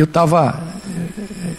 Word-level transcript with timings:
eu 0.00 0.04
estava 0.04 0.62
eh, 0.86 1.54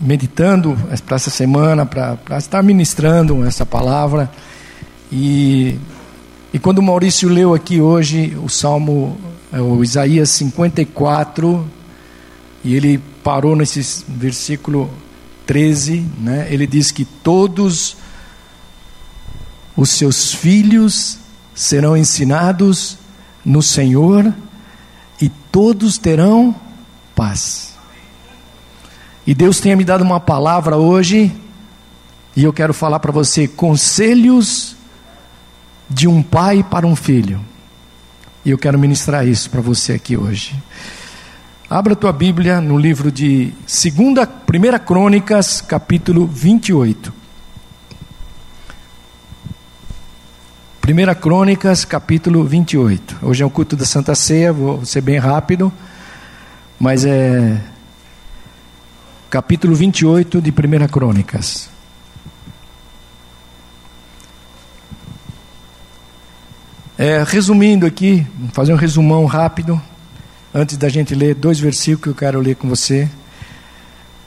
meditando 0.00 0.76
para 1.06 1.16
essa 1.16 1.30
semana, 1.30 1.86
para 1.86 2.38
estar 2.38 2.62
ministrando 2.62 3.44
essa 3.44 3.64
palavra, 3.64 4.30
e, 5.10 5.78
e 6.52 6.58
quando 6.58 6.78
o 6.78 6.82
Maurício 6.82 7.28
leu 7.28 7.54
aqui 7.54 7.80
hoje 7.80 8.36
o 8.42 8.48
Salmo, 8.48 9.18
eh, 9.52 9.60
o 9.60 9.82
Isaías 9.82 10.30
54, 10.30 11.66
e 12.64 12.74
ele 12.74 12.98
parou 13.22 13.56
nesse 13.56 14.04
versículo 14.08 14.90
13, 15.46 16.04
né? 16.18 16.46
ele 16.50 16.66
diz 16.66 16.90
que 16.90 17.04
todos 17.04 17.96
os 19.76 19.90
seus 19.90 20.34
filhos 20.34 21.18
serão 21.54 21.96
ensinados 21.96 22.98
no 23.44 23.62
Senhor 23.62 24.32
e 25.20 25.28
todos 25.28 25.96
terão 25.98 26.54
paz. 27.14 27.67
E 29.28 29.34
Deus 29.34 29.60
tenha 29.60 29.76
me 29.76 29.84
dado 29.84 30.00
uma 30.00 30.18
palavra 30.18 30.78
hoje, 30.78 31.30
e 32.34 32.42
eu 32.42 32.50
quero 32.50 32.72
falar 32.72 32.98
para 32.98 33.12
você 33.12 33.46
conselhos 33.46 34.74
de 35.86 36.08
um 36.08 36.22
pai 36.22 36.62
para 36.62 36.86
um 36.86 36.96
filho. 36.96 37.38
E 38.42 38.48
eu 38.48 38.56
quero 38.56 38.78
ministrar 38.78 39.28
isso 39.28 39.50
para 39.50 39.60
você 39.60 39.92
aqui 39.92 40.16
hoje. 40.16 40.56
Abra 41.68 41.92
a 41.92 41.96
tua 41.96 42.10
Bíblia 42.10 42.62
no 42.62 42.78
livro 42.78 43.12
de 43.12 43.52
2 43.66 44.26
Primeira 44.46 44.78
Crônicas, 44.78 45.60
capítulo 45.60 46.26
28. 46.26 47.12
Primeira 50.80 51.14
Crônicas, 51.14 51.84
capítulo 51.84 52.44
28. 52.44 53.18
Hoje 53.20 53.42
é 53.42 53.46
o 53.46 53.50
culto 53.50 53.76
da 53.76 53.84
Santa 53.84 54.14
Ceia, 54.14 54.54
vou 54.54 54.86
ser 54.86 55.02
bem 55.02 55.18
rápido, 55.18 55.70
mas 56.80 57.04
é 57.04 57.60
capítulo 59.30 59.74
28 59.74 60.40
de 60.40 60.50
Primeira 60.50 60.88
Crônicas. 60.88 61.68
É, 66.96 67.22
resumindo 67.26 67.84
aqui, 67.84 68.26
fazer 68.52 68.72
um 68.72 68.76
resumão 68.76 69.26
rápido, 69.26 69.80
antes 70.52 70.78
da 70.78 70.88
gente 70.88 71.14
ler 71.14 71.34
dois 71.34 71.60
versículos 71.60 72.02
que 72.02 72.08
eu 72.08 72.14
quero 72.14 72.40
ler 72.40 72.56
com 72.56 72.68
você. 72.68 73.08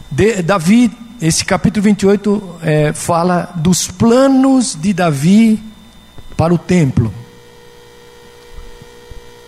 De, 0.10 0.44
Davi, 0.44 0.92
esse 1.20 1.44
capítulo 1.44 1.84
28 1.84 2.56
é, 2.62 2.94
fala 2.94 3.52
dos 3.56 3.88
planos 3.88 4.78
de 4.80 4.94
Davi 4.94 5.62
para 6.38 6.54
o 6.54 6.60
templo. 6.60 7.12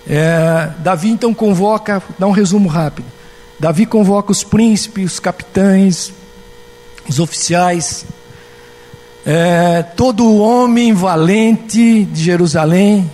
É, 0.08 0.72
Davi 0.80 1.10
então 1.10 1.32
convoca, 1.32 2.02
dá 2.18 2.26
um 2.26 2.32
resumo 2.32 2.68
rápido. 2.68 3.13
Davi 3.64 3.86
convoca 3.86 4.30
os 4.30 4.44
príncipes, 4.44 5.14
os 5.14 5.20
capitães, 5.22 6.12
os 7.08 7.18
oficiais, 7.18 8.06
é, 9.26 9.82
todo 9.82 10.36
homem 10.36 10.94
valente 10.94 12.04
de 12.04 12.24
Jerusalém, 12.26 13.10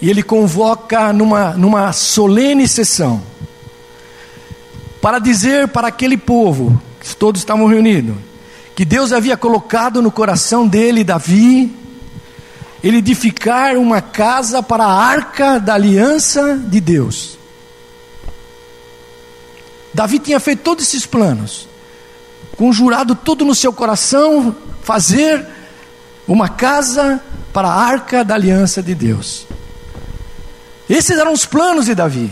e 0.00 0.08
ele 0.08 0.22
convoca 0.22 1.12
numa, 1.12 1.50
numa 1.50 1.92
solene 1.92 2.66
sessão, 2.66 3.20
para 5.02 5.18
dizer 5.18 5.68
para 5.68 5.88
aquele 5.88 6.16
povo, 6.16 6.80
que 6.98 7.14
todos 7.14 7.42
estavam 7.42 7.66
reunidos, 7.66 8.16
que 8.74 8.86
Deus 8.86 9.12
havia 9.12 9.36
colocado 9.36 10.00
no 10.00 10.10
coração 10.10 10.66
dele, 10.66 11.04
Davi, 11.04 11.70
ele 12.82 12.96
edificar 12.96 13.76
uma 13.76 14.00
casa 14.00 14.62
para 14.62 14.86
a 14.86 14.94
arca 14.94 15.58
da 15.60 15.74
aliança 15.74 16.56
de 16.56 16.80
Deus. 16.80 17.43
Davi 19.94 20.18
tinha 20.18 20.40
feito 20.40 20.62
todos 20.62 20.86
esses 20.86 21.06
planos, 21.06 21.68
conjurado 22.56 23.14
tudo 23.14 23.44
no 23.44 23.54
seu 23.54 23.72
coração, 23.72 24.54
fazer 24.82 25.46
uma 26.26 26.48
casa 26.48 27.22
para 27.52 27.68
a 27.68 27.74
arca 27.74 28.24
da 28.24 28.34
aliança 28.34 28.82
de 28.82 28.94
Deus. 28.94 29.46
Esses 30.90 31.16
eram 31.16 31.32
os 31.32 31.46
planos 31.46 31.86
de 31.86 31.94
Davi. 31.94 32.30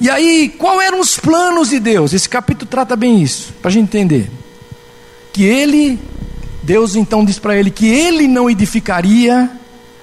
E 0.00 0.10
aí, 0.10 0.48
qual 0.48 0.80
eram 0.80 1.00
os 1.00 1.16
planos 1.16 1.70
de 1.70 1.78
Deus? 1.78 2.12
Esse 2.12 2.28
capítulo 2.28 2.68
trata 2.68 2.96
bem 2.96 3.22
isso, 3.22 3.52
para 3.62 3.68
a 3.68 3.72
gente 3.72 3.84
entender. 3.84 4.30
Que 5.32 5.44
ele 5.44 6.00
Deus 6.62 6.96
então 6.96 7.24
diz 7.24 7.38
para 7.38 7.56
ele 7.56 7.70
que 7.70 7.86
ele 7.86 8.26
não 8.26 8.50
edificaria 8.50 9.50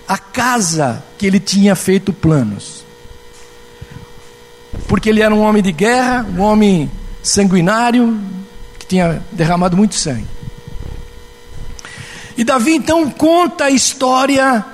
a 0.07 0.17
casa 0.17 1.03
que 1.17 1.25
ele 1.25 1.39
tinha 1.39 1.75
feito 1.75 2.13
planos. 2.13 2.84
Porque 4.87 5.09
ele 5.09 5.21
era 5.21 5.33
um 5.33 5.41
homem 5.41 5.61
de 5.61 5.71
guerra, 5.71 6.25
um 6.37 6.41
homem 6.41 6.89
sanguinário, 7.21 8.19
que 8.77 8.85
tinha 8.85 9.21
derramado 9.31 9.75
muito 9.75 9.95
sangue. 9.95 10.27
E 12.37 12.43
Davi 12.43 12.75
então 12.75 13.09
conta 13.09 13.65
a 13.65 13.71
história 13.71 14.65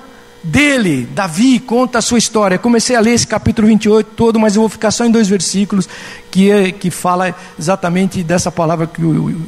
dele. 0.44 1.08
Davi 1.14 1.60
conta 1.60 2.00
a 2.00 2.02
sua 2.02 2.18
história. 2.18 2.58
comecei 2.58 2.96
a 2.96 3.00
ler 3.00 3.14
esse 3.14 3.28
capítulo 3.28 3.68
28 3.68 4.12
todo, 4.16 4.40
mas 4.40 4.56
eu 4.56 4.62
vou 4.62 4.70
ficar 4.70 4.92
só 4.92 5.06
em 5.06 5.12
dois 5.12 5.28
versículos 5.28 5.88
que, 6.30 6.50
é, 6.50 6.72
que 6.72 6.90
fala 6.90 7.36
exatamente 7.60 8.24
dessa 8.24 8.52
palavra 8.52 8.88
que 8.88 9.04
o, 9.04 9.42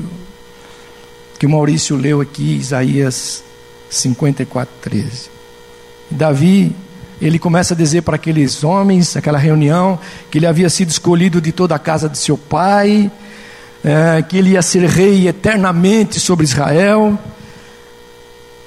que 1.39 1.45
o 1.45 1.49
Maurício 1.49 1.95
leu 1.95 2.21
aqui, 2.21 2.57
Isaías 2.57 3.43
54, 3.89 4.73
13. 4.81 5.29
Davi, 6.09 6.75
ele 7.21 7.39
começa 7.39 7.73
a 7.73 7.77
dizer 7.77 8.01
para 8.01 8.15
aqueles 8.15 8.63
homens, 8.63 9.15
aquela 9.15 9.37
reunião, 9.37 9.99
que 10.29 10.37
ele 10.37 10.47
havia 10.47 10.69
sido 10.69 10.89
escolhido 10.89 11.39
de 11.39 11.51
toda 11.51 11.75
a 11.75 11.79
casa 11.79 12.09
de 12.09 12.17
seu 12.17 12.37
pai, 12.37 13.11
é, 13.83 14.21
que 14.21 14.37
ele 14.37 14.51
ia 14.51 14.61
ser 14.61 14.85
rei 14.87 15.27
eternamente 15.27 16.19
sobre 16.19 16.43
Israel. 16.43 17.17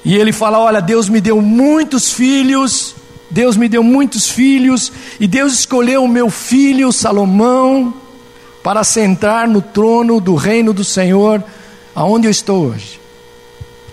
E 0.03 0.15
ele 0.15 0.31
fala: 0.31 0.59
Olha, 0.59 0.81
Deus 0.81 1.09
me 1.09 1.19
deu 1.19 1.41
muitos 1.41 2.11
filhos, 2.11 2.95
Deus 3.29 3.57
me 3.57 3.67
deu 3.67 3.83
muitos 3.83 4.29
filhos, 4.29 4.91
e 5.19 5.27
Deus 5.27 5.53
escolheu 5.53 6.03
o 6.03 6.07
meu 6.07 6.29
filho 6.29 6.91
Salomão 6.91 7.93
para 8.63 8.83
sentar 8.83 9.47
no 9.47 9.61
trono 9.61 10.19
do 10.19 10.35
reino 10.35 10.73
do 10.73 10.83
Senhor 10.83 11.43
aonde 11.95 12.27
eu 12.27 12.31
estou 12.31 12.67
hoje. 12.67 12.99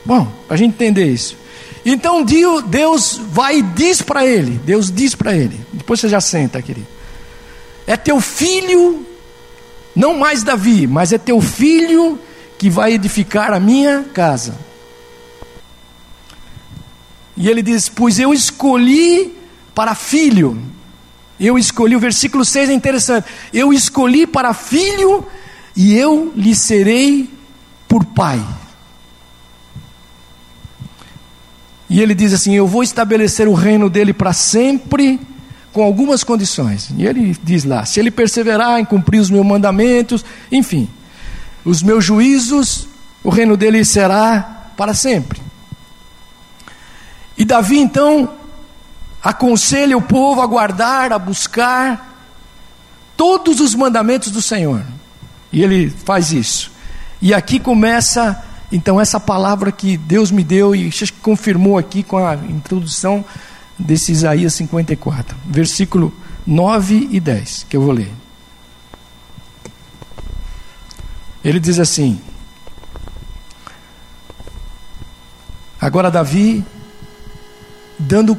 Bom, 0.05 0.31
para 0.47 0.55
a 0.55 0.59
gente 0.59 0.75
entender 0.75 1.07
isso. 1.07 1.37
Então 1.85 2.25
Deus 2.25 3.21
vai 3.31 3.59
e 3.59 3.63
diz 3.63 4.01
para 4.01 4.25
ele, 4.27 4.59
Deus 4.65 4.91
diz 4.91 5.15
para 5.15 5.37
ele, 5.37 5.61
depois 5.73 6.01
você 6.01 6.09
já 6.09 6.21
senta, 6.21 6.63
querido. 6.63 6.87
É 7.87 7.97
teu 7.97 8.21
filho, 8.21 9.07
não 9.95 10.17
mais 10.17 10.43
Davi, 10.43 10.87
mas 10.87 11.13
é 11.13 11.19
teu 11.19 11.41
filho 11.43 12.19
que 12.57 12.71
vai 12.71 12.95
edificar 12.95 13.53
a 13.53 13.61
minha 13.61 14.05
casa. 14.15 14.55
E 17.37 17.49
ele 17.49 17.63
diz: 17.63 17.89
Pois 17.89 18.19
eu 18.19 18.33
escolhi 18.33 19.37
para 19.75 19.95
filho. 19.95 20.61
Eu 21.39 21.59
escolhi, 21.59 21.97
o 21.97 22.01
versículo 22.01 22.45
6 22.45 22.71
é 22.71 22.73
interessante. 22.73 23.27
Eu 23.53 23.73
escolhi 23.73 24.27
para 24.27 24.55
filho 24.55 25.27
e 25.77 25.95
eu 25.95 26.33
lhe 26.35 26.55
serei 26.55 27.29
por 27.89 28.05
pai. 28.05 28.41
E 31.95 32.01
ele 32.01 32.13
diz 32.13 32.33
assim: 32.33 32.55
Eu 32.57 32.67
vou 32.67 32.83
estabelecer 32.83 33.47
o 33.47 33.55
reino 33.55 33.89
dele 33.89 34.13
para 34.13 34.33
sempre, 34.33 35.21
com 35.73 35.81
algumas 35.81 36.25
condições. 36.25 36.91
E 36.99 37.07
ele 37.07 37.39
diz 37.41 37.63
lá: 37.63 37.85
se 37.85 38.01
ele 38.01 38.11
perseverar 38.11 38.81
em 38.81 38.85
cumprir 38.85 39.21
os 39.21 39.31
meus 39.31 39.47
mandamentos, 39.47 40.25
enfim, 40.51 40.91
os 41.65 41.85
meus 41.85 42.05
juízos, 42.05 42.89
o 43.23 43.31
reino 43.31 43.57
dele 43.57 43.85
será 43.85 44.73
para 44.77 44.93
sempre. 44.93 45.41
E 47.39 47.45
Davi 47.45 47.79
então 47.79 48.29
aconselha 49.23 49.97
o 49.97 50.03
povo 50.03 50.43
a 50.43 50.47
guardar, 50.49 51.13
a 51.13 51.19
buscar 51.19 52.27
todos 53.17 53.61
os 53.61 53.73
mandamentos 53.73 54.33
do 54.33 54.43
Senhor. 54.43 54.83
E 55.53 55.63
ele 55.63 55.91
faz 55.91 56.33
isso. 56.33 56.73
E 57.23 57.33
aqui 57.33 57.61
começa 57.61 58.43
então 58.71 59.01
essa 59.01 59.21
palavra 59.21 59.71
que 59.71 59.97
Deus 59.97 60.31
me 60.31 60.43
deu 60.43 60.75
e 60.75 60.91
confirmou 61.23 61.79
aqui 61.79 62.03
com 62.03 62.19
a 62.19 62.35
introdução 62.35 63.25
desse 63.79 64.13
Isaías 64.13 64.55
54, 64.55 65.37
versículo 65.47 66.13
9 66.47 67.09
e 67.11 67.21
10, 67.21 67.67
que 67.69 67.77
eu 67.77 67.83
vou 67.83 67.93
ler. 67.93 68.11
Ele 71.45 71.61
diz 71.61 71.79
assim: 71.79 72.21
Agora 75.81 76.11
Davi 76.11 76.65
dando 77.99 78.37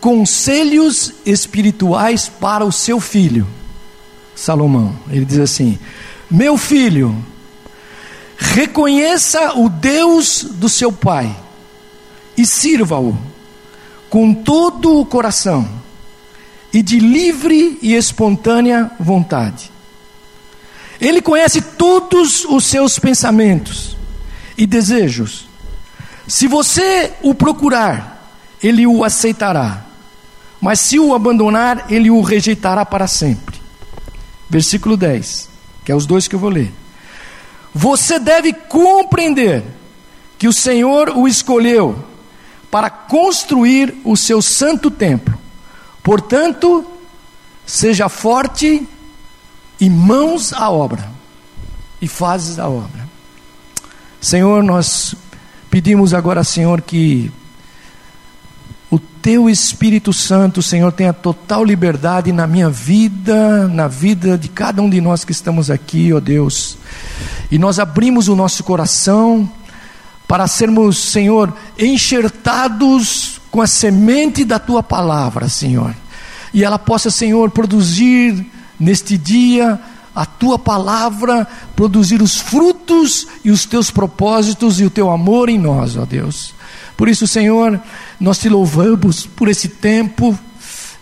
conselhos 0.00 1.12
espirituais 1.24 2.28
para 2.28 2.64
o 2.64 2.72
seu 2.72 3.00
filho 3.00 3.46
Salomão. 4.36 4.94
Ele 5.08 5.24
diz 5.24 5.38
assim: 5.38 5.78
Meu 6.30 6.56
filho, 6.56 7.16
Reconheça 8.36 9.54
o 9.58 9.68
Deus 9.68 10.44
do 10.44 10.68
seu 10.68 10.92
pai 10.92 11.34
e 12.36 12.46
sirva-o 12.46 13.16
com 14.10 14.34
todo 14.34 15.00
o 15.00 15.06
coração 15.06 15.68
e 16.72 16.82
de 16.82 16.98
livre 16.98 17.78
e 17.80 17.94
espontânea 17.94 18.90
vontade. 19.00 19.70
Ele 21.00 21.20
conhece 21.20 21.60
todos 21.60 22.44
os 22.44 22.64
seus 22.64 22.98
pensamentos 22.98 23.96
e 24.56 24.66
desejos. 24.66 25.46
Se 26.26 26.46
você 26.46 27.12
o 27.22 27.34
procurar, 27.34 28.30
ele 28.62 28.86
o 28.86 29.04
aceitará. 29.04 29.84
Mas 30.60 30.80
se 30.80 30.98
o 30.98 31.14
abandonar, 31.14 31.86
ele 31.90 32.10
o 32.10 32.20
rejeitará 32.20 32.84
para 32.84 33.06
sempre. 33.06 33.60
Versículo 34.48 34.96
10, 34.96 35.48
que 35.84 35.92
é 35.92 35.94
os 35.94 36.06
dois 36.06 36.26
que 36.26 36.34
eu 36.34 36.40
vou 36.40 36.50
ler. 36.50 36.72
Você 37.78 38.18
deve 38.18 38.54
compreender 38.54 39.62
que 40.38 40.48
o 40.48 40.52
Senhor 40.52 41.10
o 41.10 41.28
escolheu 41.28 42.02
para 42.70 42.88
construir 42.88 44.00
o 44.02 44.16
seu 44.16 44.40
santo 44.40 44.90
templo. 44.90 45.38
Portanto, 46.02 46.86
seja 47.66 48.08
forte 48.08 48.88
e 49.78 49.90
mãos 49.90 50.54
à 50.54 50.70
obra, 50.70 51.06
e 52.00 52.08
fazes 52.08 52.58
a 52.58 52.66
obra. 52.66 53.06
Senhor, 54.22 54.62
nós 54.62 55.14
pedimos 55.68 56.14
agora, 56.14 56.42
Senhor, 56.42 56.80
que 56.80 57.30
teu 59.26 59.50
Espírito 59.50 60.12
Santo, 60.12 60.62
Senhor, 60.62 60.92
tenha 60.92 61.12
total 61.12 61.64
liberdade 61.64 62.30
na 62.30 62.46
minha 62.46 62.70
vida, 62.70 63.66
na 63.66 63.88
vida 63.88 64.38
de 64.38 64.46
cada 64.46 64.80
um 64.80 64.88
de 64.88 65.00
nós 65.00 65.24
que 65.24 65.32
estamos 65.32 65.68
aqui, 65.68 66.12
ó 66.12 66.20
Deus. 66.20 66.78
E 67.50 67.58
nós 67.58 67.80
abrimos 67.80 68.28
o 68.28 68.36
nosso 68.36 68.62
coração 68.62 69.50
para 70.28 70.46
sermos, 70.46 70.98
Senhor, 70.98 71.52
enxertados 71.76 73.40
com 73.50 73.60
a 73.60 73.66
semente 73.66 74.44
da 74.44 74.60
tua 74.60 74.80
palavra, 74.80 75.48
Senhor. 75.48 75.92
E 76.54 76.62
ela 76.62 76.78
possa, 76.78 77.10
Senhor, 77.10 77.50
produzir 77.50 78.46
neste 78.78 79.18
dia 79.18 79.80
a 80.14 80.24
tua 80.24 80.56
palavra, 80.56 81.48
produzir 81.74 82.22
os 82.22 82.40
frutos 82.40 83.26
e 83.44 83.50
os 83.50 83.66
teus 83.66 83.90
propósitos 83.90 84.78
e 84.78 84.84
o 84.84 84.90
teu 84.90 85.10
amor 85.10 85.48
em 85.48 85.58
nós, 85.58 85.96
ó 85.96 86.04
Deus. 86.04 86.54
Por 86.96 87.08
isso, 87.08 87.26
Senhor, 87.26 87.80
nós 88.18 88.38
te 88.38 88.48
louvamos 88.48 89.26
por 89.26 89.48
esse 89.48 89.68
tempo, 89.68 90.36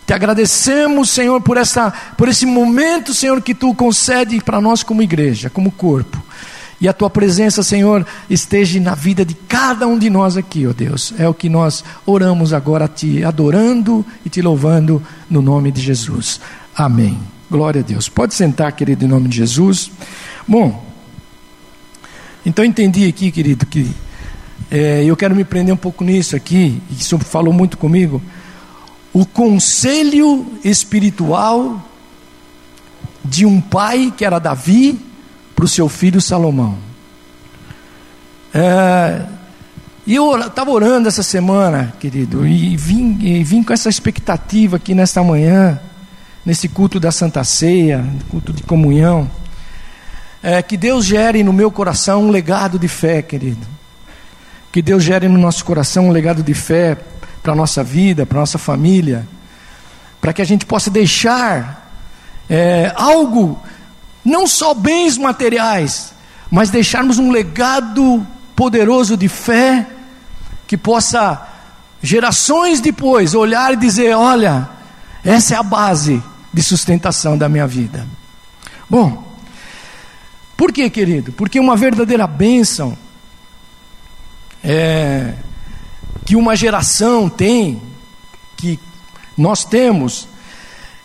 te 0.07 0.13
agradecemos, 0.13 1.11
Senhor, 1.11 1.41
por, 1.41 1.57
essa, 1.57 1.93
por 2.17 2.29
esse 2.29 2.45
momento, 2.45 3.15
Senhor, 3.15 3.41
que 3.41 3.55
tu 3.55 3.75
concede 3.75 4.41
para 4.41 4.61
nós 4.61 4.83
como 4.83 5.03
igreja, 5.03 5.49
como 5.49 5.71
corpo. 5.71 6.23
E 6.81 6.89
a 6.89 6.93
tua 6.93 7.09
presença, 7.09 7.63
Senhor, 7.63 8.05
esteja 8.29 8.79
na 8.81 8.95
vida 8.95 9.25
de 9.25 9.35
cada 9.35 9.87
um 9.87 9.99
de 9.99 10.11
nós 10.11 10.37
aqui, 10.37 10.67
ó 10.67 10.73
Deus. 10.73 11.15
É 11.17 11.29
o 11.29 11.33
que 11.33 11.49
nós 11.49 11.85
oramos 12.05 12.53
agora 12.53 12.87
a 12.87 12.89
ti, 12.89 13.25
adorando 13.25 14.05
e 14.25 14.29
te 14.29 14.43
louvando 14.43 15.01
no 15.31 15.41
nome 15.41 15.71
de 15.71 15.81
Jesus. 15.81 16.41
Amém. 16.77 17.19
Glória 17.51 17.81
a 17.81 17.85
Deus. 17.85 18.09
Pode 18.09 18.35
sentar, 18.35 18.73
querido, 18.73 19.05
em 19.05 19.09
nome 19.09 19.29
de 19.29 19.37
Jesus. 19.37 19.91
Bom, 20.47 20.85
então 22.45 22.65
entendi 22.65 23.07
aqui, 23.07 23.31
querido, 23.31 23.65
que 23.65 23.91
é, 24.71 25.05
eu 25.05 25.17
quero 25.17 25.35
me 25.35 25.45
prender 25.45 25.75
um 25.75 25.79
pouco 25.79 26.05
nisso 26.05 26.35
aqui, 26.35 26.83
isso 26.91 27.19
falou 27.19 27.53
muito 27.53 27.77
comigo. 27.79 28.23
O 29.13 29.25
conselho 29.25 30.47
espiritual 30.65 31.81
de 33.25 33.47
um 33.47 33.61
pai 33.61 34.13
que 34.17 34.25
era 34.25 34.39
Davi 34.39 34.99
para 35.55 35.65
o 35.65 35.69
seu 35.69 35.89
filho 35.89 36.21
Salomão. 36.21 36.77
É, 38.53 39.23
e 40.07 40.15
eu 40.15 40.39
estava 40.39 40.71
orando 40.71 41.09
essa 41.09 41.23
semana, 41.23 41.95
querido, 41.99 42.47
e 42.47 42.77
vim, 42.77 43.19
e 43.21 43.43
vim 43.43 43.63
com 43.63 43.73
essa 43.73 43.89
expectativa 43.89 44.77
aqui 44.77 44.95
nesta 44.95 45.23
manhã 45.23 45.81
nesse 46.45 46.69
culto 46.69 47.01
da 47.01 47.11
Santa 47.11 47.43
Ceia, 47.43 48.05
culto 48.29 48.53
de 48.53 48.63
comunhão, 48.63 49.31
é, 50.43 50.63
que 50.63 50.77
Deus 50.77 51.07
gere 51.07 51.43
no 51.43 51.53
meu 51.53 51.71
coração 51.71 52.25
um 52.25 52.31
legado 52.31 52.79
de 52.79 52.87
fé, 52.87 53.23
querido. 53.23 53.67
Que 54.75 54.83
Deus 54.83 55.05
gere 55.05 55.29
no 55.29 55.39
nosso 55.39 55.65
coração 55.65 56.09
um 56.09 56.11
legado 56.11 56.43
de 56.43 56.53
fé 56.53 56.99
para 57.41 57.53
a 57.53 57.55
nossa 57.55 57.85
vida, 57.85 58.27
para 58.27 58.39
a 58.39 58.41
nossa 58.41 58.59
família, 58.59 59.25
para 60.21 60.33
que 60.33 60.43
a 60.43 60.45
gente 60.45 60.67
possa 60.67 60.91
deixar 60.91 61.97
é, 62.51 62.93
algo, 62.97 63.63
não 64.25 64.49
só 64.49 64.75
bens 64.75 65.17
materiais, 65.17 66.13
mas 66.51 66.71
deixarmos 66.71 67.21
um 67.21 67.31
legado 67.31 68.27
poderoso 68.57 69.17
de 69.17 69.29
fé 69.29 69.87
que 70.67 70.77
possa 70.77 71.41
gerações 72.03 72.81
depois 72.81 73.33
olhar 73.33 73.75
e 73.75 73.77
dizer: 73.77 74.13
olha, 74.17 74.69
essa 75.25 75.55
é 75.55 75.57
a 75.57 75.63
base 75.63 76.21
de 76.53 76.63
sustentação 76.65 77.39
da 77.39 77.49
minha 77.49 77.69
vida. 77.69 78.05
Bom, 78.91 79.23
por 80.57 80.73
que, 80.73 80.91
querido? 80.91 81.31
Porque 81.31 81.61
uma 81.61 81.77
verdadeira 81.77 82.27
bênção 82.27 83.04
é, 84.65 85.35
que 86.25 86.35
uma 86.35 86.57
geração 86.57 87.29
tem, 87.29 87.81
que 88.57 88.81
nós 89.37 89.65
temos, 89.65 90.27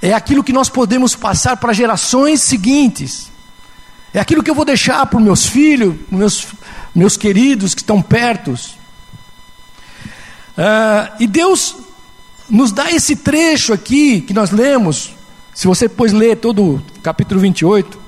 é 0.02 0.14
aquilo 0.14 0.44
que 0.44 0.54
nós 0.54 0.70
podemos 0.70 1.14
passar 1.14 1.58
para 1.58 1.74
gerações 1.74 2.42
seguintes. 2.42 3.30
É 4.14 4.20
aquilo 4.20 4.42
que 4.42 4.50
eu 4.50 4.56
vou 4.56 4.66
deixar 4.66 5.06
para 5.06 5.18
os 5.18 5.24
meus 5.24 5.46
filhos, 5.46 5.96
meus, 6.10 6.48
meus 6.96 7.18
queridos 7.18 7.76
que 7.76 7.82
estão 7.82 8.02
perto. 8.02 8.52
Uh, 8.52 8.70
e 11.20 11.28
Deus 11.28 11.76
nos 12.50 12.72
dá 12.72 12.90
esse 12.92 13.18
trecho 13.18 13.74
aqui 13.74 14.22
que 14.22 14.34
nós 14.34 14.52
lemos, 14.52 15.14
se 15.54 15.68
você 15.68 15.88
depois 15.88 16.14
ler 16.14 16.38
todo 16.38 16.76
o 16.76 16.82
capítulo 17.04 17.42
28, 17.42 18.00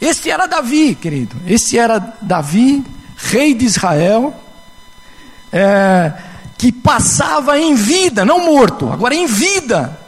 esse 0.00 0.30
era 0.30 0.46
Davi, 0.46 0.94
querido. 0.94 1.36
Esse 1.46 1.76
era 1.76 1.98
Davi, 2.22 2.84
rei 3.18 3.52
de 3.52 3.64
Israel, 3.64 4.34
é, 5.52 6.12
que 6.56 6.70
passava 6.72 7.58
em 7.58 7.74
vida, 7.74 8.24
não 8.24 8.46
morto, 8.46 8.90
agora 8.90 9.14
em 9.14 9.26
vida. 9.26 9.98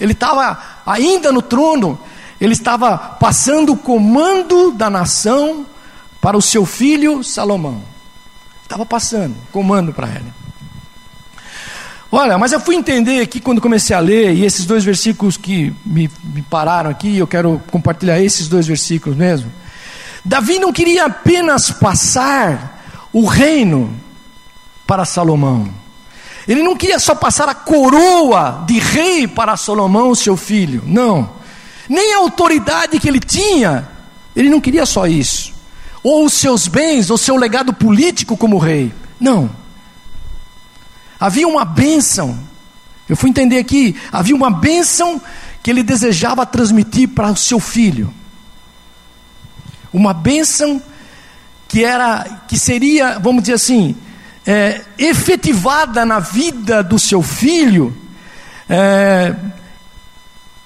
Ele 0.00 0.12
estava 0.12 0.58
ainda 0.84 1.30
no 1.30 1.42
trono, 1.42 1.98
ele 2.40 2.52
estava 2.52 2.96
passando 2.98 3.72
o 3.72 3.76
comando 3.76 4.72
da 4.72 4.90
nação 4.90 5.66
para 6.20 6.36
o 6.36 6.42
seu 6.42 6.66
filho 6.66 7.22
Salomão. 7.22 7.82
Estava 8.62 8.84
passando 8.84 9.36
comando 9.52 9.92
para 9.92 10.08
ele. 10.08 10.32
Olha, 12.10 12.38
mas 12.38 12.52
eu 12.52 12.60
fui 12.60 12.76
entender 12.76 13.20
aqui 13.20 13.40
quando 13.40 13.60
comecei 13.60 13.94
a 13.94 14.00
ler, 14.00 14.32
e 14.34 14.44
esses 14.44 14.64
dois 14.64 14.84
versículos 14.84 15.36
que 15.36 15.74
me, 15.84 16.10
me 16.22 16.42
pararam 16.42 16.88
aqui, 16.88 17.18
eu 17.18 17.26
quero 17.26 17.60
compartilhar 17.70 18.20
esses 18.20 18.48
dois 18.48 18.66
versículos 18.66 19.16
mesmo. 19.16 19.50
Davi 20.26 20.58
não 20.58 20.72
queria 20.72 21.04
apenas 21.04 21.70
passar 21.70 23.08
o 23.12 23.26
reino 23.26 23.96
para 24.84 25.04
Salomão. 25.04 25.72
Ele 26.48 26.64
não 26.64 26.74
queria 26.74 26.98
só 26.98 27.14
passar 27.14 27.48
a 27.48 27.54
coroa 27.54 28.64
de 28.66 28.76
rei 28.80 29.28
para 29.28 29.56
Salomão, 29.56 30.16
seu 30.16 30.36
filho. 30.36 30.82
Não. 30.84 31.30
Nem 31.88 32.14
a 32.14 32.18
autoridade 32.18 32.98
que 32.98 33.08
ele 33.08 33.20
tinha. 33.20 33.88
Ele 34.34 34.50
não 34.50 34.60
queria 34.60 34.84
só 34.84 35.06
isso. 35.06 35.52
Ou 36.02 36.24
os 36.24 36.32
seus 36.32 36.66
bens, 36.66 37.08
ou 37.08 37.16
seu 37.16 37.36
legado 37.36 37.72
político 37.72 38.36
como 38.36 38.58
rei. 38.58 38.92
Não. 39.20 39.48
Havia 41.20 41.46
uma 41.46 41.64
bênção. 41.64 42.36
Eu 43.08 43.16
fui 43.16 43.30
entender 43.30 43.58
aqui, 43.58 43.94
havia 44.10 44.34
uma 44.34 44.50
bênção 44.50 45.20
que 45.62 45.70
ele 45.70 45.84
desejava 45.84 46.44
transmitir 46.44 47.10
para 47.10 47.30
o 47.30 47.36
seu 47.36 47.60
filho. 47.60 48.12
Uma 49.96 50.12
bênção 50.12 50.82
que 51.66 51.82
era, 51.82 52.42
que 52.46 52.58
seria, 52.58 53.18
vamos 53.18 53.44
dizer 53.44 53.54
assim, 53.54 53.96
é, 54.46 54.82
efetivada 54.98 56.04
na 56.04 56.20
vida 56.20 56.82
do 56.82 56.98
seu 56.98 57.22
filho, 57.22 57.96
é, 58.68 59.34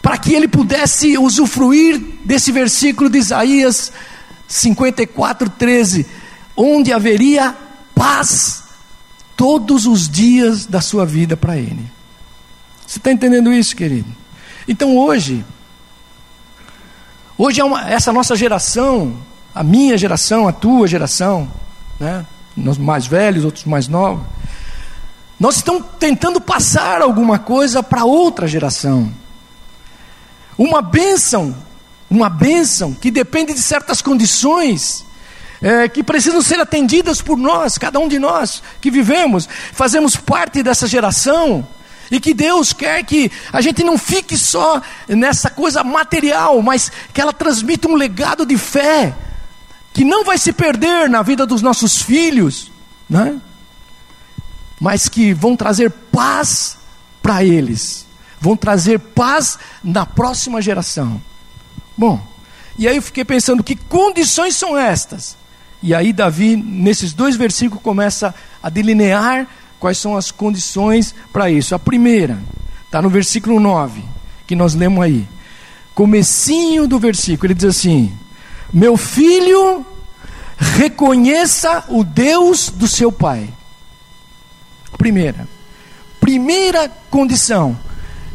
para 0.02 0.18
que 0.18 0.34
ele 0.34 0.48
pudesse 0.48 1.16
usufruir 1.16 1.96
desse 2.24 2.50
versículo 2.50 3.08
de 3.08 3.18
Isaías 3.18 3.92
54, 4.48 5.48
13, 5.48 6.04
onde 6.56 6.92
haveria 6.92 7.54
paz 7.94 8.64
todos 9.36 9.86
os 9.86 10.08
dias 10.08 10.66
da 10.66 10.80
sua 10.80 11.06
vida 11.06 11.36
para 11.36 11.56
Ele. 11.56 11.86
Você 12.84 12.98
está 12.98 13.12
entendendo 13.12 13.52
isso, 13.52 13.76
querido? 13.76 14.08
Então 14.66 14.98
hoje, 14.98 15.44
hoje 17.42 17.58
é 17.58 17.64
uma, 17.64 17.88
essa 17.90 18.12
nossa 18.12 18.36
geração, 18.36 19.16
a 19.54 19.64
minha 19.64 19.96
geração, 19.96 20.46
a 20.46 20.52
tua 20.52 20.86
geração, 20.86 21.50
né? 21.98 22.26
Nós 22.54 22.76
mais 22.76 23.06
velhos, 23.06 23.44
outros 23.46 23.64
mais 23.64 23.88
novos, 23.88 24.26
nós 25.38 25.56
estamos 25.56 25.84
tentando 25.98 26.38
passar 26.38 27.00
alguma 27.00 27.38
coisa 27.38 27.82
para 27.82 28.04
outra 28.04 28.46
geração. 28.46 29.10
Uma 30.58 30.82
bênção, 30.82 31.56
uma 32.10 32.28
bênção 32.28 32.92
que 32.92 33.10
depende 33.10 33.54
de 33.54 33.60
certas 33.60 34.02
condições 34.02 35.06
é, 35.62 35.88
que 35.88 36.02
precisam 36.02 36.42
ser 36.42 36.60
atendidas 36.60 37.22
por 37.22 37.38
nós, 37.38 37.78
cada 37.78 37.98
um 37.98 38.06
de 38.06 38.18
nós 38.18 38.62
que 38.82 38.90
vivemos, 38.90 39.48
fazemos 39.72 40.14
parte 40.14 40.62
dessa 40.62 40.86
geração 40.86 41.66
E 42.10 42.18
que 42.18 42.34
Deus 42.34 42.72
quer 42.72 43.04
que 43.04 43.30
a 43.52 43.60
gente 43.60 43.84
não 43.84 43.96
fique 43.96 44.36
só 44.36 44.82
nessa 45.08 45.48
coisa 45.48 45.84
material, 45.84 46.60
mas 46.60 46.90
que 47.14 47.20
ela 47.20 47.32
transmita 47.32 47.88
um 47.88 47.94
legado 47.94 48.44
de 48.44 48.58
fé, 48.58 49.14
que 49.92 50.04
não 50.04 50.24
vai 50.24 50.36
se 50.36 50.52
perder 50.52 51.08
na 51.08 51.22
vida 51.22 51.46
dos 51.46 51.62
nossos 51.62 52.02
filhos, 52.02 52.72
né? 53.08 53.40
mas 54.80 55.08
que 55.08 55.34
vão 55.34 55.54
trazer 55.54 55.90
paz 55.90 56.78
para 57.22 57.44
eles, 57.44 58.06
vão 58.40 58.56
trazer 58.56 58.98
paz 58.98 59.58
na 59.84 60.06
próxima 60.06 60.62
geração. 60.62 61.22
Bom, 61.96 62.26
e 62.78 62.88
aí 62.88 62.96
eu 62.96 63.02
fiquei 63.02 63.24
pensando: 63.24 63.62
que 63.62 63.76
condições 63.76 64.56
são 64.56 64.76
estas? 64.76 65.36
E 65.82 65.94
aí, 65.94 66.12
Davi, 66.12 66.56
nesses 66.56 67.12
dois 67.12 67.36
versículos, 67.36 67.82
começa 67.82 68.34
a 68.62 68.68
delinear 68.68 69.46
quais 69.80 69.98
são 69.98 70.14
as 70.16 70.30
condições 70.30 71.14
para 71.32 71.50
isso. 71.50 71.74
A 71.74 71.78
primeira, 71.78 72.38
está 72.84 73.00
no 73.00 73.08
versículo 73.08 73.58
9, 73.58 74.04
que 74.46 74.54
nós 74.54 74.74
lemos 74.74 75.02
aí. 75.02 75.26
Comecinho 75.94 76.86
do 76.86 76.98
versículo, 76.98 77.46
ele 77.46 77.54
diz 77.54 77.64
assim: 77.64 78.12
Meu 78.72 78.96
filho, 78.96 79.84
reconheça 80.56 81.84
o 81.88 82.04
Deus 82.04 82.68
do 82.68 82.86
seu 82.86 83.10
pai. 83.10 83.48
Primeira, 84.96 85.48
primeira 86.20 86.88
condição, 87.10 87.76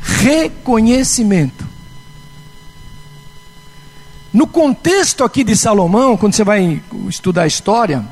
reconhecimento. 0.01 1.65
No 4.33 4.47
contexto 4.47 5.23
aqui 5.23 5.43
de 5.43 5.55
Salomão, 5.55 6.17
quando 6.17 6.33
você 6.33 6.43
vai 6.43 6.81
estudar 7.07 7.43
a 7.43 7.47
história, 7.47 8.03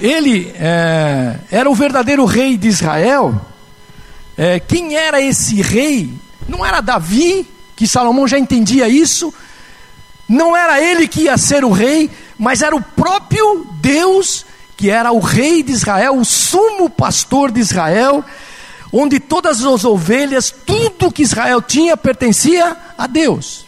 ele 0.00 0.52
é, 0.54 1.38
era 1.50 1.70
o 1.70 1.74
verdadeiro 1.74 2.24
rei 2.24 2.56
de 2.56 2.68
Israel. 2.68 3.40
É, 4.36 4.60
quem 4.60 4.96
era 4.96 5.20
esse 5.20 5.60
rei? 5.60 6.12
Não 6.48 6.64
era 6.64 6.80
Davi, 6.80 7.46
que 7.74 7.86
Salomão 7.86 8.26
já 8.26 8.38
entendia 8.38 8.88
isso. 8.88 9.32
Não 10.28 10.56
era 10.56 10.80
ele 10.80 11.08
que 11.08 11.22
ia 11.22 11.36
ser 11.36 11.64
o 11.64 11.70
rei, 11.70 12.10
mas 12.38 12.62
era 12.62 12.76
o 12.76 12.82
próprio 12.82 13.66
Deus 13.80 14.44
que 14.78 14.90
era 14.90 15.10
o 15.10 15.18
rei 15.18 15.60
de 15.60 15.72
Israel, 15.72 16.16
o 16.16 16.24
sumo 16.24 16.88
pastor 16.88 17.50
de 17.50 17.58
Israel, 17.58 18.24
onde 18.92 19.18
todas 19.18 19.64
as 19.64 19.84
ovelhas, 19.84 20.54
tudo 20.64 21.10
que 21.10 21.24
Israel 21.24 21.60
tinha 21.60 21.96
pertencia 21.96 22.76
a 22.96 23.08
Deus. 23.08 23.66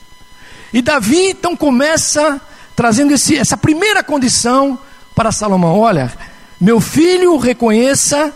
E 0.73 0.81
Davi 0.81 1.31
então 1.31 1.57
começa 1.57 2.41
trazendo 2.77 3.13
esse, 3.13 3.37
essa 3.37 3.57
primeira 3.57 4.05
condição 4.05 4.79
para 5.15 5.33
Salomão: 5.33 5.79
olha, 5.79 6.13
meu 6.61 6.81
filho, 6.81 7.37
reconheça 7.37 8.33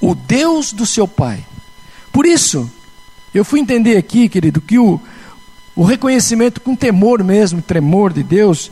o 0.00 0.14
Deus 0.14 0.72
do 0.72 0.86
seu 0.86 1.08
pai. 1.08 1.44
Por 2.12 2.26
isso, 2.26 2.70
eu 3.34 3.44
fui 3.44 3.60
entender 3.60 3.96
aqui, 3.96 4.28
querido, 4.28 4.60
que 4.60 4.78
o, 4.78 5.00
o 5.74 5.84
reconhecimento 5.84 6.60
com 6.60 6.74
temor 6.74 7.22
mesmo, 7.22 7.60
tremor 7.60 8.12
de 8.12 8.22
Deus, 8.22 8.70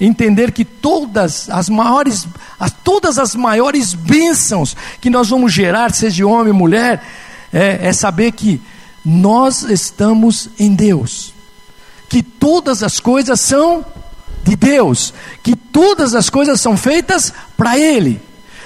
entender 0.00 0.52
que 0.52 0.64
todas 0.64 1.48
as 1.50 1.68
maiores, 1.68 2.26
as, 2.58 2.70
todas 2.70 3.18
as 3.18 3.34
maiores 3.34 3.94
bênçãos 3.94 4.76
que 5.00 5.10
nós 5.10 5.28
vamos 5.28 5.52
gerar, 5.52 5.92
seja 5.92 6.26
homem 6.26 6.52
ou 6.52 6.58
mulher, 6.58 7.02
é, 7.52 7.88
é 7.88 7.92
saber 7.92 8.32
que 8.32 8.60
nós 9.04 9.62
estamos 9.62 10.50
em 10.58 10.74
Deus, 10.74 11.32
que 12.08 12.22
todas 12.22 12.82
as 12.82 13.00
coisas 13.00 13.40
são 13.40 13.84
de 14.46 14.54
Deus, 14.54 15.12
que 15.42 15.56
todas 15.56 16.14
as 16.14 16.30
coisas 16.30 16.60
são 16.60 16.76
feitas 16.76 17.32
para 17.56 17.76
Ele. 17.76 18.20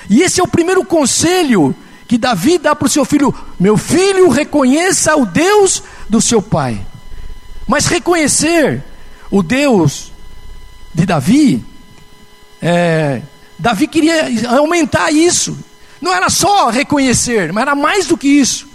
E 0.08 0.22
esse 0.22 0.40
é 0.40 0.44
o 0.44 0.48
primeiro 0.48 0.84
conselho 0.84 1.74
que 2.06 2.18
Davi 2.18 2.58
dá 2.58 2.76
para 2.76 2.86
o 2.86 2.90
seu 2.90 3.04
filho: 3.04 3.34
meu 3.58 3.78
filho, 3.78 4.28
reconheça 4.28 5.16
o 5.16 5.24
Deus 5.24 5.82
do 6.08 6.20
seu 6.20 6.42
pai. 6.42 6.84
Mas 7.66 7.86
reconhecer 7.86 8.84
o 9.30 9.42
Deus 9.42 10.12
de 10.92 11.06
Davi, 11.06 11.64
é, 12.60 13.22
Davi 13.58 13.86
queria 13.86 14.28
aumentar 14.50 15.10
isso. 15.10 15.56
Não 16.00 16.12
era 16.12 16.28
só 16.28 16.68
reconhecer, 16.68 17.52
mas 17.52 17.62
era 17.62 17.74
mais 17.74 18.06
do 18.06 18.18
que 18.18 18.28
isso. 18.28 18.68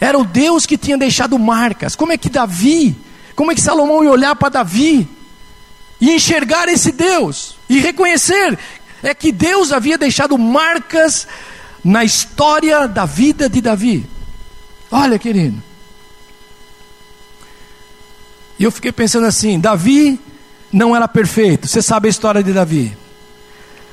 Era 0.00 0.18
o 0.18 0.24
Deus 0.24 0.64
que 0.64 0.78
tinha 0.78 0.96
deixado 0.96 1.38
marcas. 1.38 1.96
Como 1.96 2.12
é 2.12 2.16
que 2.16 2.28
Davi, 2.28 2.96
como 3.34 3.50
é 3.50 3.54
que 3.54 3.60
Salomão 3.60 4.04
ia 4.04 4.10
olhar 4.10 4.36
para 4.36 4.50
Davi 4.50 5.08
e 6.00 6.12
enxergar 6.12 6.68
esse 6.68 6.92
Deus 6.92 7.56
e 7.68 7.80
reconhecer 7.80 8.58
é 9.02 9.14
que 9.14 9.32
Deus 9.32 9.72
havia 9.72 9.98
deixado 9.98 10.36
marcas 10.36 11.26
na 11.84 12.04
história 12.04 12.86
da 12.86 13.04
vida 13.04 13.48
de 13.48 13.60
Davi. 13.60 14.06
Olha, 14.90 15.18
querido. 15.18 15.62
E 18.58 18.64
eu 18.64 18.72
fiquei 18.72 18.90
pensando 18.90 19.26
assim: 19.26 19.60
Davi 19.60 20.20
não 20.72 20.94
era 20.94 21.06
perfeito. 21.06 21.68
Você 21.68 21.80
sabe 21.80 22.08
a 22.08 22.10
história 22.10 22.42
de 22.42 22.52
Davi. 22.52 22.96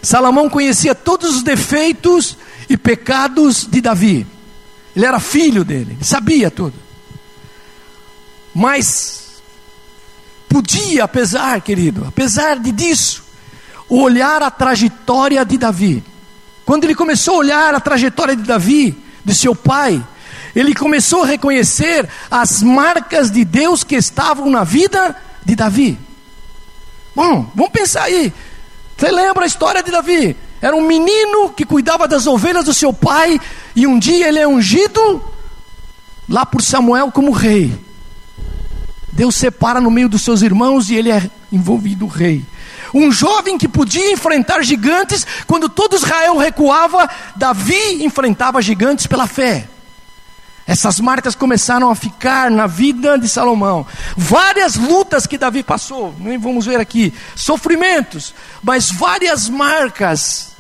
Salomão 0.02 0.50
conhecia 0.50 0.94
todos 0.94 1.38
os 1.38 1.44
defeitos 1.44 2.38
e 2.70 2.78
pecados 2.78 3.66
de 3.66 3.82
Davi. 3.82 4.26
Ele 4.96 5.06
era 5.06 5.20
filho 5.20 5.64
dele, 5.64 5.94
ele 5.94 6.06
sabia 6.06 6.50
tudo. 6.50 6.76
Mas 8.54 9.25
podia, 10.56 11.04
apesar, 11.04 11.60
querido, 11.60 12.06
apesar 12.08 12.58
de 12.60 12.72
disso, 12.72 13.26
olhar 13.90 14.42
a 14.42 14.50
trajetória 14.50 15.44
de 15.44 15.58
Davi. 15.58 16.02
Quando 16.66 16.86
ele 16.86 16.96
começou 16.96 17.34
a 17.34 17.38
olhar 17.40 17.76
a 17.76 17.80
trajetória 17.82 18.38
de 18.38 18.44
Davi, 18.44 18.98
de 19.26 19.36
seu 19.36 19.54
pai, 19.54 20.02
ele 20.56 20.74
começou 20.74 21.24
a 21.24 21.28
reconhecer 21.28 22.08
as 22.32 22.64
marcas 22.64 23.30
de 23.30 23.44
Deus 23.44 23.84
que 23.84 23.96
estavam 23.96 24.50
na 24.50 24.64
vida 24.64 25.14
de 25.44 25.58
Davi. 25.58 26.00
Bom, 27.14 27.52
vamos 27.54 27.74
pensar 27.74 28.04
aí. 28.04 28.32
Você 28.96 29.12
lembra 29.12 29.44
a 29.44 29.48
história 29.48 29.84
de 29.84 29.92
Davi? 29.92 30.38
Era 30.62 30.74
um 30.74 30.88
menino 30.88 31.50
que 31.50 31.66
cuidava 31.66 32.08
das 32.08 32.26
ovelhas 32.28 32.64
do 32.64 32.74
seu 32.74 32.94
pai, 32.94 33.42
e 33.76 33.86
um 33.86 34.00
dia 34.00 34.30
ele 34.30 34.40
é 34.40 34.48
ungido 34.48 35.22
lá 36.30 36.46
por 36.46 36.62
Samuel 36.62 37.12
como 37.12 37.32
rei. 37.32 37.85
Deus 39.16 39.36
separa 39.36 39.80
no 39.80 39.90
meio 39.90 40.10
dos 40.10 40.22
seus 40.22 40.42
irmãos 40.42 40.90
e 40.90 40.96
ele 40.96 41.10
é 41.10 41.30
envolvido 41.52 42.06
rei. 42.06 42.46
Um 42.94 43.12
jovem 43.12 43.58
que 43.58 43.68
podia 43.68 44.12
enfrentar 44.12 44.62
gigantes, 44.62 45.26
quando 45.48 45.70
todo 45.70 45.96
Israel 45.96 46.38
recuava, 46.38 47.10
Davi 47.36 48.04
enfrentava 48.04 48.62
gigantes 48.62 49.08
pela 49.08 49.26
fé. 49.26 49.70
Essas 50.68 51.00
marcas 51.00 51.36
começaram 51.36 51.90
a 51.90 51.96
ficar 51.96 52.50
na 52.52 52.68
vida 52.68 53.18
de 53.18 53.30
Salomão. 53.30 53.86
Várias 54.18 54.76
lutas 54.76 55.26
que 55.26 55.38
Davi 55.38 55.64
passou, 55.64 56.14
nem 56.20 56.38
vamos 56.38 56.66
ver 56.66 56.80
aqui, 56.80 57.14
sofrimentos, 57.36 58.34
mas 58.62 58.92
várias 58.92 59.48
marcas 59.48 60.56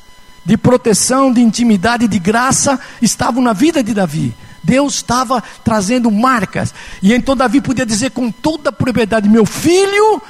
de 0.45 0.55
proteção, 0.55 1.33
de 1.33 1.41
intimidade, 1.41 2.07
de 2.07 2.19
graça 2.19 2.79
estavam 3.01 3.41
na 3.41 3.51
vida 3.51 3.83
de 3.83 3.93
Davi. 3.93 4.33
Deus 4.65 4.95
estava 4.95 5.43
trazendo 5.63 6.09
marcas. 6.09 6.73
E 7.01 7.13
então 7.13 7.35
Davi 7.35 7.61
podia 7.61 7.85
dizer 7.85 8.11
com 8.11 8.31
toda 8.31 8.69
a 8.69 8.73
propriedade: 8.73 9.29
Meu 9.29 9.45
filho, 9.45 10.21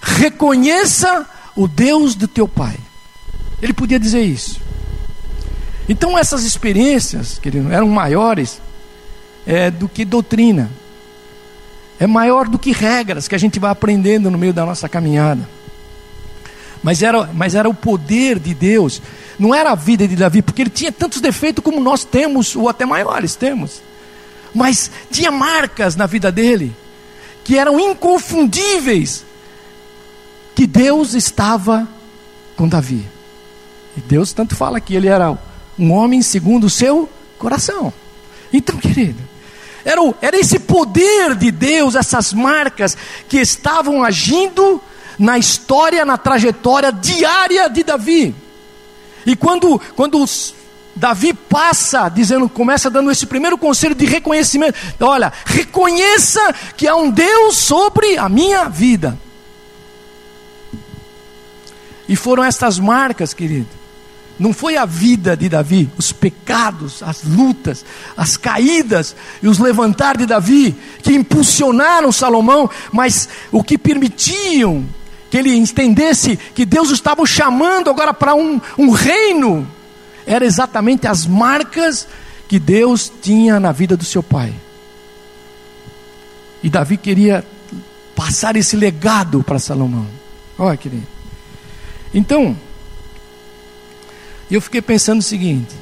reconheça 0.00 1.26
o 1.54 1.68
Deus 1.68 2.14
do 2.14 2.26
teu 2.26 2.48
pai. 2.48 2.76
Ele 3.60 3.72
podia 3.72 4.00
dizer 4.00 4.22
isso. 4.22 4.60
Então 5.88 6.18
essas 6.18 6.44
experiências, 6.44 7.38
querido, 7.38 7.70
eram 7.70 7.88
maiores 7.88 8.60
é, 9.46 9.70
do 9.70 9.88
que 9.88 10.04
doutrina. 10.04 10.70
É 12.00 12.06
maior 12.06 12.48
do 12.48 12.58
que 12.58 12.72
regras 12.72 13.28
que 13.28 13.34
a 13.34 13.38
gente 13.38 13.60
vai 13.60 13.70
aprendendo 13.70 14.30
no 14.30 14.38
meio 14.38 14.52
da 14.52 14.64
nossa 14.64 14.88
caminhada. 14.88 15.48
Mas 16.82 17.02
era, 17.02 17.30
mas 17.32 17.54
era 17.54 17.68
o 17.68 17.74
poder 17.74 18.38
de 18.40 18.54
Deus 18.54 19.00
não 19.38 19.54
era 19.54 19.72
a 19.72 19.74
vida 19.74 20.06
de 20.06 20.16
Davi, 20.16 20.42
porque 20.42 20.62
ele 20.62 20.70
tinha 20.70 20.92
tantos 20.92 21.20
defeitos 21.20 21.64
como 21.64 21.80
nós 21.80 22.04
temos, 22.04 22.54
ou 22.56 22.68
até 22.68 22.84
maiores 22.84 23.34
temos. 23.34 23.82
Mas 24.54 24.90
tinha 25.10 25.30
marcas 25.30 25.96
na 25.96 26.06
vida 26.06 26.30
dele 26.30 26.74
que 27.44 27.58
eram 27.58 27.78
inconfundíveis 27.80 29.24
que 30.54 30.66
Deus 30.66 31.14
estava 31.14 31.88
com 32.56 32.68
Davi. 32.68 33.06
E 33.96 34.00
Deus 34.00 34.32
tanto 34.32 34.54
fala 34.54 34.80
que 34.80 34.94
ele 34.94 35.08
era 35.08 35.36
um 35.78 35.92
homem 35.92 36.22
segundo 36.22 36.64
o 36.64 36.70
seu 36.70 37.08
coração. 37.38 37.92
Então, 38.52 38.76
querido, 38.76 39.18
era, 39.84 40.00
era 40.20 40.38
esse 40.38 40.58
poder 40.58 41.34
de 41.34 41.50
Deus, 41.50 41.94
essas 41.94 42.32
marcas 42.32 42.96
que 43.28 43.38
estavam 43.38 44.04
agindo 44.04 44.80
na 45.18 45.38
história, 45.38 46.04
na 46.04 46.16
trajetória 46.16 46.92
diária 46.92 47.68
de 47.68 47.82
Davi. 47.82 48.34
E 49.24 49.36
quando, 49.36 49.80
quando 49.94 50.24
Davi 50.94 51.32
passa, 51.32 52.08
dizendo, 52.08 52.48
começa 52.48 52.90
dando 52.90 53.10
esse 53.10 53.26
primeiro 53.26 53.56
conselho 53.56 53.94
de 53.94 54.04
reconhecimento. 54.04 54.76
Olha, 55.00 55.32
reconheça 55.46 56.54
que 56.76 56.86
há 56.86 56.94
um 56.94 57.10
Deus 57.10 57.58
sobre 57.58 58.18
a 58.18 58.28
minha 58.28 58.68
vida. 58.68 59.18
E 62.08 62.14
foram 62.14 62.44
estas 62.44 62.78
marcas, 62.78 63.32
querido, 63.32 63.68
Não 64.38 64.52
foi 64.52 64.76
a 64.76 64.84
vida 64.84 65.36
de 65.36 65.48
Davi, 65.48 65.90
os 65.96 66.12
pecados, 66.12 67.02
as 67.02 67.22
lutas, 67.22 67.84
as 68.16 68.36
caídas 68.36 69.14
e 69.42 69.48
os 69.48 69.58
levantar 69.58 70.16
de 70.16 70.26
Davi 70.26 70.74
que 71.02 71.12
impulsionaram 71.12 72.10
Salomão, 72.10 72.68
mas 72.92 73.28
o 73.50 73.62
que 73.62 73.78
permitiam 73.78 74.84
que 75.32 75.38
ele 75.38 75.56
entendesse 75.56 76.36
que 76.36 76.66
Deus 76.66 76.90
estava 76.90 77.22
o 77.22 77.26
chamando 77.26 77.88
agora 77.88 78.12
para 78.12 78.34
um, 78.34 78.60
um 78.76 78.90
reino, 78.90 79.66
era 80.26 80.44
exatamente 80.44 81.06
as 81.06 81.26
marcas 81.26 82.06
que 82.46 82.58
Deus 82.58 83.10
tinha 83.22 83.58
na 83.58 83.72
vida 83.72 83.96
do 83.96 84.04
seu 84.04 84.22
pai. 84.22 84.52
E 86.62 86.68
Davi 86.68 86.98
queria 86.98 87.42
passar 88.14 88.56
esse 88.56 88.76
legado 88.76 89.42
para 89.42 89.58
Salomão. 89.58 90.06
Olha, 90.58 90.76
querido. 90.76 91.06
Então, 92.12 92.54
eu 94.50 94.60
fiquei 94.60 94.82
pensando 94.82 95.20
o 95.20 95.22
seguinte: 95.22 95.74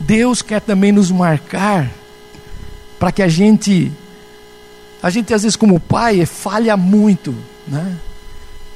Deus 0.00 0.40
quer 0.40 0.62
também 0.62 0.92
nos 0.92 1.10
marcar 1.10 1.92
para 2.98 3.12
que 3.12 3.22
a 3.22 3.28
gente, 3.28 3.92
a 5.02 5.10
gente 5.10 5.32
às 5.32 5.42
vezes 5.42 5.56
como 5.56 5.78
pai 5.78 6.24
falha 6.26 6.76
muito, 6.76 7.34
né? 7.66 7.96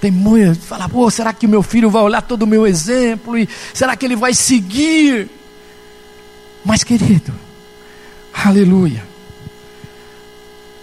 Tem 0.01 0.11
muito, 0.11 0.61
fala, 0.61 0.89
pô, 0.89 1.09
será 1.11 1.33
que 1.33 1.47
meu 1.47 1.63
filho 1.63 1.89
vai 1.89 2.03
olhar 2.03 2.23
todo 2.23 2.43
o 2.43 2.47
meu 2.47 2.67
exemplo 2.67 3.39
e 3.39 3.49
será 3.73 3.97
que 3.97 4.05
ele 4.05 4.17
vai 4.17 4.35
seguir? 4.35 5.31
Mas 6.65 6.83
querido, 6.83 7.33
aleluia. 8.33 9.05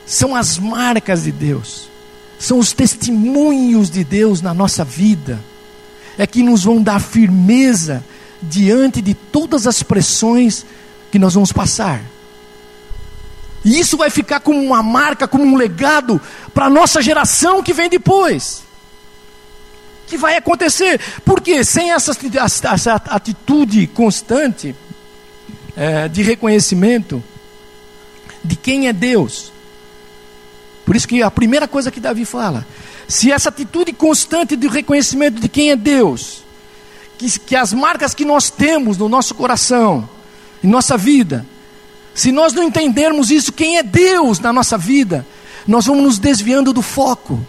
São 0.05 0.35
as 0.35 0.57
marcas 0.57 1.23
de 1.23 1.31
Deus, 1.31 1.89
são 2.39 2.59
os 2.59 2.71
testemunhos 2.71 3.89
de 3.89 4.03
Deus 4.03 4.41
na 4.41 4.53
nossa 4.53 4.83
vida 4.83 5.39
é 6.19 6.27
que 6.27 6.43
nos 6.43 6.65
vão 6.65 6.83
dar 6.83 6.99
firmeza 6.99 8.03
diante 8.41 9.01
de 9.01 9.13
todas 9.13 9.65
as 9.65 9.81
pressões 9.81 10.65
que 11.09 11.17
nós 11.17 11.33
vamos 11.33 11.53
passar. 11.53 12.01
E 13.63 13.79
isso 13.79 13.97
vai 13.97 14.09
ficar 14.09 14.39
como 14.39 14.61
uma 14.61 14.81
marca, 14.81 15.27
como 15.27 15.43
um 15.43 15.55
legado 15.55 16.21
para 16.53 16.65
a 16.65 16.69
nossa 16.69 17.01
geração 17.01 17.61
que 17.61 17.73
vem 17.73 17.89
depois. 17.89 18.63
Que 20.07 20.17
vai 20.17 20.35
acontecer, 20.37 20.99
porque 21.23 21.63
sem 21.63 21.91
essa, 21.91 22.17
essa 22.73 22.95
atitude 22.95 23.85
constante 23.87 24.75
é, 25.75 26.07
de 26.07 26.23
reconhecimento 26.23 27.23
de 28.43 28.55
quem 28.55 28.87
é 28.87 28.93
Deus. 28.93 29.51
Por 30.85 30.95
isso 30.95 31.07
que 31.07 31.21
a 31.21 31.29
primeira 31.29 31.67
coisa 31.67 31.91
que 31.91 31.99
Davi 31.99 32.25
fala, 32.25 32.65
se 33.07 33.31
essa 33.31 33.49
atitude 33.49 33.93
constante 33.93 34.55
de 34.55 34.67
reconhecimento 34.67 35.39
de 35.39 35.47
quem 35.47 35.71
é 35.71 35.75
Deus, 35.75 36.43
que, 37.17 37.39
que 37.39 37.55
as 37.55 37.73
marcas 37.73 38.13
que 38.13 38.25
nós 38.25 38.49
temos 38.49 38.97
no 38.97 39.09
nosso 39.09 39.35
coração, 39.35 40.09
em 40.63 40.67
nossa 40.67 40.97
vida, 40.97 41.45
se 42.19 42.33
nós 42.33 42.51
não 42.51 42.63
entendermos 42.63 43.31
isso, 43.31 43.53
quem 43.53 43.77
é 43.77 43.83
Deus 43.83 44.41
na 44.41 44.51
nossa 44.51 44.77
vida, 44.77 45.25
nós 45.65 45.85
vamos 45.85 46.03
nos 46.03 46.19
desviando 46.19 46.73
do 46.73 46.81
foco, 46.81 47.39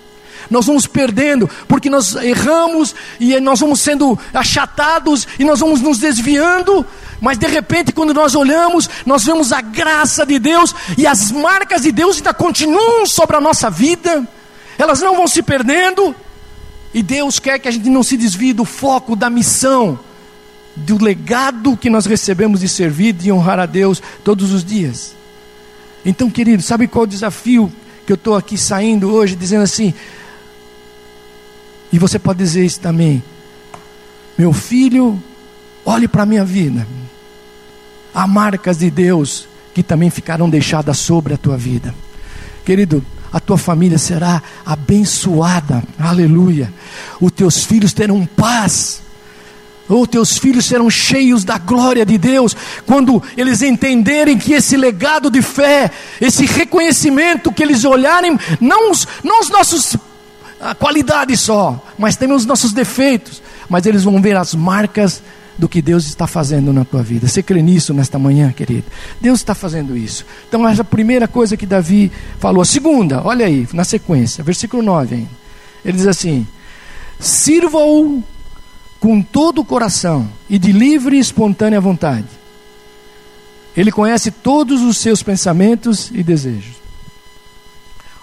nós 0.48 0.66
vamos 0.66 0.86
perdendo, 0.86 1.50
porque 1.66 1.90
nós 1.90 2.14
erramos 2.14 2.94
e 3.18 3.40
nós 3.40 3.58
vamos 3.58 3.80
sendo 3.80 4.16
achatados 4.32 5.26
e 5.40 5.44
nós 5.44 5.58
vamos 5.58 5.80
nos 5.80 5.98
desviando, 5.98 6.86
mas 7.20 7.36
de 7.36 7.48
repente, 7.48 7.90
quando 7.90 8.14
nós 8.14 8.36
olhamos, 8.36 8.88
nós 9.04 9.24
vemos 9.24 9.52
a 9.52 9.60
graça 9.60 10.24
de 10.24 10.38
Deus 10.38 10.72
e 10.96 11.04
as 11.04 11.32
marcas 11.32 11.82
de 11.82 11.90
Deus 11.90 12.18
ainda 12.18 12.32
continuam 12.32 13.04
sobre 13.06 13.36
a 13.36 13.40
nossa 13.40 13.68
vida. 13.68 14.24
Elas 14.78 15.00
não 15.00 15.16
vão 15.16 15.26
se 15.26 15.42
perdendo, 15.42 16.14
e 16.94 17.02
Deus 17.02 17.40
quer 17.40 17.58
que 17.58 17.66
a 17.66 17.72
gente 17.72 17.90
não 17.90 18.04
se 18.04 18.16
desvie 18.16 18.52
do 18.52 18.64
foco, 18.64 19.16
da 19.16 19.28
missão, 19.28 19.98
do 20.76 21.02
legado 21.02 21.76
que 21.76 21.90
nós 21.90 22.06
recebemos 22.06 22.60
de 22.60 22.68
servir, 22.68 23.12
de 23.12 23.30
honrar 23.32 23.58
a 23.58 23.66
Deus 23.66 24.02
todos 24.24 24.52
os 24.52 24.64
dias. 24.64 25.14
Então, 26.04 26.30
querido, 26.30 26.62
sabe 26.62 26.86
qual 26.86 27.04
o 27.04 27.08
desafio 27.08 27.70
que 28.06 28.12
eu 28.12 28.14
estou 28.14 28.36
aqui 28.36 28.56
saindo 28.56 29.12
hoje, 29.12 29.36
dizendo 29.36 29.62
assim, 29.62 29.92
e 31.92 31.98
você 31.98 32.18
pode 32.18 32.38
dizer 32.38 32.64
isso 32.64 32.80
também, 32.80 33.22
meu 34.38 34.52
filho, 34.52 35.22
olhe 35.84 36.08
para 36.08 36.22
a 36.22 36.26
minha 36.26 36.44
vida, 36.44 36.86
há 38.14 38.26
marcas 38.26 38.78
de 38.78 38.90
Deus 38.90 39.48
que 39.74 39.82
também 39.82 40.08
ficarão 40.08 40.48
deixadas 40.48 40.98
sobre 40.98 41.34
a 41.34 41.36
tua 41.36 41.56
vida, 41.56 41.94
querido 42.64 43.04
a 43.32 43.38
tua 43.38 43.56
família 43.56 43.98
será 43.98 44.42
abençoada, 44.66 45.82
aleluia. 45.98 46.72
Os 47.20 47.30
teus 47.30 47.64
filhos 47.64 47.92
terão 47.92 48.26
paz, 48.26 49.02
ou 49.90 50.06
teus 50.06 50.38
filhos 50.38 50.64
serão 50.64 50.88
cheios 50.88 51.44
da 51.44 51.58
glória 51.58 52.06
de 52.06 52.16
Deus, 52.16 52.56
quando 52.86 53.22
eles 53.36 53.60
entenderem 53.60 54.38
que 54.38 54.52
esse 54.52 54.76
legado 54.76 55.30
de 55.30 55.42
fé, 55.42 55.90
esse 56.20 56.46
reconhecimento 56.46 57.52
que 57.52 57.62
eles 57.62 57.84
olharem, 57.84 58.38
não 58.60 58.90
os, 58.90 59.06
não 59.24 59.40
os 59.40 59.50
nossos 59.50 59.96
qualidades 60.78 61.40
só, 61.40 61.84
mas 61.98 62.16
também 62.16 62.36
os 62.36 62.46
nossos 62.46 62.72
defeitos, 62.72 63.42
mas 63.68 63.84
eles 63.86 64.04
vão 64.04 64.20
ver 64.22 64.36
as 64.36 64.54
marcas 64.54 65.22
do 65.58 65.68
que 65.68 65.82
Deus 65.82 66.06
está 66.06 66.26
fazendo 66.26 66.72
na 66.72 66.84
tua 66.84 67.02
vida. 67.02 67.28
Você 67.28 67.42
crê 67.42 67.60
nisso 67.60 67.92
nesta 67.92 68.18
manhã, 68.18 68.50
querido? 68.50 68.84
Deus 69.20 69.40
está 69.40 69.54
fazendo 69.54 69.96
isso. 69.96 70.24
Então, 70.48 70.66
essa 70.66 70.80
é 70.80 70.82
a 70.82 70.84
primeira 70.84 71.28
coisa 71.28 71.56
que 71.56 71.66
Davi 71.66 72.10
falou. 72.38 72.62
A 72.62 72.64
segunda, 72.64 73.22
olha 73.22 73.44
aí, 73.44 73.68
na 73.72 73.84
sequência, 73.84 74.42
versículo 74.42 74.82
9 74.82 75.16
ainda. 75.16 75.30
Ele 75.84 75.96
diz 75.96 76.06
assim: 76.06 76.46
Sirva-o 77.18 78.24
com 79.00 79.22
todo 79.22 79.62
o 79.62 79.64
coração 79.64 80.30
e 80.48 80.58
de 80.58 80.70
livre 80.70 81.16
e 81.16 81.20
espontânea 81.20 81.80
vontade. 81.80 82.28
Ele 83.74 83.90
conhece 83.90 84.30
todos 84.30 84.82
os 84.82 84.98
seus 84.98 85.22
pensamentos 85.22 86.10
e 86.12 86.22
desejos. 86.22 86.76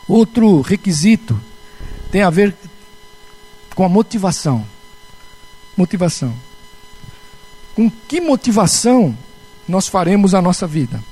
Outro 0.07 0.61
requisito 0.61 1.39
tem 2.11 2.21
a 2.21 2.29
ver 2.29 2.55
com 3.73 3.83
a 3.83 3.89
motivação. 3.89 4.65
Motivação. 5.75 6.33
Com 7.75 7.89
que 7.89 8.21
motivação 8.21 9.17
nós 9.67 9.87
faremos 9.87 10.35
a 10.35 10.41
nossa 10.41 10.67
vida? 10.67 11.03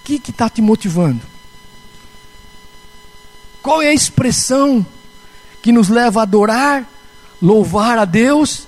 O 0.00 0.04
que 0.04 0.30
está 0.30 0.48
te 0.48 0.62
motivando? 0.62 1.20
Qual 3.62 3.82
é 3.82 3.88
a 3.88 3.94
expressão 3.94 4.84
que 5.60 5.70
nos 5.70 5.88
leva 5.88 6.20
a 6.20 6.22
adorar, 6.22 6.86
louvar 7.40 7.98
a 7.98 8.04
Deus, 8.04 8.66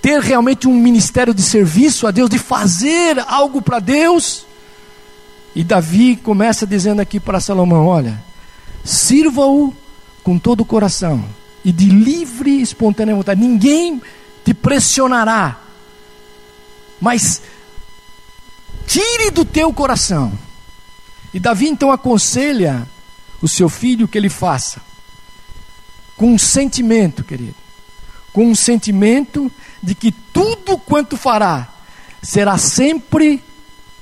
ter 0.00 0.20
realmente 0.20 0.66
um 0.66 0.74
ministério 0.74 1.34
de 1.34 1.42
serviço 1.42 2.06
a 2.06 2.10
Deus, 2.10 2.30
de 2.30 2.38
fazer 2.38 3.18
algo 3.28 3.60
para 3.62 3.78
Deus? 3.78 4.46
E 5.54 5.62
Davi 5.62 6.16
começa 6.16 6.66
dizendo 6.66 7.00
aqui 7.00 7.20
para 7.20 7.40
Salomão: 7.40 7.86
Olha, 7.86 8.22
sirva-o 8.84 9.74
com 10.22 10.38
todo 10.38 10.60
o 10.60 10.66
coração 10.66 11.24
e 11.64 11.70
de 11.70 11.86
livre 11.86 12.50
e 12.50 12.62
espontânea 12.62 13.14
vontade. 13.14 13.40
Ninguém 13.40 14.00
te 14.44 14.54
pressionará 14.54 15.62
mas 17.02 17.42
tire 18.86 19.32
do 19.32 19.44
teu 19.44 19.74
coração. 19.74 20.32
E 21.34 21.40
Davi 21.40 21.66
então 21.66 21.90
aconselha 21.90 22.86
o 23.42 23.48
seu 23.48 23.68
filho 23.68 24.06
que 24.06 24.16
ele 24.16 24.28
faça 24.28 24.80
com 26.16 26.32
um 26.32 26.38
sentimento, 26.38 27.24
querido, 27.24 27.56
com 28.32 28.46
um 28.46 28.54
sentimento 28.54 29.50
de 29.82 29.94
que 29.94 30.10
tudo 30.10 30.78
quanto 30.78 31.16
fará 31.16 31.68
será 32.22 32.56
sempre 32.56 33.42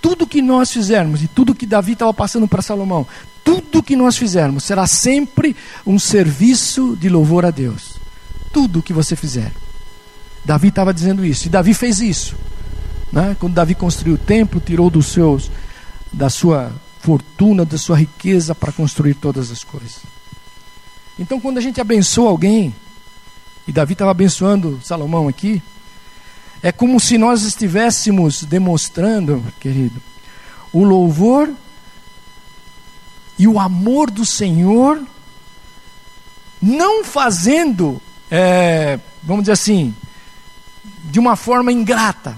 tudo 0.01 0.27
que 0.27 0.41
nós 0.41 0.73
fizermos, 0.73 1.23
e 1.23 1.29
tudo 1.29 1.55
que 1.55 1.67
Davi 1.67 1.93
estava 1.93 2.13
passando 2.15 2.49
para 2.49 2.63
Salomão, 2.63 3.07
tudo 3.45 3.83
que 3.83 3.97
nós 3.97 4.17
fizermos 4.17 4.65
será 4.65 4.87
sempre 4.87 5.55
um 5.87 5.99
serviço 5.99 6.97
de 6.97 7.09
louvor 7.09 7.45
a 7.45 7.51
Deus. 7.51 7.97
Tudo 8.53 8.83
que 8.83 8.93
você 8.93 9.15
fizer. 9.15 9.53
Davi 10.45 10.69
estava 10.69 10.95
dizendo 10.95 11.25
isso, 11.25 11.47
e 11.47 11.51
Davi 11.51 11.75
fez 11.75 12.01
isso. 12.01 12.35
Né? 13.13 13.37
Quando 13.39 13.55
Davi 13.55 13.75
construiu 13.75 14.15
o 14.15 14.19
templo, 14.19 14.61
tirou 14.61 14.89
dos 14.89 15.07
seus, 15.07 15.51
da 16.13 16.31
sua 16.31 16.73
fortuna, 17.01 17.65
da 17.65 17.77
sua 17.77 17.97
riqueza 17.97 18.55
para 18.55 18.73
construir 18.73 19.15
todas 19.15 19.51
as 19.51 19.65
coisas. 19.65 19.99
Então, 21.19 21.41
quando 21.41 21.59
a 21.59 21.61
gente 21.61 21.81
abençoa 21.81 22.31
alguém, 22.31 22.75
e 23.71 23.73
Davi 23.73 23.93
estava 23.93 24.11
abençoando 24.11 24.81
Salomão 24.83 25.29
aqui, 25.29 25.63
é 26.61 26.73
como 26.73 26.99
se 26.99 27.17
nós 27.17 27.43
estivéssemos 27.43 28.43
demonstrando, 28.43 29.45
querido, 29.61 30.03
o 30.73 30.83
louvor 30.83 31.49
e 33.39 33.47
o 33.47 33.61
amor 33.61 34.11
do 34.11 34.27
Senhor, 34.27 35.01
não 36.61 37.05
fazendo, 37.05 38.03
é, 38.29 38.99
vamos 39.23 39.45
dizer 39.45 39.53
assim, 39.53 39.95
de 41.05 41.21
uma 41.21 41.37
forma 41.37 41.71
ingrata, 41.71 42.37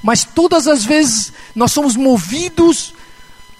mas 0.00 0.22
todas 0.22 0.68
as 0.68 0.84
vezes 0.84 1.32
nós 1.56 1.72
somos 1.72 1.96
movidos 1.96 2.94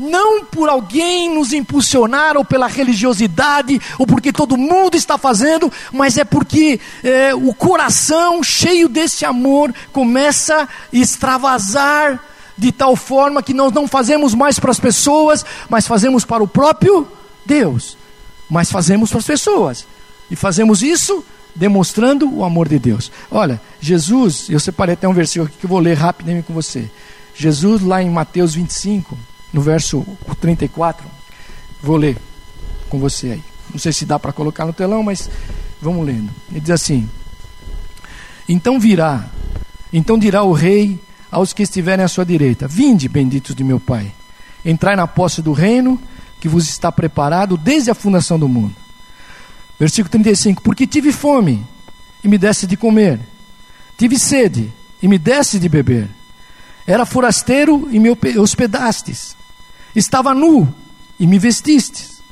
não 0.03 0.45
por 0.45 0.69
alguém 0.69 1.33
nos 1.33 1.53
impulsionar 1.53 2.37
ou 2.37 2.45
pela 2.45 2.67
religiosidade 2.67 3.81
ou 3.99 4.07
porque 4.07 4.33
todo 4.33 4.57
mundo 4.57 4.97
está 4.97 5.17
fazendo, 5.17 5.71
mas 5.93 6.19
é 6.19 6.25
porque 6.25 6.81
é, 7.05 7.35
o 7.35 7.55
coração 7.55 8.43
cheio 8.43 8.88
desse 8.88 9.25
amor 9.25 9.73
começa 9.93 10.62
a 10.62 10.69
extravasar 10.93 12.21
de 12.59 12.73
tal 12.73 12.97
forma 12.97 13.43
que 13.43 13.55
nós 13.55 13.73
não 13.73 13.87
fazemos 13.87 14.35
mais 14.35 14.59
para 14.59 14.71
as 14.71 14.81
pessoas, 14.81 15.45
mas 15.69 15.87
fazemos 15.87 16.25
para 16.25 16.43
o 16.43 16.49
próprio 16.49 17.07
Deus. 17.47 17.97
Mas 18.51 18.71
fazemos 18.71 19.11
para 19.11 19.21
as 19.21 19.27
pessoas. 19.27 19.87
E 20.31 20.37
fazemos 20.37 20.83
isso 20.83 21.25
demonstrando 21.55 22.33
o 22.33 22.45
amor 22.45 22.69
de 22.69 22.79
Deus. 22.79 23.11
Olha, 23.31 23.61
Jesus, 23.81 24.49
eu 24.49 24.61
separei 24.61 24.95
até 24.95 25.09
um 25.09 25.15
versículo 25.15 25.49
aqui 25.49 25.59
que 25.59 25.65
eu 25.65 25.71
vou 25.71 25.79
ler 25.79 25.95
rapidamente 25.95 26.47
com 26.47 26.55
você. 26.55 26.91
Jesus, 27.35 27.83
lá 27.83 28.03
em 28.03 28.11
Mateus 28.11 28.55
25, 28.55 29.17
no 29.53 29.61
verso 29.61 30.07
34, 30.41 31.07
vou 31.83 31.97
ler 31.97 32.17
com 32.88 32.99
você 32.99 33.33
aí. 33.33 33.43
Não 33.71 33.79
sei 33.79 33.93
se 33.93 34.05
dá 34.05 34.19
para 34.19 34.33
colocar 34.33 34.67
no 34.67 34.73
telão, 34.73 35.03
mas 35.03 35.31
vamos 35.81 36.07
lendo. 36.07 36.31
Ele 36.51 36.61
diz 36.61 36.71
assim: 36.71 37.09
Então 38.49 38.79
virá, 38.79 39.27
então 39.93 40.19
dirá 40.19 40.43
o 40.43 40.53
rei 40.53 40.99
aos 41.31 41.53
que 41.53 41.62
estiverem 41.62 42.05
à 42.05 42.09
sua 42.09 42.25
direita: 42.25 42.69
Vinde, 42.69 43.09
benditos 43.09 43.55
de 43.55 43.65
meu 43.65 43.81
Pai, 43.81 44.12
entrai 44.65 44.95
na 44.95 45.07
posse 45.07 45.41
do 45.41 45.53
reino 45.53 46.01
que 46.41 46.49
vos 46.49 46.69
está 46.69 46.91
preparado 46.91 47.57
desde 47.57 47.91
a 47.91 47.95
fundação 47.95 48.38
do 48.38 48.49
mundo. 48.49 48.75
Versículo 49.79 50.11
35: 50.11 50.62
Porque 50.62 50.87
tive 50.87 51.12
fome 51.12 51.65
e 52.23 52.29
me 52.29 52.38
deste 52.38 52.67
de 52.67 52.77
comer, 52.77 53.21
tive 53.97 54.19
sede 54.19 54.71
e 55.03 55.09
me 55.09 55.19
deste 55.19 55.59
de 55.59 55.69
beber, 55.69 56.09
era 56.87 57.07
forasteiro 57.07 57.88
e 57.91 57.99
me 57.99 58.11
hospedastes, 58.38 59.37
estava 59.94 60.35
nu 60.35 60.72
e 61.18 61.26
me 61.26 61.38
vestistes, 61.38 62.22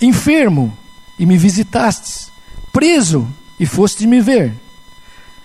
enfermo 0.00 0.76
e 1.18 1.26
me 1.26 1.36
visitastes, 1.36 2.30
preso 2.72 3.28
e 3.58 3.66
foste 3.66 4.06
me 4.06 4.20
ver. 4.20 4.54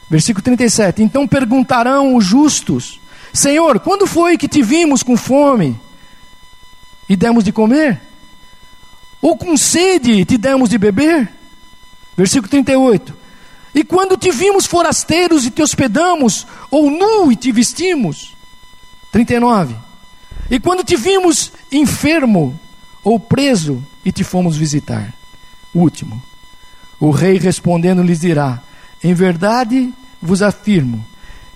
Versículo 0.09 0.43
37: 0.43 1.01
Então 1.01 1.27
perguntarão 1.27 2.15
os 2.15 2.25
justos: 2.25 2.99
Senhor, 3.33 3.79
quando 3.79 4.05
foi 4.05 4.37
que 4.37 4.47
te 4.47 4.61
vimos 4.61 5.03
com 5.03 5.17
fome 5.17 5.79
e 7.09 7.15
demos 7.15 7.43
de 7.43 7.51
comer? 7.51 8.01
Ou 9.21 9.35
com 9.35 9.57
sede 9.57 10.11
e 10.11 10.25
te 10.25 10.37
demos 10.37 10.69
de 10.69 10.77
beber? 10.77 11.31
Versículo 12.15 12.49
38: 12.49 13.13
E 13.73 13.83
quando 13.83 14.17
te 14.17 14.31
vimos 14.31 14.65
forasteiros 14.65 15.45
e 15.45 15.51
te 15.51 15.61
hospedamos, 15.61 16.45
ou 16.69 16.89
nu 16.91 17.31
e 17.31 17.35
te 17.35 17.51
vestimos? 17.51 18.35
39: 19.11 19.75
E 20.49 20.59
quando 20.59 20.83
te 20.83 20.95
vimos 20.95 21.51
enfermo 21.71 22.59
ou 23.03 23.19
preso 23.19 23.83
e 24.03 24.11
te 24.11 24.23
fomos 24.23 24.55
visitar? 24.57 25.13
Último: 25.73 26.21
O 26.99 27.11
rei 27.11 27.37
respondendo 27.37 28.03
lhes 28.03 28.19
dirá: 28.19 28.61
em 29.03 29.13
verdade 29.13 29.93
vos 30.21 30.41
afirmo 30.41 31.05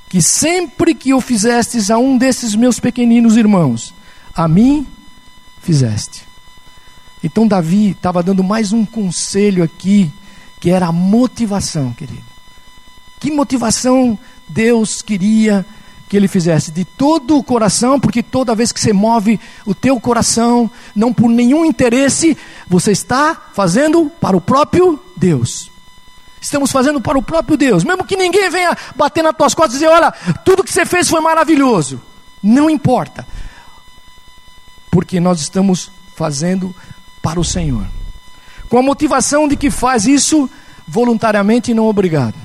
que 0.10 0.21
sempre 0.21 0.95
que 0.95 1.13
o 1.13 1.21
fizestes 1.21 1.91
a 1.91 1.97
um 1.97 2.17
desses 2.17 2.56
meus 2.56 2.80
pequeninos 2.80 3.38
irmãos, 3.38 3.93
a 4.36 4.47
mim 4.47 4.86
fizeste. 5.62 6.23
Então 7.23 7.47
Davi 7.47 7.91
estava 7.91 8.23
dando 8.23 8.43
mais 8.43 8.71
um 8.71 8.86
conselho 8.86 9.63
aqui, 9.63 10.12
que 10.60 10.71
era 10.71 10.88
a 10.88 10.91
motivação, 10.91 11.93
querido. 11.93 12.23
Que 13.19 13.30
motivação 13.30 14.17
Deus 14.47 15.02
queria 15.02 15.65
que 16.10 16.17
ele 16.17 16.28
fizesse 16.28 16.72
de 16.72 16.84
todo 16.84 17.38
o 17.38 17.43
coração, 17.43 18.00
porque 18.00 18.24
toda 18.24 18.56
vez 18.56 18.72
que 18.72 18.80
você 18.80 18.91
move 18.91 19.39
o 19.63 19.76
teu 19.76 20.00
coração, 20.00 20.69
não 20.95 21.13
por 21.13 21.30
nenhum 21.30 21.63
interesse, 21.63 22.36
você 22.67 22.91
está 22.91 23.39
fazendo 23.54 24.12
para 24.19 24.36
o 24.36 24.41
próprio 24.41 25.00
Deus. 25.15 25.69
Estamos 26.41 26.72
fazendo 26.72 27.00
para 27.00 27.17
o 27.17 27.22
próprio 27.22 27.56
Deus. 27.56 27.84
Mesmo 27.84 28.04
que 28.04 28.15
ninguém 28.15 28.50
venha 28.50 28.76
bater 28.95 29.24
nas 29.24 29.36
tuas 29.38 29.54
costas 29.54 29.76
e 29.76 29.80
dizer: 29.80 29.91
Olha, 29.91 30.12
tudo 30.43 30.63
que 30.63 30.74
você 30.74 30.84
fez 30.84 31.08
foi 31.08 31.22
maravilhoso. 31.22 32.02
Não 32.41 32.69
importa. 32.69 33.28
Porque 34.89 35.19
nós 35.19 35.39
estamos 35.39 35.91
fazendo 36.15 36.76
para 37.22 37.39
o 37.39 37.45
Senhor. 37.45 37.86
Com 38.67 38.80
a 38.80 38.82
motivação 38.82 39.48
de 39.48 39.56
que 39.56 39.69
faz 39.69 40.08
isso 40.08 40.50
voluntariamente 40.88 41.69
e 41.69 41.74
não 41.76 41.88
obrigado. 41.88 42.36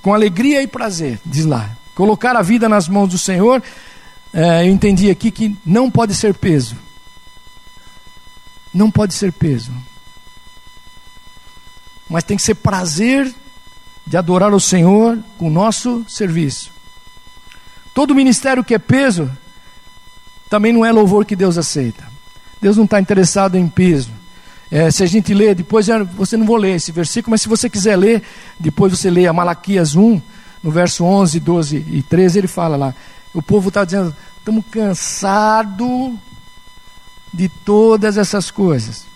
Com 0.00 0.14
alegria 0.14 0.62
e 0.62 0.66
prazer, 0.66 1.20
diz 1.26 1.44
lá. 1.44 1.77
Colocar 1.98 2.34
a 2.34 2.42
vida 2.42 2.66
nas 2.66 2.88
mãos 2.88 3.08
do 3.08 3.18
Senhor, 3.18 3.62
é, 4.32 4.66
eu 4.66 4.72
entendi 4.72 5.10
aqui 5.10 5.30
que 5.30 5.54
não 5.66 5.90
pode 5.90 6.14
ser 6.14 6.32
peso. 6.32 6.76
Não 8.72 8.90
pode 8.90 9.12
ser 9.12 9.32
peso 9.32 9.72
mas 12.08 12.24
tem 12.24 12.36
que 12.36 12.42
ser 12.42 12.54
prazer 12.54 13.32
de 14.06 14.16
adorar 14.16 14.54
o 14.54 14.60
Senhor 14.60 15.18
com 15.36 15.48
o 15.48 15.50
nosso 15.50 16.04
serviço. 16.08 16.70
Todo 17.92 18.14
ministério 18.14 18.64
que 18.64 18.74
é 18.74 18.78
peso 18.78 19.30
também 20.48 20.72
não 20.72 20.84
é 20.84 20.90
louvor 20.90 21.26
que 21.26 21.36
Deus 21.36 21.58
aceita. 21.58 22.04
Deus 22.60 22.76
não 22.76 22.84
está 22.84 22.98
interessado 22.98 23.56
em 23.56 23.68
peso. 23.68 24.10
É, 24.70 24.90
se 24.90 25.02
a 25.02 25.06
gente 25.06 25.34
lê, 25.34 25.54
depois 25.54 25.88
é, 25.88 26.02
você 26.02 26.36
não 26.36 26.46
vou 26.46 26.56
ler 26.56 26.76
esse 26.76 26.90
versículo, 26.90 27.32
mas 27.32 27.42
se 27.42 27.48
você 27.48 27.68
quiser 27.68 27.96
ler, 27.96 28.22
depois 28.58 28.96
você 28.96 29.10
lê 29.10 29.26
a 29.26 29.32
Malaquias 29.32 29.94
1, 29.94 30.20
no 30.62 30.70
verso 30.70 31.04
11, 31.04 31.40
12 31.40 31.76
e 31.76 32.02
13, 32.02 32.38
ele 32.38 32.48
fala 32.48 32.76
lá. 32.76 32.94
O 33.32 33.42
povo 33.42 33.68
está 33.68 33.84
dizendo: 33.84 34.14
estamos 34.38 34.64
cansados 34.70 36.14
de 37.32 37.48
todas 37.48 38.16
essas 38.16 38.50
coisas. 38.50 39.06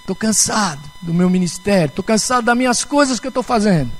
Estou 0.00 0.16
cansado 0.16 0.80
do 1.02 1.12
meu 1.12 1.28
ministério, 1.28 1.86
estou 1.86 2.04
cansado 2.04 2.44
das 2.44 2.56
minhas 2.56 2.84
coisas 2.84 3.18
que 3.18 3.26
eu 3.26 3.30
estou 3.30 3.42
fazendo. 3.42 3.90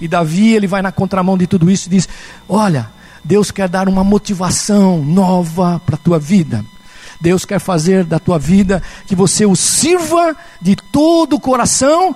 E 0.00 0.08
Davi, 0.08 0.54
ele 0.54 0.66
vai 0.66 0.82
na 0.82 0.92
contramão 0.92 1.36
de 1.36 1.46
tudo 1.46 1.70
isso 1.70 1.88
e 1.88 1.90
diz: 1.90 2.08
Olha, 2.48 2.90
Deus 3.24 3.50
quer 3.50 3.68
dar 3.68 3.88
uma 3.88 4.04
motivação 4.04 5.02
nova 5.02 5.80
para 5.84 5.96
a 5.96 5.98
tua 5.98 6.18
vida. 6.18 6.64
Deus 7.20 7.44
quer 7.44 7.58
fazer 7.58 8.04
da 8.04 8.18
tua 8.18 8.38
vida 8.38 8.82
que 9.06 9.14
você 9.14 9.46
o 9.46 9.56
sirva 9.56 10.36
de 10.60 10.76
todo 10.76 11.36
o 11.36 11.40
coração 11.40 12.14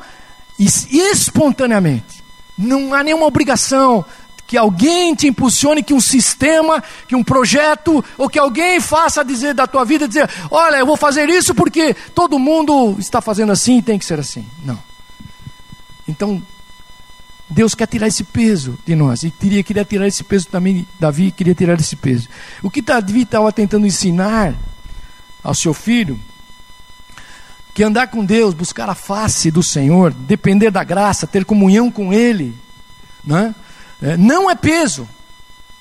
e 0.59 0.67
espontaneamente. 0.93 2.20
Não 2.61 2.93
há 2.93 3.03
nenhuma 3.03 3.27
obrigação, 3.27 4.05
que 4.47 4.59
alguém 4.59 5.15
te 5.15 5.29
impulsione, 5.29 5.81
que 5.81 5.95
um 5.95 6.01
sistema, 6.01 6.83
que 7.07 7.15
um 7.15 7.23
projeto, 7.23 8.05
ou 8.19 8.29
que 8.29 8.39
alguém 8.39 8.81
faça 8.81 9.25
dizer 9.25 9.55
da 9.55 9.65
tua 9.65 9.85
vida, 9.85 10.09
dizer, 10.09 10.29
olha, 10.51 10.77
eu 10.77 10.87
vou 10.87 10.97
fazer 10.97 11.29
isso 11.29 11.55
porque 11.55 11.95
todo 12.15 12.39
mundo 12.39 12.97
está 12.99 13.21
fazendo 13.21 13.53
assim 13.53 13.79
e 13.79 13.83
tem 13.83 13.97
que 13.97 14.05
ser 14.05 14.19
assim. 14.19 14.45
Não. 14.65 14.77
Então, 16.09 16.43
Deus 17.49 17.77
quer 17.77 17.87
tirar 17.87 18.09
esse 18.09 18.25
peso 18.25 18.77
de 18.85 18.97
nós. 18.97 19.23
E 19.23 19.31
queria, 19.31 19.63
queria 19.63 19.85
tirar 19.85 20.09
esse 20.09 20.25
peso 20.25 20.49
também, 20.49 20.85
Davi 20.99 21.31
queria 21.31 21.55
tirar 21.55 21.79
esse 21.79 21.95
peso. 21.95 22.29
O 22.61 22.69
que 22.69 22.83
Davi 22.83 23.23
estava 23.23 23.53
tentando 23.53 23.87
ensinar 23.87 24.55
ao 25.45 25.55
seu 25.55 25.73
filho, 25.73 26.19
que 27.73 27.83
andar 27.83 28.09
com 28.09 28.25
Deus, 28.25 28.55
buscar 28.55 28.89
a 28.89 28.95
face 28.95 29.51
do 29.51 29.63
Senhor, 29.63 30.13
depender 30.13 30.71
da 30.71 30.83
graça, 30.83 31.27
ter 31.27 31.45
comunhão 31.45 31.91
com 31.91 32.13
Ele, 32.13 32.55
né? 33.25 33.55
É, 34.03 34.17
não 34.17 34.51
é 34.51 34.55
peso, 34.55 35.09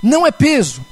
não 0.02 0.26
é 0.26 0.30
peso, 0.30 0.84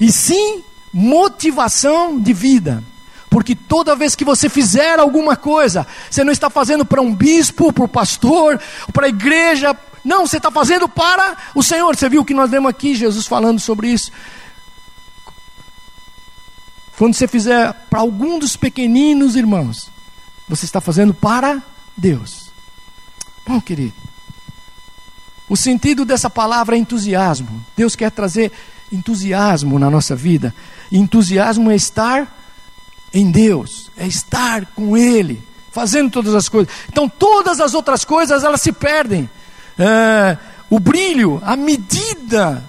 e 0.00 0.10
sim 0.10 0.62
motivação 0.92 2.18
de 2.18 2.32
vida. 2.32 2.82
Porque 3.30 3.54
toda 3.54 3.94
vez 3.94 4.14
que 4.14 4.24
você 4.24 4.48
fizer 4.48 4.98
alguma 4.98 5.36
coisa, 5.36 5.86
você 6.10 6.24
não 6.24 6.32
está 6.32 6.48
fazendo 6.48 6.84
para 6.84 7.02
um 7.02 7.14
bispo, 7.14 7.72
para 7.72 7.84
o 7.84 7.88
pastor, 7.88 8.58
para 8.90 9.04
a 9.04 9.08
igreja, 9.10 9.76
não, 10.04 10.26
você 10.26 10.38
está 10.38 10.50
fazendo 10.50 10.88
para 10.88 11.36
o 11.54 11.62
Senhor. 11.62 11.94
Você 11.94 12.08
viu 12.08 12.22
o 12.22 12.24
que 12.24 12.32
nós 12.32 12.50
vemos 12.50 12.70
aqui, 12.70 12.94
Jesus 12.94 13.26
falando 13.26 13.60
sobre 13.60 13.88
isso. 13.88 14.10
Quando 16.96 17.14
você 17.14 17.28
fizer 17.28 17.72
para 17.90 18.00
algum 18.00 18.38
dos 18.38 18.56
pequeninos 18.56 19.36
irmãos, 19.36 19.90
você 20.48 20.64
está 20.64 20.80
fazendo 20.80 21.12
para 21.12 21.62
Deus. 21.96 22.50
Bom, 23.46 23.60
querido, 23.60 23.94
o 25.48 25.56
sentido 25.56 26.04
dessa 26.04 26.28
palavra 26.28 26.76
é 26.76 26.78
entusiasmo. 26.78 27.64
Deus 27.76 27.96
quer 27.96 28.10
trazer 28.10 28.52
entusiasmo 28.92 29.78
na 29.78 29.90
nossa 29.90 30.14
vida. 30.14 30.54
Entusiasmo 30.90 31.70
é 31.70 31.76
estar 31.76 32.34
em 33.12 33.30
Deus, 33.30 33.90
é 33.96 34.06
estar 34.06 34.66
com 34.66 34.96
Ele, 34.96 35.42
fazendo 35.72 36.10
todas 36.10 36.34
as 36.34 36.48
coisas. 36.48 36.72
Então, 36.88 37.08
todas 37.08 37.60
as 37.60 37.74
outras 37.74 38.04
coisas 38.04 38.44
elas 38.44 38.60
se 38.60 38.72
perdem. 38.72 39.28
É, 39.78 40.36
o 40.68 40.78
brilho, 40.78 41.40
a 41.44 41.56
medida. 41.56 42.64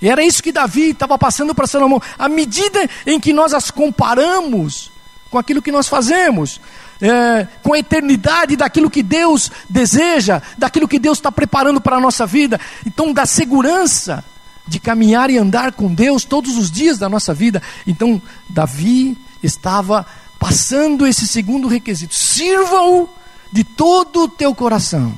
E 0.00 0.08
era 0.08 0.24
isso 0.24 0.42
que 0.42 0.52
Davi 0.52 0.90
estava 0.90 1.18
passando 1.18 1.54
para 1.54 1.66
Salomão. 1.66 2.00
A 2.18 2.28
medida 2.28 2.88
em 3.06 3.20
que 3.20 3.32
nós 3.32 3.52
as 3.52 3.70
comparamos 3.70 4.90
com 5.30 5.38
aquilo 5.38 5.60
que 5.60 5.72
nós 5.72 5.88
fazemos 5.88 6.60
é, 7.00 7.46
com 7.62 7.72
a 7.72 7.78
eternidade 7.78 8.56
daquilo 8.56 8.90
que 8.90 9.02
Deus 9.02 9.50
deseja, 9.68 10.42
daquilo 10.56 10.88
que 10.88 10.98
Deus 10.98 11.18
está 11.18 11.30
preparando 11.30 11.80
para 11.80 11.96
a 11.96 12.00
nossa 12.00 12.26
vida. 12.26 12.60
Então, 12.86 13.12
da 13.12 13.26
segurança 13.26 14.24
de 14.66 14.80
caminhar 14.80 15.30
e 15.30 15.38
andar 15.38 15.72
com 15.72 15.92
Deus 15.92 16.24
todos 16.24 16.56
os 16.56 16.70
dias 16.70 16.98
da 16.98 17.08
nossa 17.08 17.32
vida. 17.32 17.62
Então, 17.86 18.20
Davi 18.48 19.16
estava 19.42 20.06
passando 20.38 21.06
esse 21.06 21.26
segundo 21.26 21.68
requisito: 21.68 22.14
sirva-o 22.14 23.08
de 23.52 23.64
todo 23.64 24.24
o 24.24 24.28
teu 24.28 24.54
coração. 24.54 25.16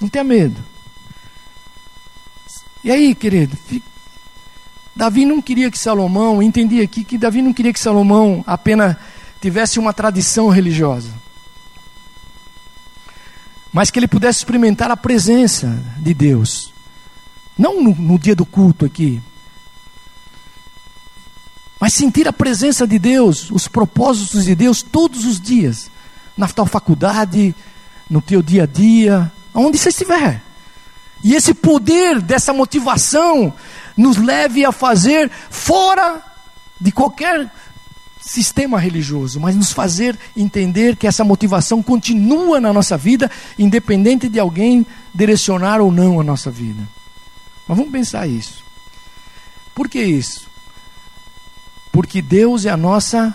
Não 0.00 0.08
tenha 0.08 0.24
medo. 0.24 0.62
E 2.84 2.90
aí, 2.90 3.14
querido, 3.14 3.56
Davi 4.94 5.24
não 5.24 5.42
queria 5.42 5.70
que 5.70 5.78
Salomão, 5.78 6.42
entendi 6.42 6.80
aqui 6.80 7.02
que 7.02 7.18
Davi 7.18 7.42
não 7.42 7.52
queria 7.52 7.72
que 7.72 7.80
Salomão 7.80 8.44
apenas 8.46 8.96
tivesse 9.46 9.78
uma 9.78 9.92
tradição 9.92 10.48
religiosa, 10.48 11.10
mas 13.72 13.92
que 13.92 13.98
ele 14.00 14.08
pudesse 14.08 14.40
experimentar 14.40 14.90
a 14.90 14.96
presença 14.96 15.80
de 15.98 16.12
Deus, 16.12 16.74
não 17.56 17.80
no, 17.80 17.94
no 17.94 18.18
dia 18.18 18.34
do 18.34 18.44
culto 18.44 18.84
aqui, 18.84 19.22
mas 21.78 21.94
sentir 21.94 22.26
a 22.26 22.32
presença 22.32 22.88
de 22.88 22.98
Deus, 22.98 23.48
os 23.52 23.68
propósitos 23.68 24.46
de 24.46 24.56
Deus 24.56 24.82
todos 24.82 25.24
os 25.24 25.40
dias, 25.40 25.92
na 26.36 26.48
tua 26.48 26.66
faculdade, 26.66 27.54
no 28.10 28.20
teu 28.20 28.42
dia 28.42 28.64
a 28.64 28.66
dia, 28.66 29.30
aonde 29.54 29.78
você 29.78 29.90
estiver. 29.90 30.42
E 31.22 31.36
esse 31.36 31.54
poder 31.54 32.20
dessa 32.20 32.52
motivação 32.52 33.54
nos 33.96 34.16
leve 34.16 34.64
a 34.64 34.72
fazer 34.72 35.30
fora 35.50 36.20
de 36.80 36.90
qualquer 36.90 37.48
sistema 38.26 38.76
religioso, 38.76 39.38
mas 39.38 39.54
nos 39.54 39.70
fazer 39.70 40.18
entender 40.36 40.96
que 40.96 41.06
essa 41.06 41.22
motivação 41.22 41.80
continua 41.80 42.60
na 42.60 42.72
nossa 42.72 42.96
vida, 42.96 43.30
independente 43.56 44.28
de 44.28 44.40
alguém 44.40 44.84
direcionar 45.14 45.80
ou 45.80 45.92
não 45.92 46.20
a 46.20 46.24
nossa 46.24 46.50
vida. 46.50 46.82
Mas 47.68 47.78
vamos 47.78 47.92
pensar 47.92 48.26
isso. 48.26 48.64
Por 49.72 49.88
que 49.88 50.02
isso? 50.02 50.48
Porque 51.92 52.20
Deus 52.20 52.64
é 52.66 52.70
a 52.70 52.76
nossa 52.76 53.32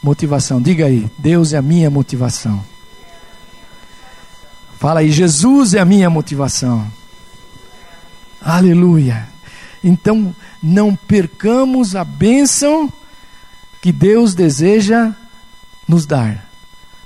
motivação. 0.00 0.62
Diga 0.62 0.86
aí, 0.86 1.10
Deus 1.18 1.52
é 1.52 1.56
a 1.56 1.62
minha 1.62 1.90
motivação. 1.90 2.64
Fala 4.78 5.00
aí, 5.00 5.10
Jesus 5.10 5.74
é 5.74 5.80
a 5.80 5.84
minha 5.84 6.08
motivação. 6.08 6.86
Aleluia. 8.40 9.28
Então, 9.82 10.34
não 10.62 10.94
percamos 10.94 11.96
a 11.96 12.04
bênção 12.04 12.92
que 13.82 13.90
Deus 13.90 14.32
deseja 14.32 15.10
nos 15.86 16.06
dar, 16.06 16.48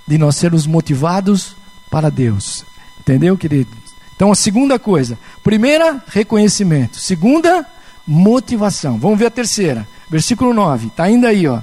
de 0.07 0.19
nós 0.19 0.37
sermos 0.37 0.67
motivados 0.67 1.57
para 1.91 2.11
Deus. 2.11 2.65
Entendeu, 3.01 3.37
querido? 3.37 3.71
Então, 4.15 4.31
a 4.31 4.35
segunda 4.35 4.79
coisa: 4.79 5.19
primeira, 5.43 6.05
reconhecimento. 6.07 6.99
Segunda, 6.99 7.67
motivação. 8.07 8.99
Vamos 8.99 9.19
ver 9.19 9.27
a 9.27 9.31
terceira. 9.31 9.89
Versículo 10.09 10.53
9. 10.53 10.89
Está 10.89 11.05
ainda 11.05 11.29
aí, 11.29 11.49
ó. 11.49 11.61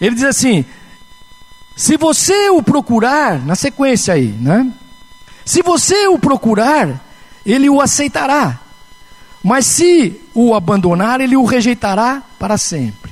Ele 0.00 0.14
diz 0.14 0.24
assim: 0.24 0.64
Se 1.76 1.98
você 1.98 2.48
o 2.48 2.62
procurar, 2.62 3.44
na 3.44 3.54
sequência 3.54 4.14
aí, 4.14 4.28
né? 4.28 4.72
Se 5.44 5.62
você 5.62 6.06
o 6.08 6.18
procurar, 6.18 7.04
ele 7.44 7.68
o 7.68 7.82
aceitará. 7.82 8.60
Mas 9.44 9.66
se 9.66 10.20
o 10.34 10.54
abandonar, 10.54 11.20
ele 11.20 11.36
o 11.36 11.44
rejeitará 11.44 12.22
para 12.38 12.56
sempre. 12.56 13.09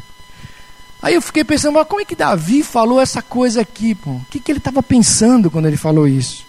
Aí 1.00 1.14
eu 1.14 1.22
fiquei 1.22 1.44
pensando, 1.44 1.74
mas 1.74 1.86
como 1.86 2.00
é 2.00 2.04
que 2.04 2.16
Davi 2.16 2.62
falou 2.62 3.00
essa 3.00 3.22
coisa 3.22 3.60
aqui? 3.60 3.94
Pô? 3.94 4.10
O 4.10 4.26
que, 4.28 4.40
que 4.40 4.50
ele 4.50 4.58
estava 4.58 4.82
pensando 4.82 5.50
quando 5.50 5.66
ele 5.66 5.76
falou 5.76 6.08
isso? 6.08 6.44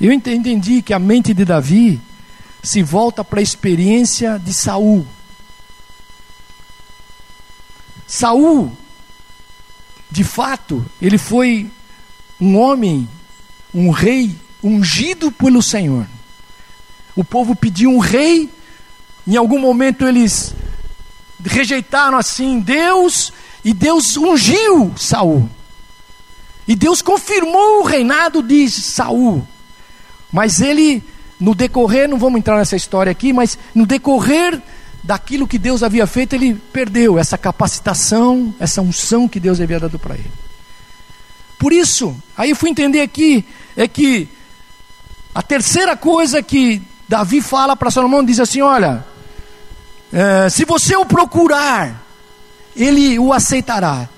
Eu 0.00 0.12
entendi 0.12 0.80
que 0.80 0.94
a 0.94 0.98
mente 0.98 1.34
de 1.34 1.44
Davi 1.44 2.00
se 2.62 2.82
volta 2.82 3.22
para 3.22 3.40
a 3.40 3.42
experiência 3.42 4.38
de 4.38 4.54
Saul. 4.54 5.06
Saul, 8.06 8.72
de 10.10 10.24
fato, 10.24 10.84
ele 11.00 11.18
foi 11.18 11.70
um 12.40 12.56
homem, 12.56 13.08
um 13.74 13.90
rei 13.90 14.34
ungido 14.62 15.30
pelo 15.30 15.62
Senhor. 15.62 16.06
O 17.14 17.22
povo 17.22 17.54
pediu 17.54 17.90
um 17.90 17.98
rei, 17.98 18.48
em 19.26 19.36
algum 19.36 19.58
momento 19.58 20.06
eles 20.06 20.54
rejeitaram 21.44 22.16
assim 22.16 22.60
Deus, 22.60 23.32
e 23.64 23.72
Deus 23.72 24.16
ungiu 24.16 24.92
Saul. 24.96 25.48
E 26.66 26.76
Deus 26.76 27.00
confirmou 27.00 27.80
o 27.80 27.84
reinado 27.84 28.42
de 28.42 28.70
Saul. 28.70 29.46
Mas 30.30 30.60
ele, 30.60 31.02
no 31.40 31.54
decorrer, 31.54 32.08
não 32.08 32.18
vamos 32.18 32.38
entrar 32.38 32.58
nessa 32.58 32.76
história 32.76 33.10
aqui, 33.10 33.32
mas 33.32 33.58
no 33.74 33.86
decorrer 33.86 34.60
daquilo 35.02 35.48
que 35.48 35.58
Deus 35.58 35.82
havia 35.82 36.06
feito, 36.06 36.34
ele 36.34 36.54
perdeu 36.54 37.18
essa 37.18 37.38
capacitação, 37.38 38.54
essa 38.60 38.82
unção 38.82 39.26
que 39.26 39.40
Deus 39.40 39.60
havia 39.60 39.80
dado 39.80 39.98
para 39.98 40.14
ele. 40.14 40.30
Por 41.58 41.72
isso, 41.72 42.14
aí 42.36 42.50
eu 42.50 42.56
fui 42.56 42.70
entender 42.70 43.00
aqui, 43.00 43.44
é 43.76 43.88
que 43.88 44.28
a 45.34 45.42
terceira 45.42 45.96
coisa 45.96 46.42
que 46.42 46.82
Davi 47.08 47.40
fala 47.40 47.74
para 47.74 47.90
Salomão 47.90 48.24
diz 48.24 48.38
assim: 48.38 48.60
olha, 48.60 49.04
é, 50.12 50.48
se 50.48 50.64
você 50.64 50.94
o 50.96 51.06
procurar, 51.06 52.07
ele 52.78 53.18
o 53.18 53.32
aceitará. 53.32 54.08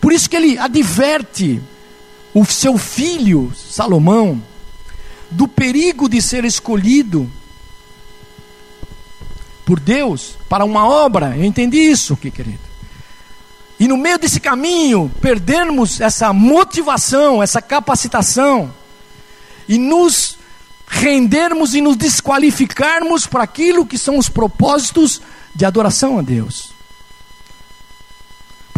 Por 0.00 0.12
isso 0.12 0.28
que 0.28 0.36
ele 0.36 0.58
adverte 0.58 1.62
o 2.34 2.44
seu 2.44 2.76
filho 2.76 3.52
Salomão 3.54 4.42
do 5.30 5.46
perigo 5.46 6.08
de 6.08 6.20
ser 6.20 6.44
escolhido 6.44 7.30
por 9.64 9.78
Deus 9.78 10.36
para 10.48 10.64
uma 10.64 10.86
obra. 10.86 11.36
Eu 11.36 11.44
entendi 11.44 11.78
isso, 11.78 12.16
que 12.16 12.30
querido. 12.30 12.68
E 13.78 13.86
no 13.86 13.96
meio 13.96 14.18
desse 14.18 14.40
caminho, 14.40 15.10
perdermos 15.20 16.00
essa 16.00 16.32
motivação, 16.32 17.42
essa 17.42 17.62
capacitação 17.62 18.72
e 19.68 19.78
nos 19.78 20.36
rendermos 20.88 21.74
e 21.74 21.80
nos 21.80 21.96
desqualificarmos 21.96 23.26
para 23.26 23.44
aquilo 23.44 23.86
que 23.86 23.98
são 23.98 24.18
os 24.18 24.28
propósitos 24.28 25.20
de 25.54 25.64
adoração 25.64 26.18
a 26.18 26.22
Deus. 26.22 26.77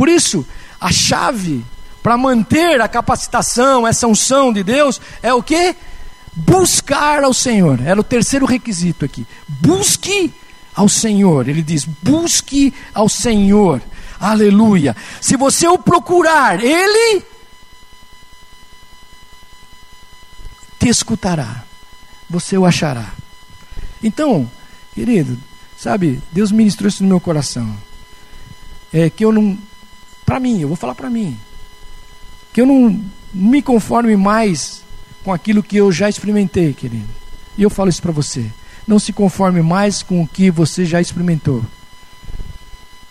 Por 0.01 0.09
isso, 0.09 0.47
a 0.81 0.91
chave 0.91 1.63
para 2.03 2.17
manter 2.17 2.81
a 2.81 2.89
capacitação, 2.89 3.87
essa 3.87 4.07
unção 4.07 4.51
de 4.51 4.65
Deus, 4.65 4.99
é 5.23 5.35
o 5.35 5.43
que? 5.43 5.77
Buscar 6.33 7.23
ao 7.23 7.35
Senhor. 7.35 7.79
Era 7.85 8.01
o 8.01 8.03
terceiro 8.03 8.47
requisito 8.47 9.05
aqui. 9.05 9.27
Busque 9.47 10.33
ao 10.75 10.89
Senhor. 10.89 11.51
Ele 11.51 11.61
diz: 11.61 11.85
busque 11.85 12.73
ao 12.95 13.11
Senhor. 13.11 13.83
Aleluia. 14.19 14.97
Se 15.21 15.37
você 15.37 15.69
o 15.69 15.77
procurar, 15.77 16.65
Ele 16.65 17.23
te 20.79 20.89
escutará 20.89 21.63
você 22.27 22.57
o 22.57 22.65
achará. 22.65 23.13
Então, 24.03 24.51
querido, 24.95 25.37
sabe, 25.77 26.23
Deus 26.33 26.51
ministrou 26.51 26.89
isso 26.89 27.03
no 27.03 27.09
meu 27.11 27.21
coração. 27.21 27.77
É 28.91 29.11
que 29.11 29.23
eu 29.23 29.31
não, 29.31 29.59
para 30.31 30.39
mim, 30.39 30.61
eu 30.61 30.69
vou 30.69 30.77
falar 30.77 30.95
para 30.95 31.11
mim, 31.11 31.37
que 32.53 32.61
eu 32.61 32.67
não 32.67 33.03
me 33.35 33.61
conforme 33.61 34.17
mais 34.17 34.85
com 35.25 35.33
aquilo 35.33 35.61
que 35.61 35.77
eu 35.77 35.91
já 35.91 36.09
experimentei, 36.09 36.73
querido. 36.73 37.09
E 37.59 37.65
eu 37.65 37.69
falo 37.69 37.89
isso 37.89 38.01
para 38.01 38.13
você. 38.13 38.49
Não 38.87 39.01
se 39.01 39.13
conforme 39.13 39.61
mais 39.61 40.05
com 40.05 40.23
o 40.23 40.29
que 40.29 40.49
você 40.49 40.85
já 40.85 41.01
experimentou. 41.01 41.65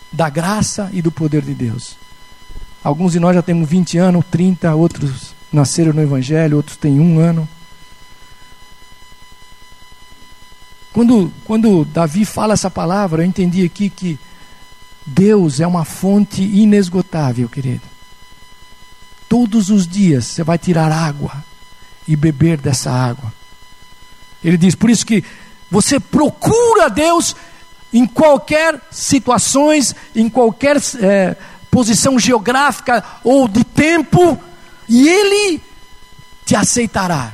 Da 0.10 0.29
graça 0.29 0.89
e 0.93 1.01
do 1.01 1.12
poder 1.12 1.41
de 1.41 1.53
Deus. 1.53 1.97
Alguns 2.82 3.12
de 3.12 3.19
nós 3.19 3.36
já 3.36 3.41
temos 3.41 3.67
20 3.67 3.97
anos, 3.97 4.23
30, 4.32 4.73
outros 4.73 5.36
nasceram 5.51 5.91
no 5.91 6.01
Evangelho, 6.01 6.55
outros 6.55 6.77
têm 6.77 7.01
um 7.01 7.19
ano. 7.19 7.45
Quando, 10.93 11.34
quando 11.43 11.84
Davi 11.84 12.23
fala 12.23 12.53
essa 12.53 12.71
palavra, 12.71 13.23
eu 13.23 13.27
entendi 13.27 13.65
aqui 13.65 13.89
que 13.89 14.17
Deus 15.10 15.60
é 15.60 15.67
uma 15.67 15.84
fonte 15.84 16.41
inesgotável, 16.41 17.50
querido. 17.50 17.82
Todos 19.28 19.69
os 19.69 19.88
dias 19.88 20.26
você 20.26 20.43
vai 20.43 20.58
tirar 20.58 20.91
água 20.91 21.43
e 22.08 22.15
beber 22.15 22.58
dessa 22.58 22.91
água. 22.91 23.34
Ele 24.43 24.58
diz, 24.58 24.76
por 24.76 24.89
isso 24.89 25.06
que 25.06 25.24
você 25.69 26.00
procura 26.00 26.89
Deus 26.89 27.36
em 27.91 28.06
qualquer 28.06 28.80
situações, 28.91 29.95
em 30.15 30.30
qualquer 30.30 30.78
é, 31.02 31.36
posição 31.69 32.17
geográfica 32.17 33.04
ou 33.24 33.48
de 33.48 33.63
tempo, 33.63 34.39
e 34.88 35.08
Ele 35.08 35.62
te 36.45 36.56
aceitará. 36.56 37.34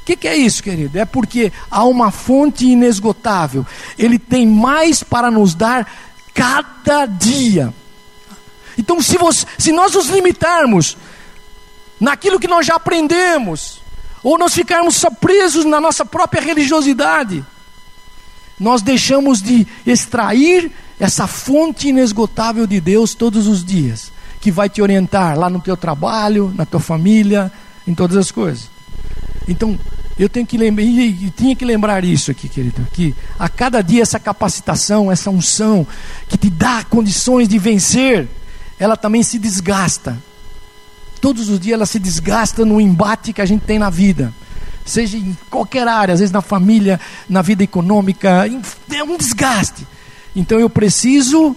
O 0.00 0.04
que, 0.04 0.16
que, 0.16 0.28
é 0.28 0.36
isso, 0.36 0.62
querido? 0.62 0.98
É 0.98 1.06
porque 1.06 1.50
há 1.70 1.84
uma 1.84 2.10
fonte 2.10 2.66
inesgotável. 2.66 3.66
Ele 3.98 4.18
tem 4.18 4.46
mais 4.46 5.02
para 5.02 5.30
nos 5.30 5.54
dar 5.54 5.86
cada 6.34 7.06
dia. 7.06 7.72
Então, 8.76 9.00
se, 9.00 9.16
você, 9.16 9.46
se 9.56 9.72
nós 9.72 9.94
nos 9.94 10.08
limitarmos 10.08 10.96
naquilo 12.00 12.40
que 12.40 12.48
nós 12.48 12.66
já 12.66 12.74
aprendemos, 12.74 13.80
ou 14.22 14.36
nós 14.36 14.52
ficarmos 14.52 14.96
só 14.96 15.10
presos 15.10 15.64
na 15.64 15.80
nossa 15.80 16.04
própria 16.04 16.42
religiosidade, 16.42 17.44
nós 18.58 18.82
deixamos 18.82 19.40
de 19.40 19.66
extrair 19.86 20.72
essa 20.98 21.26
fonte 21.26 21.88
inesgotável 21.88 22.66
de 22.66 22.80
Deus 22.80 23.14
todos 23.14 23.46
os 23.46 23.64
dias, 23.64 24.12
que 24.40 24.50
vai 24.50 24.68
te 24.68 24.82
orientar 24.82 25.38
lá 25.38 25.48
no 25.48 25.60
teu 25.60 25.76
trabalho, 25.76 26.52
na 26.56 26.64
tua 26.64 26.80
família, 26.80 27.52
em 27.86 27.94
todas 27.94 28.16
as 28.16 28.30
coisas. 28.30 28.70
Então, 29.46 29.78
eu 30.18 30.28
tenho 30.28 30.46
que 30.46 30.56
lembrar, 30.56 30.84
e 30.84 31.32
tinha 31.36 31.56
que 31.56 31.64
lembrar 31.64 32.04
isso 32.04 32.30
aqui, 32.30 32.48
querido, 32.48 32.86
que 32.92 33.14
a 33.38 33.48
cada 33.48 33.82
dia 33.82 34.02
essa 34.02 34.18
capacitação, 34.18 35.10
essa 35.10 35.30
unção 35.30 35.86
que 36.28 36.38
te 36.38 36.48
dá 36.48 36.84
condições 36.84 37.48
de 37.48 37.58
vencer, 37.58 38.28
ela 38.78 38.96
também 38.96 39.22
se 39.22 39.38
desgasta. 39.38 40.16
Todos 41.20 41.48
os 41.48 41.58
dias 41.58 41.74
ela 41.74 41.86
se 41.86 41.98
desgasta 41.98 42.64
no 42.64 42.80
embate 42.80 43.32
que 43.32 43.40
a 43.40 43.46
gente 43.46 43.62
tem 43.62 43.78
na 43.78 43.90
vida. 43.90 44.32
Seja 44.84 45.16
em 45.16 45.36
qualquer 45.50 45.88
área, 45.88 46.12
às 46.12 46.20
vezes 46.20 46.32
na 46.32 46.42
família, 46.42 47.00
na 47.28 47.40
vida 47.42 47.64
econômica, 47.64 48.46
é 48.46 49.02
um 49.02 49.16
desgaste. 49.16 49.86
Então 50.36 50.60
eu 50.60 50.68
preciso 50.68 51.56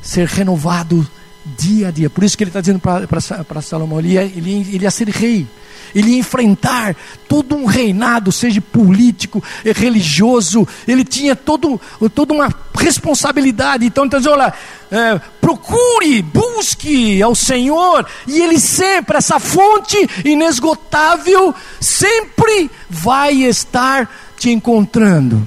ser 0.00 0.26
renovado 0.26 1.06
dia 1.44 1.88
a 1.88 1.90
dia. 1.90 2.08
Por 2.08 2.24
isso 2.24 2.36
que 2.36 2.44
ele 2.44 2.50
está 2.50 2.60
dizendo 2.60 2.80
para 2.80 3.62
Salomão: 3.62 3.98
ele 3.98 4.12
ia, 4.12 4.22
ele, 4.22 4.52
ele 4.72 4.84
ia 4.84 4.90
ser 4.90 5.08
rei, 5.08 5.46
ele 5.94 6.12
ia 6.12 6.18
enfrentar 6.18 6.94
todo 7.28 7.54
um 7.56 7.64
reinado, 7.64 8.32
seja 8.32 8.60
político, 8.60 9.42
religioso, 9.64 10.66
ele 10.86 11.04
tinha 11.04 11.36
todo, 11.36 11.80
toda 12.14 12.32
uma 12.32 12.48
responsabilidade. 12.74 13.84
Então, 13.84 14.06
então 14.06 14.20
olha, 14.32 14.52
é, 14.90 15.20
procure, 15.40 16.22
busque 16.22 17.22
ao 17.22 17.34
Senhor, 17.34 18.06
e 18.26 18.40
Ele 18.40 18.58
sempre, 18.58 19.18
essa 19.18 19.38
fonte 19.38 19.96
inesgotável, 20.24 21.54
sempre 21.80 22.70
vai 22.88 23.34
estar 23.42 24.08
te 24.36 24.50
encontrando. 24.50 25.46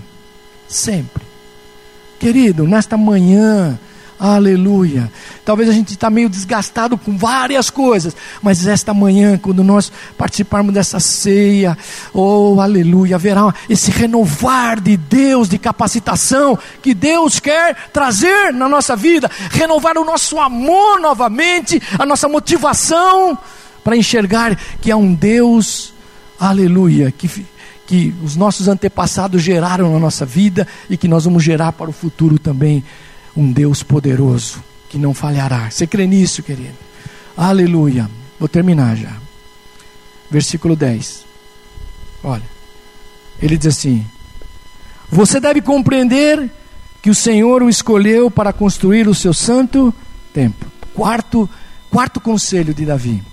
Sempre. 0.68 1.24
Querido, 2.20 2.68
nesta 2.68 2.96
manhã, 2.96 3.80
Aleluia. 4.24 5.12
Talvez 5.44 5.68
a 5.68 5.72
gente 5.72 5.94
está 5.94 6.08
meio 6.08 6.30
desgastado 6.30 6.96
com 6.96 7.18
várias 7.18 7.72
coisas, 7.72 8.16
mas 8.40 8.68
esta 8.68 8.94
manhã, 8.94 9.36
quando 9.36 9.64
nós 9.64 9.92
participarmos 10.16 10.76
dessa 10.76 11.00
ceia, 11.00 11.76
oh, 12.14 12.62
aleluia, 12.62 13.16
haverá 13.16 13.52
esse 13.68 13.90
renovar 13.90 14.80
de 14.80 14.96
Deus, 14.96 15.50
de 15.50 15.58
capacitação, 15.58 16.56
que 16.84 16.94
Deus 16.94 17.40
quer 17.40 17.76
trazer 17.92 18.54
na 18.54 18.70
nossa 18.70 18.96
vida, 18.96 19.28
renovar 19.50 19.98
o 19.98 20.06
nosso 20.06 20.40
amor 20.40 21.00
novamente, 21.00 21.82
a 21.98 22.06
nossa 22.06 22.30
motivação, 22.30 23.36
para 23.84 23.98
enxergar 23.98 24.56
que 24.80 24.92
há 24.92 24.98
um 24.98 25.16
Deus, 25.16 25.96
aleluia, 26.40 27.12
que 27.12 27.28
que 27.88 28.16
os 28.24 28.38
nossos 28.38 28.70
antepassados 28.70 29.42
geraram 29.42 29.92
na 29.92 30.00
nossa 30.00 30.26
vida 30.26 30.66
e 30.90 30.96
que 30.96 31.10
nós 31.10 31.26
vamos 31.26 31.44
gerar 31.44 31.74
para 31.74 31.90
o 31.90 31.92
futuro 31.92 32.40
também 32.40 32.86
um 33.36 33.52
Deus 33.52 33.84
poderoso 33.84 34.64
que 34.90 34.98
não 34.98 35.14
falhará. 35.14 35.70
Você 35.70 35.88
crê 35.88 36.06
nisso, 36.06 36.44
querido? 36.44 36.76
Aleluia. 37.36 38.10
Vou 38.40 38.50
terminar 38.50 38.96
já. 38.96 39.16
Versículo 40.30 40.76
10. 40.76 41.26
Olha. 42.24 42.50
Ele 43.42 43.58
diz 43.58 43.68
assim: 43.68 44.06
Você 45.10 45.40
deve 45.40 45.62
compreender 45.62 46.50
que 47.02 47.10
o 47.10 47.16
Senhor 47.16 47.64
o 47.64 47.70
escolheu 47.70 48.30
para 48.30 48.54
construir 48.54 49.08
o 49.08 49.16
seu 49.16 49.34
santo 49.34 49.94
templo. 50.34 50.72
Quarto, 50.94 51.50
quarto 51.90 52.20
conselho 52.20 52.74
de 52.74 52.86
Davi 52.86 53.24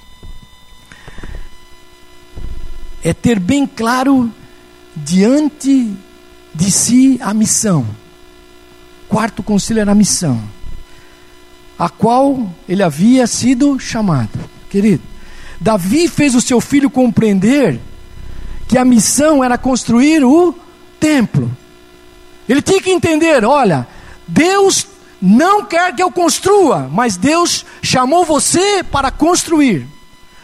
é 3.03 3.13
ter 3.13 3.39
bem 3.39 3.67
claro 3.67 4.31
diante 4.97 5.95
de 6.55 6.71
si 6.71 7.19
a 7.23 7.33
missão. 7.33 7.87
Quarto 9.09 9.43
conselho 9.43 9.81
era 9.81 9.93
a 9.93 9.95
missão, 9.95 10.43
a 11.79 11.89
qual 11.89 12.53
ele 12.69 12.83
havia 12.83 13.27
sido 13.27 13.79
chamado. 13.81 14.39
Querido, 14.69 15.03
Davi 15.61 16.09
fez 16.09 16.35
o 16.35 16.41
seu 16.41 16.61
filho 16.61 16.91
compreender 16.91 17.81
que 18.69 18.77
a 18.77 18.85
missão 18.85 19.43
era 19.43 19.57
construir 19.57 20.23
o 20.23 20.55
templo. 21.01 21.51
Ele 22.49 22.61
tinha 22.61 22.83
que 22.83 22.91
entender: 22.91 23.45
olha, 23.45 23.89
Deus 24.27 24.87
não 25.21 25.65
quer 25.65 25.95
que 25.95 26.03
eu 26.03 26.13
construa, 26.13 26.89
mas 26.93 27.17
Deus 27.17 27.65
chamou 27.83 28.25
você 28.25 28.85
para 28.85 29.11
construir. 29.11 29.87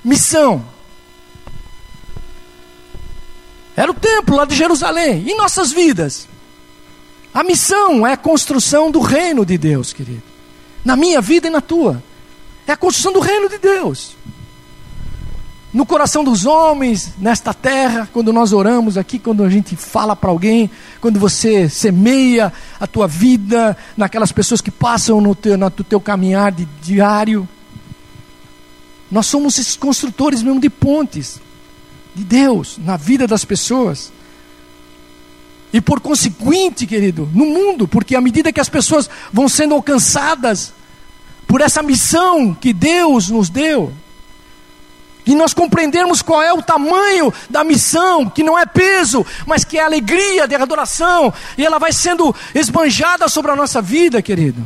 Missão. 0.03 0.65
Era 3.77 3.91
o 3.91 3.95
templo 3.95 4.37
lá 4.37 4.45
de 4.45 4.55
Jerusalém. 4.55 5.25
E 5.27 5.35
nossas 5.35 5.73
vidas? 5.73 6.29
A 7.35 7.43
missão 7.43 8.07
é 8.07 8.13
a 8.13 8.17
construção 8.17 8.93
do 8.93 9.01
reino 9.01 9.45
de 9.45 9.59
Deus, 9.59 9.93
querido. 9.93 10.23
Na 10.85 10.95
minha 10.95 11.21
vida 11.21 11.49
e 11.49 11.51
na 11.51 11.61
tua. 11.61 12.01
É 12.65 12.71
a 12.71 12.77
construção 12.77 13.13
do 13.13 13.19
reino 13.19 13.49
de 13.49 13.59
Deus. 13.59 14.17
No 15.73 15.85
coração 15.85 16.23
dos 16.23 16.47
homens, 16.47 17.15
nesta 17.19 17.53
terra, 17.53 18.09
quando 18.13 18.33
nós 18.33 18.53
oramos 18.53 18.97
aqui, 18.97 19.19
quando 19.19 19.43
a 19.43 19.51
gente 19.51 19.75
fala 19.75 20.15
para 20.15 20.31
alguém, 20.31 20.71
quando 21.01 21.19
você 21.19 21.69
semeia 21.69 22.53
a 22.79 22.87
tua 22.87 23.09
vida 23.09 23.77
naquelas 23.97 24.31
pessoas 24.31 24.61
que 24.61 24.71
passam 24.71 25.21
no 25.21 25.35
teu, 25.35 25.59
no 25.59 25.69
teu 25.71 26.01
caminhar 26.01 26.53
de 26.53 26.65
diário. 26.81 27.49
Nós 29.11 29.27
somos 29.27 29.59
esses 29.59 29.75
construtores 29.75 30.41
mesmo 30.41 30.61
de 30.61 30.71
pontes 30.71 31.41
de 32.15 32.23
Deus 32.23 32.79
na 32.79 32.97
vida 32.97 33.27
das 33.27 33.45
pessoas. 33.45 34.13
E 35.75 35.81
por 35.81 35.99
conseguinte, 35.99 36.87
querido, 36.87 37.29
no 37.35 37.47
mundo, 37.47 37.89
porque 37.89 38.15
à 38.15 38.21
medida 38.21 38.53
que 38.53 38.61
as 38.61 38.69
pessoas 38.69 39.11
vão 39.33 39.49
sendo 39.49 39.75
alcançadas 39.75 40.73
por 41.49 41.61
essa 41.61 41.83
missão 41.83 42.55
que 42.55 42.73
Deus 42.73 43.29
nos 43.29 43.49
deu, 43.49 43.93
e 45.27 45.35
nós 45.35 45.53
compreendermos 45.53 46.23
qual 46.23 46.41
é 46.41 46.53
o 46.53 46.63
tamanho 46.63 47.35
da 47.51 47.65
missão, 47.65 48.31
que 48.31 48.45
não 48.45 48.57
é 48.57 48.65
peso, 48.65 49.27
mas 49.47 49.65
que 49.65 49.77
é 49.77 49.83
alegria 49.83 50.47
de 50.47 50.55
adoração, 50.55 51.35
e 51.59 51.67
ela 51.67 51.81
vai 51.81 51.93
sendo 51.93 52.33
esbanjada 52.55 53.29
sobre 53.29 53.51
a 53.51 53.57
nossa 53.57 53.83
vida, 53.83 54.23
querido. 54.23 54.65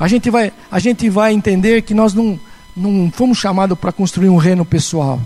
A 0.00 0.08
gente 0.08 0.30
vai, 0.30 0.50
a 0.70 0.78
gente 0.78 1.10
vai 1.10 1.34
entender 1.34 1.82
que 1.82 1.92
nós 1.92 2.14
não, 2.14 2.40
não 2.74 3.12
fomos 3.14 3.36
chamados 3.36 3.78
para 3.78 3.92
construir 3.92 4.30
um 4.30 4.38
reino 4.38 4.64
pessoal. 4.64 5.20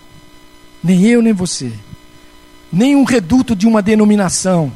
Nem 0.82 1.04
eu, 1.04 1.22
nem 1.22 1.32
você. 1.32 1.72
Nem 2.72 2.96
um 2.96 3.04
reduto 3.04 3.54
de 3.54 3.66
uma 3.66 3.82
denominação. 3.82 4.72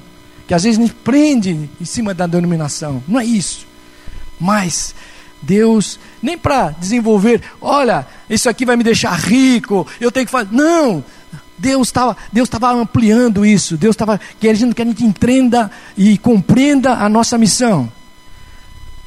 Que 0.46 0.55
às 0.55 0.64
vezes 0.64 0.78
nos 0.78 0.92
prende 0.92 1.68
em 1.81 1.85
cima 1.85 2.12
da 2.12 2.26
denominação. 2.26 3.02
Não 3.07 3.20
é 3.20 3.24
isso. 3.24 3.66
Mas 4.40 4.94
Deus, 5.42 5.98
nem 6.22 6.38
para 6.38 6.70
desenvolver, 6.70 7.42
olha, 7.61 8.07
isso 8.31 8.48
aqui 8.48 8.64
vai 8.64 8.76
me 8.76 8.85
deixar 8.85 9.14
rico, 9.14 9.87
eu 10.00 10.11
tenho 10.11 10.26
que 10.26 10.33
fazer. 10.33 10.52
Não! 10.52 11.05
Deus 11.59 11.88
estava 11.88 12.16
Deus 12.33 12.48
ampliando 12.81 13.46
isso. 13.46 13.76
Deus 13.76 13.94
estava 13.94 14.20
querendo 14.40 14.74
que 14.74 14.83
a 14.83 14.85
gente 14.85 15.05
entenda 15.05 15.70
e 15.96 16.18
compreenda 16.18 16.94
a 16.94 17.09
nossa 17.09 17.38
missão. 17.38 17.90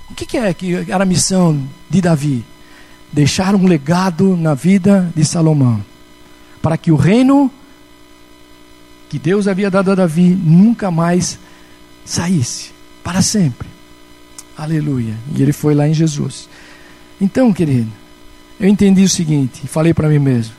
O 0.09 0.13
que, 0.13 0.25
que 0.25 0.37
é 0.37 0.53
que 0.53 0.89
era 0.89 1.03
a 1.03 1.05
missão 1.05 1.61
de 1.89 1.99
Davi? 1.99 2.45
Deixar 3.11 3.55
um 3.55 3.65
legado 3.65 4.37
na 4.37 4.53
vida 4.53 5.11
de 5.15 5.25
Salomão 5.25 5.83
para 6.61 6.77
que 6.77 6.91
o 6.91 6.95
reino 6.95 7.51
que 9.15 9.19
Deus 9.19 9.47
havia 9.47 9.71
dado 9.71 9.93
a 9.93 9.95
Davi 9.95 10.35
nunca 10.35 10.91
mais 10.91 11.39
saísse, 12.03 12.71
para 13.01 13.21
sempre. 13.21 13.65
Aleluia. 14.57 15.15
E 15.33 15.41
ele 15.41 15.53
foi 15.53 15.73
lá 15.73 15.87
em 15.87 15.93
Jesus. 15.93 16.49
Então, 17.21 17.53
querido, 17.53 17.89
eu 18.59 18.67
entendi 18.67 19.03
o 19.03 19.09
seguinte, 19.09 19.69
falei 19.69 19.93
para 19.93 20.09
mim 20.09 20.19
mesmo: 20.19 20.53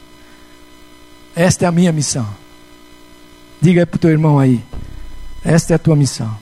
esta 1.35 1.67
é 1.67 1.69
a 1.69 1.71
minha 1.71 1.93
missão. 1.93 2.27
Diga 3.61 3.83
aí 3.83 3.87
para 3.87 3.97
o 3.97 3.99
teu 3.99 4.09
irmão 4.09 4.39
aí: 4.39 4.65
esta 5.45 5.75
é 5.75 5.77
a 5.77 5.79
tua 5.79 5.95
missão. 5.95 6.35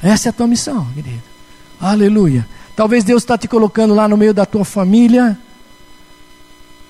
Essa 0.00 0.28
é 0.28 0.30
a 0.30 0.32
tua 0.32 0.46
missão, 0.46 0.86
querido. 0.94 1.24
Aleluia. 1.80 2.46
Talvez 2.76 3.02
Deus 3.02 3.24
está 3.24 3.36
te 3.36 3.48
colocando 3.48 3.96
lá 3.96 4.06
no 4.06 4.16
meio 4.16 4.32
da 4.32 4.46
tua 4.46 4.64
família 4.64 5.36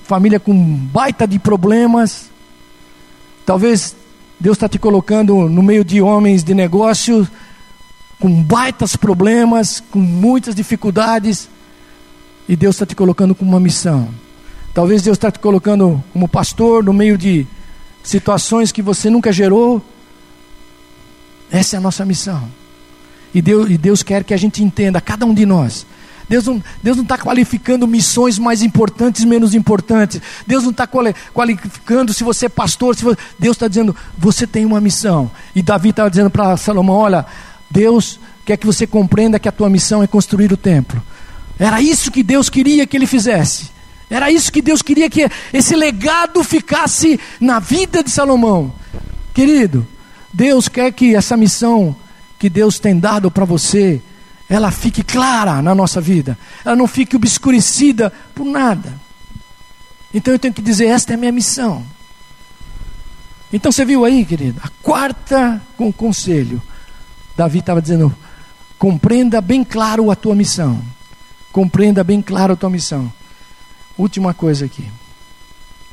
família 0.04 0.38
com 0.38 0.54
baita 0.54 1.26
de 1.26 1.38
problemas. 1.38 2.33
Talvez 3.44 3.94
Deus 4.40 4.56
está 4.56 4.68
te 4.68 4.78
colocando 4.78 5.48
no 5.48 5.62
meio 5.62 5.84
de 5.84 6.00
homens 6.00 6.42
de 6.42 6.54
negócio 6.54 7.28
com 8.18 8.42
baitas 8.42 8.96
problemas, 8.96 9.82
com 9.90 9.98
muitas 9.98 10.54
dificuldades, 10.54 11.48
e 12.48 12.56
Deus 12.56 12.76
está 12.76 12.86
te 12.86 12.96
colocando 12.96 13.34
com 13.34 13.44
uma 13.44 13.60
missão. 13.60 14.08
Talvez 14.72 15.02
Deus 15.02 15.16
está 15.16 15.30
te 15.30 15.38
colocando 15.38 16.02
como 16.12 16.28
pastor 16.28 16.82
no 16.82 16.92
meio 16.92 17.18
de 17.18 17.46
situações 18.02 18.72
que 18.72 18.82
você 18.82 19.08
nunca 19.10 19.32
gerou. 19.32 19.82
Essa 21.50 21.76
é 21.76 21.78
a 21.78 21.82
nossa 21.82 22.04
missão. 22.04 22.48
E 23.34 23.42
Deus, 23.42 23.70
e 23.70 23.76
Deus 23.76 24.02
quer 24.02 24.24
que 24.24 24.34
a 24.34 24.36
gente 24.36 24.62
entenda, 24.62 25.00
cada 25.00 25.26
um 25.26 25.34
de 25.34 25.44
nós, 25.44 25.86
Deus 26.28 26.46
não 26.46 26.56
está 26.56 26.70
Deus 26.82 26.96
não 26.96 27.04
tá 27.04 27.18
qualificando 27.18 27.86
missões 27.86 28.38
mais 28.38 28.62
importantes, 28.62 29.24
menos 29.24 29.54
importantes. 29.54 30.20
Deus 30.46 30.62
não 30.62 30.70
está 30.70 30.86
qualificando 30.86 32.12
se 32.12 32.24
você 32.24 32.46
é 32.46 32.48
pastor. 32.48 32.96
Se 32.96 33.04
você... 33.04 33.18
Deus 33.38 33.56
está 33.56 33.68
dizendo, 33.68 33.94
você 34.16 34.46
tem 34.46 34.64
uma 34.64 34.80
missão. 34.80 35.30
E 35.54 35.62
Davi 35.62 35.90
estava 35.90 36.10
dizendo 36.10 36.30
para 36.30 36.56
Salomão: 36.56 36.96
olha, 36.96 37.26
Deus 37.70 38.18
quer 38.44 38.56
que 38.56 38.66
você 38.66 38.86
compreenda 38.86 39.38
que 39.38 39.48
a 39.48 39.52
tua 39.52 39.68
missão 39.68 40.02
é 40.02 40.06
construir 40.06 40.52
o 40.52 40.56
templo. 40.56 41.02
Era 41.58 41.80
isso 41.80 42.10
que 42.10 42.22
Deus 42.22 42.48
queria 42.48 42.86
que 42.86 42.96
ele 42.96 43.06
fizesse. 43.06 43.70
Era 44.10 44.30
isso 44.30 44.52
que 44.52 44.60
Deus 44.60 44.82
queria 44.82 45.08
que 45.08 45.28
esse 45.52 45.74
legado 45.74 46.42
ficasse 46.44 47.18
na 47.40 47.58
vida 47.58 48.02
de 48.02 48.10
Salomão. 48.10 48.72
Querido, 49.32 49.86
Deus 50.32 50.68
quer 50.68 50.92
que 50.92 51.14
essa 51.14 51.36
missão 51.36 51.96
que 52.38 52.48
Deus 52.48 52.78
tem 52.78 52.98
dado 52.98 53.30
para 53.30 53.44
você, 53.44 54.02
ela 54.48 54.70
fique 54.70 55.02
clara 55.02 55.62
na 55.62 55.74
nossa 55.74 56.00
vida. 56.00 56.38
Ela 56.64 56.76
não 56.76 56.86
fique 56.86 57.16
obscurecida 57.16 58.12
por 58.34 58.44
nada. 58.44 58.94
Então 60.12 60.32
eu 60.32 60.38
tenho 60.38 60.54
que 60.54 60.62
dizer: 60.62 60.86
esta 60.86 61.12
é 61.12 61.14
a 61.14 61.18
minha 61.18 61.32
missão. 61.32 61.84
Então 63.52 63.72
você 63.72 63.84
viu 63.84 64.04
aí, 64.04 64.24
querido, 64.24 64.60
a 64.62 64.68
quarta 64.82 65.62
com 65.76 65.92
conselho. 65.92 66.60
Davi 67.36 67.60
estava 67.60 67.80
dizendo: 67.80 68.14
compreenda 68.78 69.40
bem 69.40 69.64
claro 69.64 70.10
a 70.10 70.16
tua 70.16 70.34
missão. 70.34 70.82
Compreenda 71.50 72.04
bem 72.04 72.20
claro 72.20 72.52
a 72.52 72.56
tua 72.56 72.70
missão. 72.70 73.12
Última 73.96 74.34
coisa 74.34 74.66
aqui. 74.66 74.84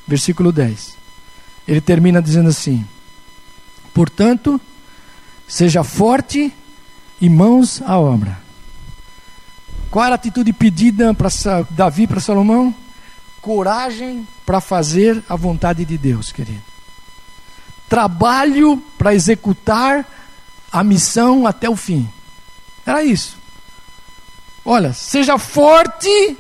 Versículo 0.08 0.52
10. 0.52 0.98
Ele 1.68 1.80
termina 1.80 2.22
dizendo 2.22 2.50
assim: 2.50 2.86
Portanto, 3.94 4.60
seja 5.48 5.84
forte 5.84 6.54
e 7.22 7.30
mãos 7.30 7.82
à 7.86 7.98
obra. 7.98 8.38
Qual 9.92 10.04
era 10.04 10.16
a 10.16 10.18
atitude 10.18 10.52
pedida 10.52 11.14
para 11.14 11.30
Davi 11.70 12.08
para 12.08 12.20
Salomão? 12.20 12.74
Coragem 13.42 14.28
para 14.46 14.60
fazer 14.60 15.24
a 15.30 15.36
vontade 15.36 15.86
de 15.86 15.98
Deus, 15.98 16.32
querido. 16.32 16.62
Trabalho 17.88 18.78
para 18.98 19.14
executar 19.14 20.06
a 20.72 20.84
missão 20.84 21.46
até 21.46 21.70
o 21.70 21.76
fim. 21.76 22.10
Era 22.86 23.04
isso. 23.04 23.38
Olha, 24.66 24.94
seja 24.94 25.38
forte 25.38 26.38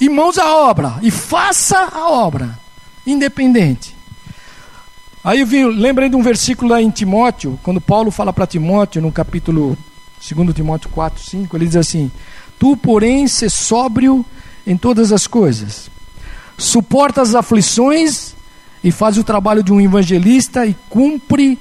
e 0.00 0.08
mãos 0.08 0.38
à 0.38 0.56
obra, 0.56 0.98
e 1.02 1.10
faça 1.10 1.78
a 1.78 2.08
obra, 2.08 2.58
independente. 3.06 3.94
Aí 5.22 5.40
eu 5.40 5.46
vi, 5.46 5.62
lembrei 5.64 6.08
de 6.08 6.16
um 6.16 6.22
versículo 6.22 6.70
lá 6.70 6.80
em 6.80 6.88
Timóteo, 6.88 7.60
quando 7.62 7.80
Paulo 7.80 8.10
fala 8.10 8.32
para 8.32 8.46
Timóteo, 8.46 9.02
no 9.02 9.12
capítulo 9.12 9.76
2 10.18 10.54
Timóteo 10.54 10.88
4, 10.88 11.22
5, 11.22 11.56
ele 11.56 11.66
diz 11.66 11.76
assim: 11.76 12.10
Tu, 12.58 12.74
porém, 12.78 13.28
se 13.28 13.50
sóbrio 13.50 14.24
em 14.66 14.78
todas 14.78 15.12
as 15.12 15.26
coisas, 15.26 15.90
suporta 16.56 17.20
as 17.20 17.34
aflições 17.34 18.34
e 18.82 18.90
faz 18.90 19.18
o 19.18 19.24
trabalho 19.24 19.62
de 19.62 19.70
um 19.72 19.80
evangelista 19.80 20.64
e 20.64 20.74
cumpre 20.88 21.58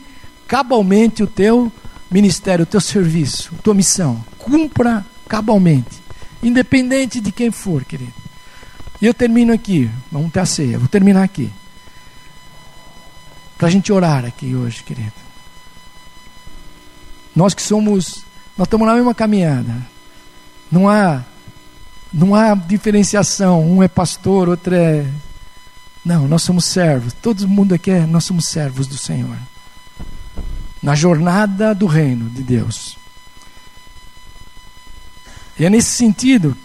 cabalmente 0.47 1.21
o 1.21 1.27
teu 1.27 1.69
ministério, 2.09 2.63
o 2.63 2.65
teu 2.65 2.79
serviço, 2.79 3.51
a 3.59 3.61
tua 3.61 3.73
missão. 3.73 4.23
Cumpra 4.37 5.05
cabalmente, 5.27 6.01
independente 6.41 7.19
de 7.19 7.31
quem 7.31 7.51
for, 7.51 7.83
querido. 7.83 8.13
E 9.01 9.05
eu 9.05 9.13
termino 9.13 9.51
aqui, 9.51 9.89
vamos 10.09 10.31
ter 10.31 10.39
a 10.39 10.45
ceia, 10.45 10.79
vou 10.79 10.87
terminar 10.87 11.23
aqui. 11.23 11.51
Para 13.59 13.67
a 13.67 13.71
gente 13.71 13.91
orar 13.91 14.23
aqui 14.23 14.55
hoje, 14.55 14.81
querido. 14.81 15.11
Nós 17.35 17.53
que 17.53 17.61
somos, 17.61 18.23
nós 18.57 18.65
estamos 18.65 18.87
na 18.87 18.93
mesma 18.93 19.13
caminhada. 19.13 19.85
Não 20.71 20.87
há, 20.87 21.25
não 22.11 22.33
há 22.33 22.55
diferenciação. 22.55 23.61
Um 23.69 23.83
é 23.83 23.89
pastor, 23.89 24.47
outro 24.47 24.73
é. 24.73 25.05
Não, 26.05 26.25
nós 26.25 26.41
somos 26.41 26.63
servos. 26.63 27.11
Todo 27.11 27.45
mundo 27.49 27.75
aqui 27.75 27.91
é, 27.91 28.05
nós 28.05 28.23
somos 28.23 28.47
servos 28.47 28.87
do 28.87 28.97
Senhor. 28.97 29.35
Na 30.81 30.95
jornada 30.95 31.75
do 31.75 31.85
reino 31.85 32.29
de 32.29 32.41
Deus. 32.41 32.97
E 35.59 35.65
é 35.65 35.69
nesse 35.69 35.91
sentido 35.91 36.55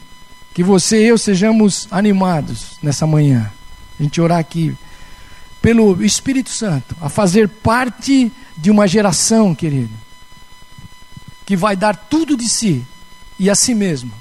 que 0.55 0.62
você 0.62 1.03
e 1.03 1.09
eu 1.09 1.18
sejamos 1.18 1.88
animados 1.90 2.78
nessa 2.80 3.05
manhã. 3.05 3.51
A 3.99 4.03
gente 4.05 4.20
orar 4.20 4.38
aqui 4.38 4.76
pelo 5.64 6.04
Espírito 6.04 6.50
Santo 6.50 6.94
a 7.00 7.08
fazer 7.08 7.48
parte 7.48 8.30
de 8.54 8.70
uma 8.70 8.86
geração, 8.86 9.54
querido, 9.54 9.94
que 11.46 11.56
vai 11.56 11.74
dar 11.74 11.96
tudo 11.96 12.36
de 12.36 12.46
si 12.46 12.84
e 13.38 13.48
a 13.48 13.54
si 13.54 13.74
mesmo. 13.74 14.12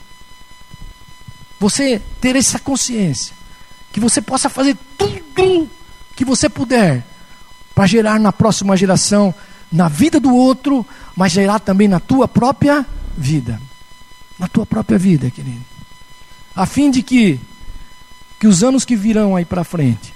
Você 1.60 2.02
ter 2.22 2.38
essa 2.38 2.60
consciência 2.60 3.36
que 3.92 4.00
você 4.00 4.22
possa 4.22 4.48
fazer 4.48 4.78
tudo 4.98 5.70
que 6.16 6.24
você 6.24 6.48
puder 6.48 7.06
para 7.76 7.88
gerar 7.88 8.18
na 8.18 8.32
próxima 8.32 8.78
geração, 8.78 9.36
na 9.70 9.90
vida 9.90 10.22
do 10.22 10.34
outro, 10.34 10.86
mas 11.14 11.34
gerar 11.34 11.60
também 11.60 11.90
na 11.90 12.00
tua 12.00 12.26
própria 12.26 12.86
vida 13.18 13.60
na 14.40 14.48
tua 14.48 14.66
própria 14.66 14.98
vida, 14.98 15.30
querido. 15.30 15.64
A 16.56 16.66
fim 16.66 16.90
de 16.90 17.02
que, 17.02 17.40
que 18.40 18.48
os 18.48 18.64
anos 18.64 18.86
que 18.86 18.96
virão 18.96 19.36
aí 19.36 19.46
para 19.46 19.64
frente, 19.64 20.14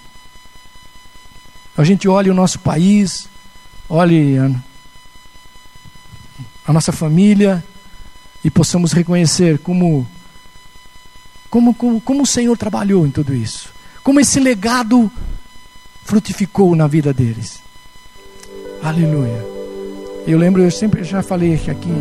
a 1.78 1.84
gente 1.84 2.08
olhe 2.08 2.30
o 2.30 2.34
nosso 2.34 2.60
país, 2.60 3.30
olhe 3.88 4.38
a, 4.40 4.50
a 6.66 6.74
nossa 6.74 6.92
família 6.92 7.64
e 8.44 8.50
possamos 8.50 8.92
reconhecer 8.92 9.60
como, 9.60 10.08
como, 11.52 11.76
como, 11.76 12.02
como 12.02 12.24
o 12.24 12.26
Senhor 12.26 12.58
trabalhou 12.58 13.06
em 13.06 13.12
tudo 13.12 13.34
isso. 13.34 13.70
Como 14.04 14.20
esse 14.20 14.40
legado 14.40 15.12
frutificou 16.04 16.76
na 16.76 16.88
vida 16.88 17.14
deles. 17.14 17.62
Aleluia. 18.82 19.46
Eu 20.26 20.38
lembro, 20.38 20.64
eu 20.64 20.72
sempre 20.72 21.04
já 21.04 21.22
falei 21.22 21.54
aqui, 21.54 21.92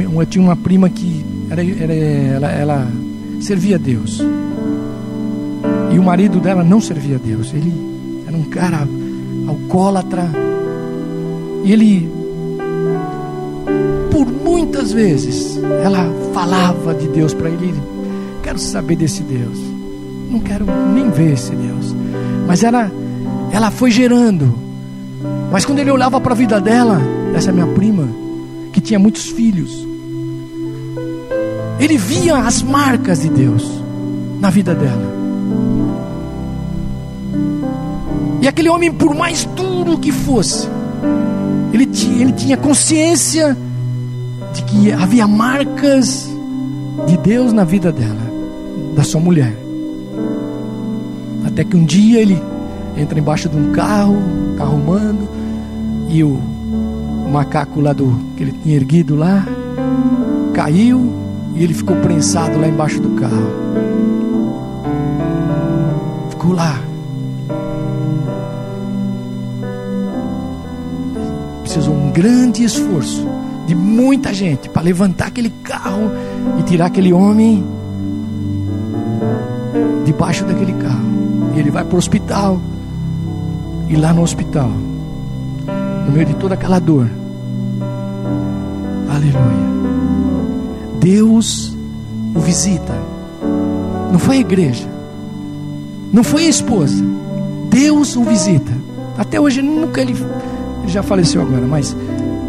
eu 0.00 0.26
tinha 0.26 0.42
uma 0.42 0.56
prima 0.56 0.88
que 0.88 1.24
era, 1.50 1.64
era, 1.64 1.94
ela, 1.94 2.52
ela 2.52 2.92
servia 3.40 3.74
a 3.74 3.78
Deus. 3.78 4.20
E 5.92 5.98
o 5.98 6.02
marido 6.02 6.38
dela 6.40 6.62
não 6.62 6.80
servia 6.80 7.16
a 7.16 7.18
Deus. 7.18 7.52
Ele 7.52 7.93
era 8.34 8.36
um 8.36 8.44
cara 8.44 8.88
alcoólatra. 9.46 10.28
E 11.64 11.72
ele, 11.72 12.10
por 14.10 14.26
muitas 14.26 14.92
vezes, 14.92 15.56
ela 15.82 16.10
falava 16.32 16.94
de 16.94 17.08
Deus 17.08 17.32
para 17.32 17.48
ele. 17.48 17.74
Quero 18.42 18.58
saber 18.58 18.96
desse 18.96 19.22
Deus. 19.22 19.58
Não 20.30 20.40
quero 20.40 20.66
nem 20.92 21.10
ver 21.10 21.34
esse 21.34 21.54
Deus. 21.54 21.94
Mas 22.46 22.62
ela, 22.62 22.90
ela 23.52 23.70
foi 23.70 23.90
gerando. 23.90 24.52
Mas 25.50 25.64
quando 25.64 25.78
ele 25.78 25.90
olhava 25.90 26.20
para 26.20 26.32
a 26.32 26.36
vida 26.36 26.60
dela, 26.60 27.00
essa 27.34 27.52
minha 27.52 27.66
prima, 27.68 28.08
que 28.72 28.80
tinha 28.80 28.98
muitos 28.98 29.26
filhos. 29.28 29.86
Ele 31.78 31.96
via 31.96 32.38
as 32.38 32.62
marcas 32.62 33.22
de 33.22 33.28
Deus 33.28 33.64
na 34.40 34.50
vida 34.50 34.74
dela. 34.74 35.23
E 38.44 38.48
aquele 38.48 38.68
homem, 38.68 38.92
por 38.92 39.14
mais 39.14 39.46
duro 39.56 39.96
que 39.96 40.12
fosse, 40.12 40.68
ele 41.72 41.86
tinha, 41.86 42.20
ele 42.20 42.32
tinha 42.32 42.58
consciência 42.58 43.56
de 44.52 44.62
que 44.64 44.92
havia 44.92 45.26
marcas 45.26 46.28
de 47.06 47.16
Deus 47.16 47.54
na 47.54 47.64
vida 47.64 47.90
dela, 47.90 48.20
da 48.94 49.02
sua 49.02 49.18
mulher. 49.18 49.56
Até 51.46 51.64
que 51.64 51.74
um 51.74 51.86
dia 51.86 52.20
ele 52.20 52.38
entra 52.98 53.18
embaixo 53.18 53.48
de 53.48 53.56
um 53.56 53.72
carro, 53.72 54.22
carro 54.58 54.76
humano, 54.76 55.26
e 56.10 56.22
o 56.22 56.38
macaco 57.32 57.80
lá 57.80 57.94
do 57.94 58.14
que 58.36 58.42
ele 58.42 58.52
tinha 58.62 58.76
erguido 58.76 59.16
lá 59.16 59.42
caiu 60.52 61.10
e 61.54 61.64
ele 61.64 61.72
ficou 61.72 61.96
prensado 61.96 62.58
lá 62.58 62.68
embaixo 62.68 63.00
do 63.00 63.08
carro. 63.18 63.50
Ficou 66.28 66.52
lá. 66.52 66.78
Precisou 71.74 71.96
um 71.96 72.12
grande 72.12 72.62
esforço 72.62 73.26
de 73.66 73.74
muita 73.74 74.32
gente 74.32 74.68
para 74.68 74.80
levantar 74.80 75.26
aquele 75.26 75.50
carro 75.50 76.08
e 76.56 76.62
tirar 76.62 76.86
aquele 76.86 77.12
homem 77.12 77.64
debaixo 80.04 80.44
daquele 80.44 80.72
carro. 80.74 81.04
E 81.52 81.58
ele 81.58 81.72
vai 81.72 81.84
para 81.84 81.96
o 81.96 81.98
hospital. 81.98 82.60
E 83.88 83.96
lá 83.96 84.12
no 84.12 84.22
hospital 84.22 84.70
no 86.06 86.12
meio 86.12 86.26
de 86.26 86.34
toda 86.34 86.54
aquela 86.54 86.78
dor. 86.78 87.10
Aleluia. 89.08 89.66
Deus 91.00 91.76
o 92.36 92.38
visita. 92.38 92.94
Não 94.12 94.20
foi 94.20 94.36
a 94.36 94.40
igreja. 94.40 94.88
Não 96.12 96.22
foi 96.22 96.46
a 96.46 96.50
esposa. 96.50 97.04
Deus 97.68 98.14
o 98.14 98.22
visita. 98.22 98.72
Até 99.18 99.40
hoje 99.40 99.60
nunca 99.60 100.00
ele, 100.00 100.14
ele 100.84 100.92
já 100.92 101.02
faleceu 101.02 101.40
agora, 101.40 101.66
mas 101.66 101.96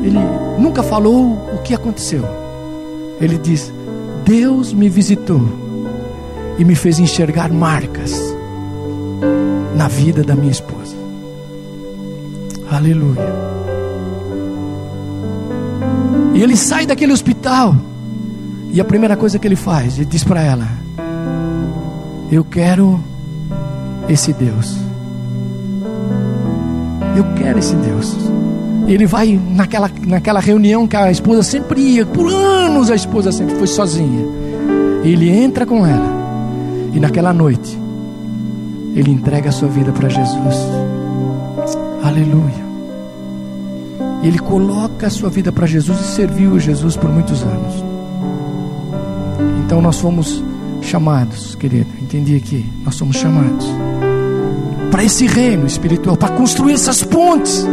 ele 0.04 0.20
nunca 0.60 0.84
falou 0.84 1.32
o 1.54 1.62
que 1.64 1.74
aconteceu. 1.74 2.24
Ele 3.20 3.38
diz: 3.38 3.74
Deus 4.26 4.74
me 4.74 4.90
visitou 4.90 5.42
e 6.58 6.66
me 6.66 6.76
fez 6.76 7.00
enxergar 7.00 7.52
marcas 7.52 8.14
na 9.74 9.88
vida 9.88 10.22
da 10.22 10.36
minha 10.36 10.52
esposa. 10.52 10.96
Aleluia. 12.70 13.34
E 16.34 16.44
ele 16.44 16.58
sai 16.58 16.86
daquele 16.86 17.14
hospital. 17.14 17.76
E 18.72 18.82
a 18.82 18.84
primeira 18.84 19.16
coisa 19.16 19.40
que 19.40 19.48
ele 19.48 19.56
faz, 19.56 19.96
ele 19.96 20.06
diz 20.06 20.26
para 20.26 20.42
ela: 20.42 20.68
Eu 22.30 22.44
quero 22.44 23.02
esse 24.10 24.34
Deus. 24.34 24.85
Eu 27.16 27.24
quero 27.36 27.60
esse 27.60 27.76
Deus. 27.76 28.16
Ele 28.88 29.06
vai 29.06 29.40
naquela, 29.50 29.90
naquela 30.06 30.40
reunião 30.40 30.88
que 30.88 30.96
a 30.96 31.10
esposa 31.10 31.42
sempre 31.42 31.82
ia, 31.82 32.06
por 32.06 32.32
anos 32.32 32.92
a 32.92 32.96
esposa 32.96 33.32
sempre 33.32 33.56
foi 33.56 33.68
sozinha. 33.68 34.26
Ele 35.04 35.30
entra 35.30 35.66
com 35.66 35.86
ela. 35.86 36.14
E 36.94 37.00
naquela 37.00 37.34
noite, 37.34 37.78
ele 38.96 39.12
entrega 39.12 39.50
a 39.50 39.52
sua 39.52 39.68
vida 39.68 39.92
para 39.92 40.10
Jesus. 40.10 40.56
Aleluia. 42.04 42.66
Ele 44.24 44.40
coloca 44.40 45.08
a 45.08 45.10
sua 45.10 45.30
vida 45.30 45.52
para 45.52 45.66
Jesus 45.66 46.00
e 46.00 46.04
serviu 46.04 46.60
Jesus 46.60 46.96
por 46.96 47.10
muitos 47.10 47.44
anos. 47.44 47.84
Então 49.66 49.82
nós 49.82 50.00
fomos 50.00 50.44
chamados, 50.82 51.56
querido, 51.56 51.88
entendi 52.02 52.36
aqui, 52.36 52.66
nós 52.84 52.96
somos 52.96 53.18
chamados 53.18 53.85
para 54.96 55.04
esse 55.04 55.28
reino 55.28 55.68
espiritual, 55.68 56.16
para 56.16 56.34
construir 56.38 56.72
essas 56.72 57.04
pontes 57.04 57.66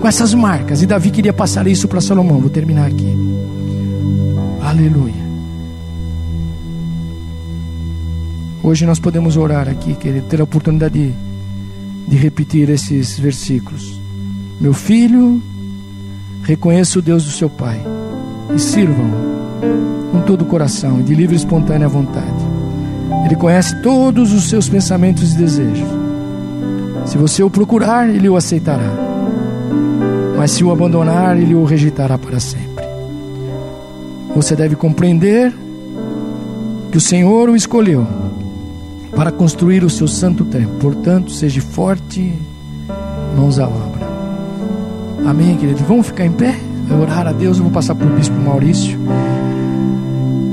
com 0.00 0.06
essas 0.06 0.32
marcas. 0.32 0.80
E 0.80 0.86
Davi 0.86 1.10
queria 1.10 1.32
passar 1.32 1.66
isso 1.66 1.88
para 1.88 2.00
Salomão. 2.00 2.38
Vou 2.38 2.48
terminar 2.48 2.86
aqui. 2.86 3.12
Aleluia. 4.62 5.12
Hoje 8.62 8.86
nós 8.86 9.00
podemos 9.00 9.36
orar 9.36 9.68
aqui, 9.68 9.94
querido, 9.94 10.28
ter 10.28 10.40
a 10.40 10.44
oportunidade 10.44 10.94
de, 10.94 11.12
de 12.06 12.16
repetir 12.16 12.70
esses 12.70 13.18
versículos. 13.18 14.00
Meu 14.60 14.72
filho, 14.72 15.42
reconheça 16.44 17.00
o 17.00 17.02
Deus 17.02 17.24
do 17.24 17.32
seu 17.32 17.50
Pai 17.50 17.80
e 18.54 18.60
sirvam 18.60 19.10
com 20.12 20.20
todo 20.20 20.42
o 20.42 20.46
coração 20.46 21.00
e 21.00 21.02
de 21.02 21.16
livre 21.16 21.34
e 21.34 21.38
espontânea 21.38 21.88
vontade. 21.88 22.44
Ele 23.24 23.34
conhece 23.34 23.82
todos 23.82 24.32
os 24.32 24.48
seus 24.48 24.68
pensamentos 24.68 25.34
e 25.34 25.36
desejos. 25.36 25.99
Se 27.04 27.18
você 27.18 27.42
o 27.42 27.50
procurar, 27.50 28.08
ele 28.08 28.28
o 28.28 28.36
aceitará. 28.36 28.90
Mas 30.36 30.52
se 30.52 30.64
o 30.64 30.70
abandonar, 30.70 31.36
ele 31.38 31.54
o 31.54 31.64
rejeitará 31.64 32.16
para 32.16 32.40
sempre. 32.40 32.84
Você 34.34 34.54
deve 34.54 34.76
compreender 34.76 35.52
que 36.90 36.98
o 36.98 37.00
Senhor 37.00 37.48
o 37.48 37.56
escolheu 37.56 38.06
para 39.14 39.30
construir 39.30 39.84
o 39.84 39.90
seu 39.90 40.08
santo 40.08 40.44
templo. 40.44 40.76
Portanto, 40.80 41.30
seja 41.30 41.60
forte, 41.60 42.32
mãos 43.36 43.58
à 43.58 43.66
obra. 43.66 44.08
Amém, 45.26 45.56
querido? 45.56 45.84
Vamos 45.84 46.06
ficar 46.06 46.24
em 46.24 46.32
pé? 46.32 46.58
orar 46.94 47.26
a 47.26 47.32
Deus. 47.32 47.58
Eu 47.58 47.64
vou 47.64 47.72
passar 47.72 47.94
para 47.94 48.06
o 48.06 48.10
bispo 48.10 48.34
Maurício. 48.36 48.98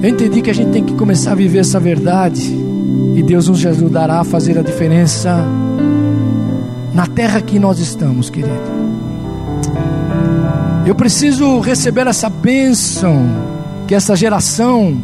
Eu 0.01 0.09
entendi 0.09 0.41
que 0.41 0.49
a 0.49 0.53
gente 0.53 0.71
tem 0.71 0.83
que 0.83 0.93
começar 0.93 1.31
a 1.31 1.35
viver 1.35 1.59
essa 1.59 1.79
verdade. 1.79 2.53
E 3.15 3.23
Deus 3.23 3.47
nos 3.47 3.65
ajudará 3.65 4.19
a 4.19 4.23
fazer 4.23 4.57
a 4.57 4.61
diferença 4.61 5.43
na 6.97 7.05
terra 7.05 7.39
que 7.39 7.59
nós 7.59 7.77
estamos, 7.77 8.27
querido. 8.27 8.59
Eu 10.83 10.95
preciso 10.95 11.59
receber 11.59 12.07
essa 12.07 12.27
bênção 12.27 13.23
que 13.85 13.93
essa 13.93 14.15
geração 14.15 14.99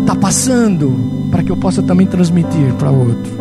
está 0.00 0.16
passando 0.16 1.28
para 1.30 1.42
que 1.42 1.52
eu 1.52 1.58
possa 1.58 1.82
também 1.82 2.06
transmitir 2.06 2.72
para 2.78 2.90
outro. 2.90 3.34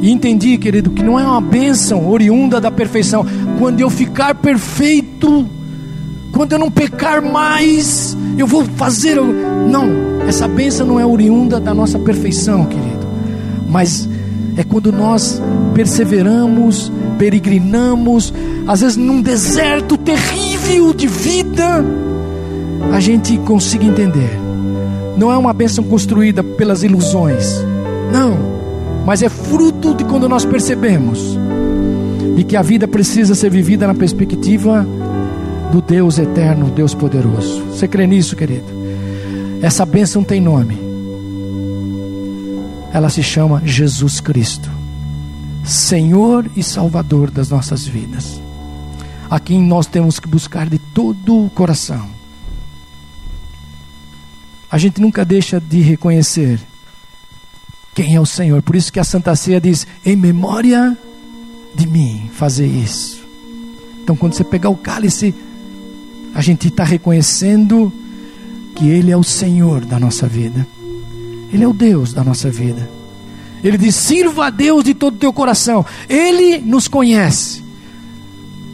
E 0.00 0.10
entendi, 0.10 0.58
querido, 0.58 0.90
que 0.90 1.04
não 1.04 1.16
é 1.16 1.22
uma 1.22 1.40
bênção 1.40 2.10
oriunda 2.10 2.60
da 2.60 2.72
perfeição. 2.72 3.24
Quando 3.60 3.78
eu 3.78 3.88
ficar 3.88 4.34
perfeito, 4.34 5.46
quando 6.32 6.54
eu 6.54 6.58
não 6.58 6.72
pecar 6.72 7.22
mais, 7.22 8.16
eu 8.36 8.48
vou 8.48 8.64
fazer. 8.64 9.14
Não, 9.14 10.26
essa 10.26 10.48
bênção 10.48 10.84
não 10.84 10.98
é 10.98 11.06
oriunda 11.06 11.60
da 11.60 11.72
nossa 11.72 12.00
perfeição, 12.00 12.66
querido. 12.66 13.06
Mas 13.68 14.08
é 14.56 14.64
quando 14.64 14.92
nós 14.92 15.40
perseveramos, 15.74 16.92
peregrinamos, 17.18 18.32
às 18.66 18.80
vezes 18.80 18.96
num 18.96 19.22
deserto 19.22 19.96
terrível 19.96 20.92
de 20.92 21.06
vida, 21.06 21.84
a 22.92 23.00
gente 23.00 23.36
consiga 23.38 23.84
entender 23.84 24.42
não 25.16 25.30
é 25.30 25.36
uma 25.36 25.52
bênção 25.52 25.84
construída 25.84 26.42
pelas 26.42 26.82
ilusões. 26.82 27.64
Não. 28.12 28.36
Mas 29.04 29.22
é 29.22 29.28
fruto 29.28 29.94
de 29.94 30.04
quando 30.04 30.28
nós 30.28 30.44
percebemos 30.44 31.38
de 32.36 32.44
que 32.44 32.56
a 32.56 32.62
vida 32.62 32.88
precisa 32.88 33.34
ser 33.34 33.50
vivida 33.50 33.86
na 33.86 33.94
perspectiva 33.94 34.86
do 35.70 35.80
Deus 35.82 36.18
eterno, 36.18 36.70
Deus 36.70 36.94
poderoso. 36.94 37.62
Você 37.66 37.86
crê 37.86 38.06
nisso, 38.06 38.36
querido? 38.36 38.64
Essa 39.60 39.84
bênção 39.84 40.24
tem 40.24 40.40
nome. 40.40 40.76
Ela 42.92 43.08
se 43.08 43.22
chama 43.22 43.62
Jesus 43.64 44.20
Cristo, 44.20 44.70
Senhor 45.64 46.50
e 46.54 46.62
Salvador 46.62 47.30
das 47.30 47.48
nossas 47.48 47.86
vidas. 47.86 48.40
A 49.30 49.40
quem 49.40 49.62
nós 49.62 49.86
temos 49.86 50.20
que 50.20 50.28
buscar 50.28 50.68
de 50.68 50.78
todo 50.78 51.46
o 51.46 51.50
coração 51.50 52.22
a 54.72 54.78
gente 54.78 55.02
nunca 55.02 55.22
deixa 55.22 55.60
de 55.60 55.82
reconhecer 55.82 56.58
quem 57.94 58.16
é 58.16 58.20
o 58.20 58.24
Senhor. 58.24 58.62
Por 58.62 58.74
isso 58.74 58.90
que 58.90 58.98
a 58.98 59.04
Santa 59.04 59.36
Ceia 59.36 59.60
diz: 59.60 59.86
em 60.02 60.16
memória 60.16 60.96
de 61.74 61.86
mim, 61.86 62.30
fazer 62.32 62.66
isso. 62.66 63.22
Então, 64.02 64.16
quando 64.16 64.32
você 64.32 64.42
pegar 64.42 64.70
o 64.70 64.76
cálice, 64.76 65.34
a 66.34 66.40
gente 66.40 66.68
está 66.68 66.84
reconhecendo 66.84 67.92
que 68.74 68.88
Ele 68.88 69.10
é 69.10 69.16
o 69.16 69.22
Senhor 69.22 69.84
da 69.84 70.00
nossa 70.00 70.26
vida, 70.26 70.66
Ele 71.52 71.64
é 71.64 71.68
o 71.68 71.72
Deus 71.72 72.12
da 72.12 72.24
nossa 72.24 72.50
vida. 72.50 72.88
Ele 73.62 73.78
diz: 73.78 73.94
sirva 73.94 74.46
a 74.46 74.50
Deus 74.50 74.84
de 74.84 74.94
todo 74.94 75.14
o 75.14 75.18
teu 75.18 75.32
coração, 75.32 75.84
Ele 76.08 76.58
nos 76.58 76.88
conhece. 76.88 77.62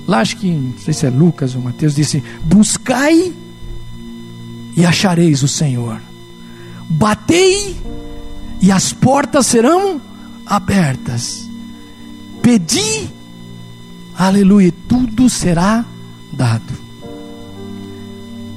Lá, 0.06 0.20
acho 0.20 0.38
que, 0.38 0.50
não 0.50 0.78
sei 0.78 0.94
se 0.94 1.04
é 1.06 1.10
Lucas 1.10 1.54
ou 1.54 1.60
Mateus, 1.60 1.94
disse: 1.94 2.22
buscai 2.44 3.32
e 4.76 4.86
achareis 4.86 5.42
o 5.42 5.48
Senhor. 5.48 6.00
Batei 6.88 7.76
e 8.60 8.72
as 8.72 8.92
portas 8.92 9.46
serão 9.46 10.00
abertas. 10.46 11.46
Pedi, 12.40 13.10
aleluia, 14.16 14.72
tudo 14.88 15.28
será 15.28 15.84
dado. 16.32 16.72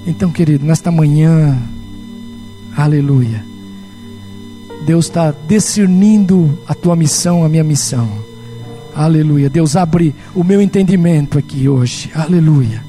Então, 0.07 0.31
querido, 0.31 0.65
nesta 0.65 0.91
manhã, 0.91 1.61
aleluia, 2.75 3.45
Deus 4.85 5.05
está 5.05 5.33
discernindo 5.47 6.57
a 6.67 6.73
tua 6.73 6.95
missão, 6.95 7.43
a 7.43 7.49
minha 7.49 7.63
missão. 7.63 8.09
Aleluia. 8.95 9.49
Deus 9.49 9.75
abre 9.75 10.13
o 10.35 10.43
meu 10.43 10.61
entendimento 10.61 11.37
aqui 11.37 11.69
hoje. 11.69 12.11
Aleluia. 12.13 12.83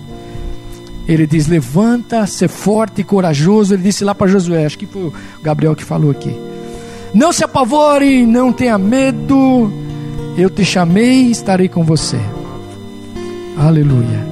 Ele 1.07 1.27
diz: 1.27 1.47
levanta, 1.47 2.27
ser 2.27 2.49
forte 2.49 3.01
e 3.01 3.05
corajoso. 3.05 3.75
Ele 3.75 3.83
disse 3.83 4.05
lá 4.05 4.15
para 4.15 4.27
Josué, 4.27 4.65
acho 4.65 4.79
que 4.79 4.87
foi 4.87 5.03
o 5.03 5.13
Gabriel 5.43 5.75
que 5.75 5.85
falou 5.85 6.11
aqui. 6.11 6.35
Não 7.15 7.33
se 7.33 7.45
apavore, 7.45 8.27
não 8.27 8.53
tenha 8.53 8.79
medo. 8.79 9.73
Eu 10.37 10.49
te 10.49 10.65
chamei 10.65 11.27
e 11.27 11.31
estarei 11.31 11.69
com 11.69 11.85
você. 11.85 12.19
Aleluia. 13.59 14.27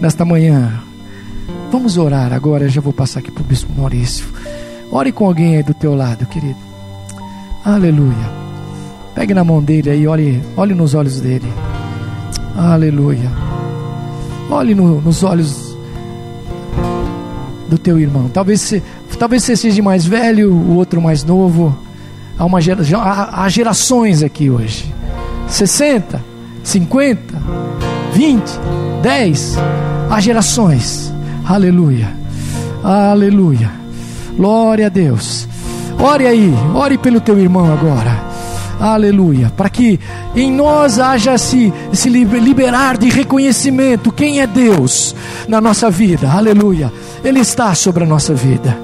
Nesta 0.00 0.24
manhã, 0.24 0.80
vamos 1.72 1.96
orar 1.96 2.32
agora. 2.32 2.64
Eu 2.64 2.68
já 2.68 2.80
vou 2.80 2.92
passar 2.92 3.18
aqui 3.18 3.32
para 3.32 3.42
o 3.42 3.46
Bispo 3.46 3.72
Maurício. 3.76 4.26
Ore 4.90 5.10
com 5.10 5.26
alguém 5.26 5.56
aí 5.56 5.62
do 5.62 5.74
teu 5.74 5.94
lado, 5.94 6.24
querido. 6.26 6.67
Aleluia. 7.68 8.32
Pegue 9.14 9.34
na 9.34 9.44
mão 9.44 9.62
dele 9.62 9.90
aí, 9.90 10.06
olhe, 10.06 10.42
olhe 10.56 10.74
nos 10.74 10.94
olhos 10.94 11.20
dele. 11.20 11.52
Aleluia. 12.56 13.30
Olhe 14.50 14.74
no, 14.74 15.02
nos 15.02 15.22
olhos 15.22 15.76
do 17.68 17.76
teu 17.76 18.00
irmão. 18.00 18.30
Talvez 18.30 18.72
talvez 19.18 19.44
você 19.44 19.54
seja 19.54 19.82
mais 19.82 20.06
velho, 20.06 20.50
o 20.50 20.76
outro 20.76 21.02
mais 21.02 21.22
novo. 21.22 21.76
Há, 22.38 22.46
uma 22.46 22.58
gera, 22.58 22.82
há, 22.96 23.44
há 23.44 23.48
gerações 23.50 24.22
aqui 24.22 24.48
hoje. 24.48 24.90
60, 25.46 26.24
50, 26.64 27.34
20, 28.14 28.44
10. 29.02 29.58
Há 30.08 30.20
gerações. 30.20 31.12
Aleluia. 31.44 32.16
Aleluia. 32.82 33.70
Glória 34.38 34.86
a 34.86 34.88
Deus. 34.88 35.47
Ore 35.98 36.26
aí, 36.26 36.54
ore 36.74 36.96
pelo 36.96 37.20
teu 37.20 37.38
irmão 37.38 37.72
agora. 37.72 38.28
Aleluia. 38.80 39.52
Para 39.56 39.68
que 39.68 39.98
em 40.36 40.52
nós 40.52 41.00
haja 41.00 41.36
se, 41.36 41.72
se 41.92 42.08
liberar 42.08 42.96
de 42.96 43.08
reconhecimento 43.08 44.12
quem 44.12 44.40
é 44.40 44.46
Deus 44.46 45.14
na 45.48 45.60
nossa 45.60 45.90
vida. 45.90 46.30
Aleluia 46.30 46.92
Ele 47.24 47.40
está 47.40 47.74
sobre 47.74 48.04
a 48.04 48.06
nossa 48.06 48.34
vida. 48.34 48.78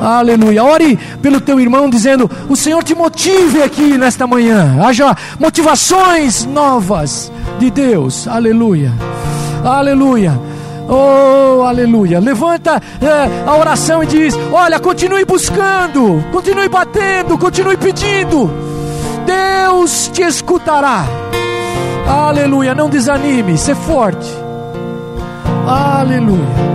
Aleluia. 0.00 0.64
Ore 0.64 0.98
pelo 1.20 1.40
teu 1.40 1.60
irmão, 1.60 1.88
dizendo: 1.88 2.28
O 2.48 2.56
Senhor 2.56 2.82
te 2.82 2.94
motive 2.94 3.62
aqui 3.62 3.96
nesta 3.96 4.26
manhã. 4.26 4.82
Haja 4.82 5.16
motivações 5.38 6.44
novas 6.44 7.30
de 7.60 7.70
Deus. 7.70 8.26
Aleluia. 8.26 8.92
Aleluia. 9.64 10.51
Oh, 10.88 11.62
aleluia. 11.62 12.20
Levanta 12.20 12.80
é, 13.00 13.48
a 13.48 13.56
oração 13.56 14.02
e 14.02 14.06
diz: 14.06 14.34
Olha, 14.52 14.80
continue 14.80 15.24
buscando, 15.24 16.22
continue 16.32 16.68
batendo, 16.68 17.38
continue 17.38 17.76
pedindo. 17.76 18.50
Deus 19.24 20.08
te 20.12 20.22
escutará. 20.22 21.04
Aleluia. 22.06 22.74
Não 22.74 22.90
desanime, 22.90 23.56
ser 23.56 23.76
forte. 23.76 24.28
Aleluia. 25.66 26.72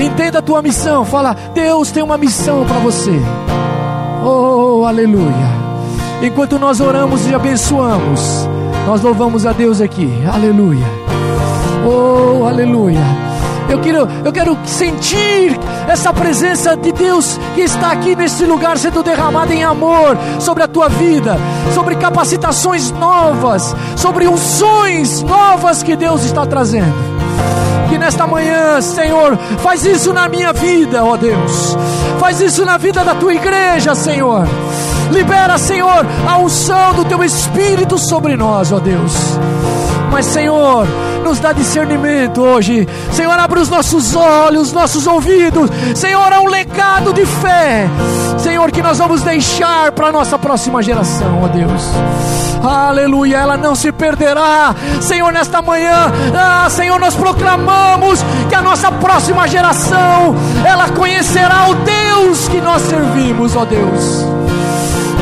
Entenda 0.00 0.38
a 0.38 0.42
tua 0.42 0.62
missão. 0.62 1.04
Fala, 1.04 1.36
Deus 1.54 1.90
tem 1.90 2.02
uma 2.02 2.16
missão 2.16 2.64
para 2.64 2.78
você. 2.78 3.12
Oh, 4.24 4.84
aleluia. 4.86 5.62
Enquanto 6.22 6.58
nós 6.58 6.80
oramos 6.80 7.26
e 7.28 7.34
abençoamos, 7.34 8.48
nós 8.86 9.02
louvamos 9.02 9.44
a 9.44 9.52
Deus 9.52 9.80
aqui. 9.80 10.08
Aleluia. 10.32 10.86
Oh, 11.84 12.44
aleluia. 12.44 13.00
Eu 13.72 13.78
quero, 13.78 14.06
eu 14.22 14.30
quero 14.30 14.58
sentir 14.66 15.58
essa 15.88 16.12
presença 16.12 16.76
de 16.76 16.92
Deus 16.92 17.40
que 17.54 17.62
está 17.62 17.90
aqui 17.90 18.14
nesse 18.14 18.44
lugar 18.44 18.76
sendo 18.76 19.02
derramada 19.02 19.54
em 19.54 19.64
amor 19.64 20.14
sobre 20.38 20.62
a 20.62 20.68
tua 20.68 20.90
vida, 20.90 21.38
sobre 21.74 21.96
capacitações 21.96 22.90
novas, 22.90 23.74
sobre 23.96 24.28
unções 24.28 25.22
novas 25.22 25.82
que 25.82 25.96
Deus 25.96 26.22
está 26.22 26.44
trazendo 26.44 27.12
que 27.88 27.98
nesta 27.98 28.26
manhã, 28.26 28.80
Senhor, 28.80 29.36
faz 29.58 29.84
isso 29.84 30.14
na 30.14 30.26
minha 30.26 30.50
vida, 30.52 31.04
ó 31.04 31.14
Deus. 31.14 31.76
Faz 32.18 32.40
isso 32.40 32.64
na 32.64 32.78
vida 32.78 33.04
da 33.04 33.14
tua 33.14 33.34
igreja, 33.34 33.94
Senhor. 33.94 34.46
Libera, 35.10 35.58
Senhor, 35.58 36.06
a 36.26 36.38
unção 36.38 36.94
do 36.94 37.04
teu 37.04 37.22
espírito 37.22 37.98
sobre 37.98 38.34
nós, 38.34 38.72
ó 38.72 38.78
Deus. 38.78 39.12
Mas, 40.10 40.24
Senhor, 40.24 40.86
nos 41.22 41.38
dá 41.38 41.52
discernimento 41.52 42.42
hoje. 42.42 42.88
Senhor, 43.12 43.38
abre 43.38 43.60
os 43.60 43.68
nossos 43.68 44.14
olhos, 44.14 44.72
nossos 44.72 45.06
ouvidos. 45.06 45.70
Senhor, 45.94 46.32
há 46.32 46.40
um 46.40 46.48
legado 46.48 47.12
de 47.12 47.24
fé. 47.24 47.88
Senhor, 48.38 48.70
que 48.70 48.82
nós 48.82 48.98
vamos 48.98 49.22
deixar 49.22 49.92
para 49.92 50.08
a 50.08 50.12
nossa 50.12 50.38
próxima 50.38 50.82
geração, 50.82 51.42
ó 51.42 51.48
Deus. 51.48 51.82
Aleluia, 52.62 53.38
ela 53.38 53.56
não 53.56 53.74
se 53.74 53.90
perderá. 53.90 54.74
Senhor, 55.00 55.32
nesta 55.32 55.60
manhã, 55.60 56.12
ah, 56.34 56.68
Senhor, 56.70 56.98
nós 56.98 57.14
proclamamos 57.14 58.20
que 58.48 58.54
a 58.54 58.62
nossa 58.62 58.90
próxima 58.92 59.48
geração, 59.48 60.34
ela 60.64 60.88
conhecerá 60.90 61.68
o 61.68 61.74
Deus 61.74 62.48
que 62.48 62.60
nós 62.60 62.82
servimos, 62.82 63.56
ó 63.56 63.64
Deus. 63.64 64.24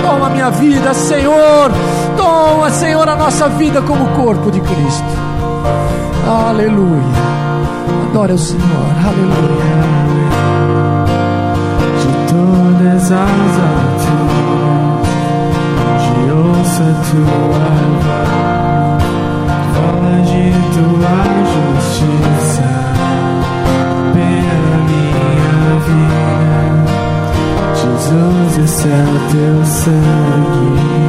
Toma 0.03 0.31
minha 0.31 0.51
vida, 0.51 0.93
Senhor. 0.93 1.71
Toma, 2.17 2.71
Senhor, 2.71 3.09
a 3.09 3.17
nossa 3.17 3.49
vida 3.49 3.81
como 3.83 4.09
corpo 4.09 4.51
de 4.51 4.61
Cristo. 4.61 5.30
Aleluia. 6.27 7.03
Adore 8.11 8.33
o 8.33 8.39
Senhor. 8.39 8.95
Aleluia. 9.07 9.81
De 12.01 12.09
todas 12.33 13.05
as 13.05 13.53
alturas, 13.69 15.07
de 16.03 16.23
ouça 16.33 16.87
tua 17.11 17.69
voz, 18.05 19.03
fala 19.75 20.17
de 20.23 20.47
tua 20.75 21.17
justiça 21.55 22.69
pela 24.13 24.77
minha 24.89 25.59
vida. 25.87 26.31
Jesus, 27.77 28.53
esse 28.65 28.89
é 28.89 28.91
o 28.91 29.19
teu 29.31 29.59
sangue. 29.65 31.00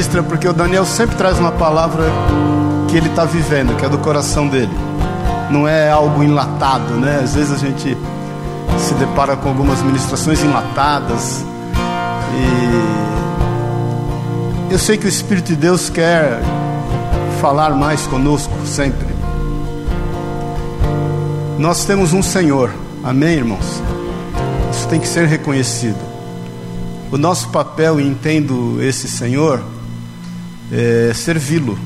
Ministra, 0.00 0.22
porque 0.22 0.48
o 0.48 0.52
Daniel 0.54 0.86
sempre 0.86 1.14
traz 1.14 1.38
uma 1.38 1.52
palavra 1.52 2.04
que 2.88 2.96
ele 2.96 3.08
está 3.10 3.26
vivendo, 3.26 3.76
que 3.76 3.84
é 3.84 3.88
do 3.88 3.98
coração 3.98 4.48
dele. 4.48 4.72
Não 5.50 5.68
é 5.68 5.90
algo 5.90 6.22
enlatado, 6.22 6.94
né? 6.94 7.20
Às 7.22 7.34
vezes 7.34 7.52
a 7.52 7.58
gente 7.58 7.94
se 8.78 8.94
depara 8.94 9.36
com 9.36 9.50
algumas 9.50 9.82
ministrações 9.82 10.42
enlatadas. 10.42 11.44
E 14.70 14.72
eu 14.72 14.78
sei 14.78 14.96
que 14.96 15.04
o 15.04 15.08
Espírito 15.08 15.48
de 15.48 15.56
Deus 15.56 15.90
quer 15.90 16.40
falar 17.38 17.74
mais 17.74 18.06
conosco 18.06 18.54
sempre. 18.64 19.08
Nós 21.58 21.84
temos 21.84 22.14
um 22.14 22.22
Senhor, 22.22 22.70
amém, 23.04 23.34
irmãos? 23.34 23.82
Isso 24.72 24.88
tem 24.88 24.98
que 24.98 25.06
ser 25.06 25.26
reconhecido. 25.26 25.98
O 27.12 27.18
nosso 27.18 27.50
papel, 27.50 28.00
e 28.00 28.06
entendo 28.06 28.82
esse 28.82 29.06
Senhor, 29.06 29.62
é 30.72 31.12
servi-lo. 31.14 31.78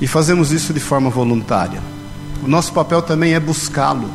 E 0.00 0.06
fazemos 0.06 0.50
isso 0.50 0.72
de 0.72 0.80
forma 0.80 1.10
voluntária. 1.10 1.80
O 2.42 2.48
nosso 2.48 2.72
papel 2.72 3.02
também 3.02 3.34
é 3.34 3.40
buscá-lo. 3.40 4.10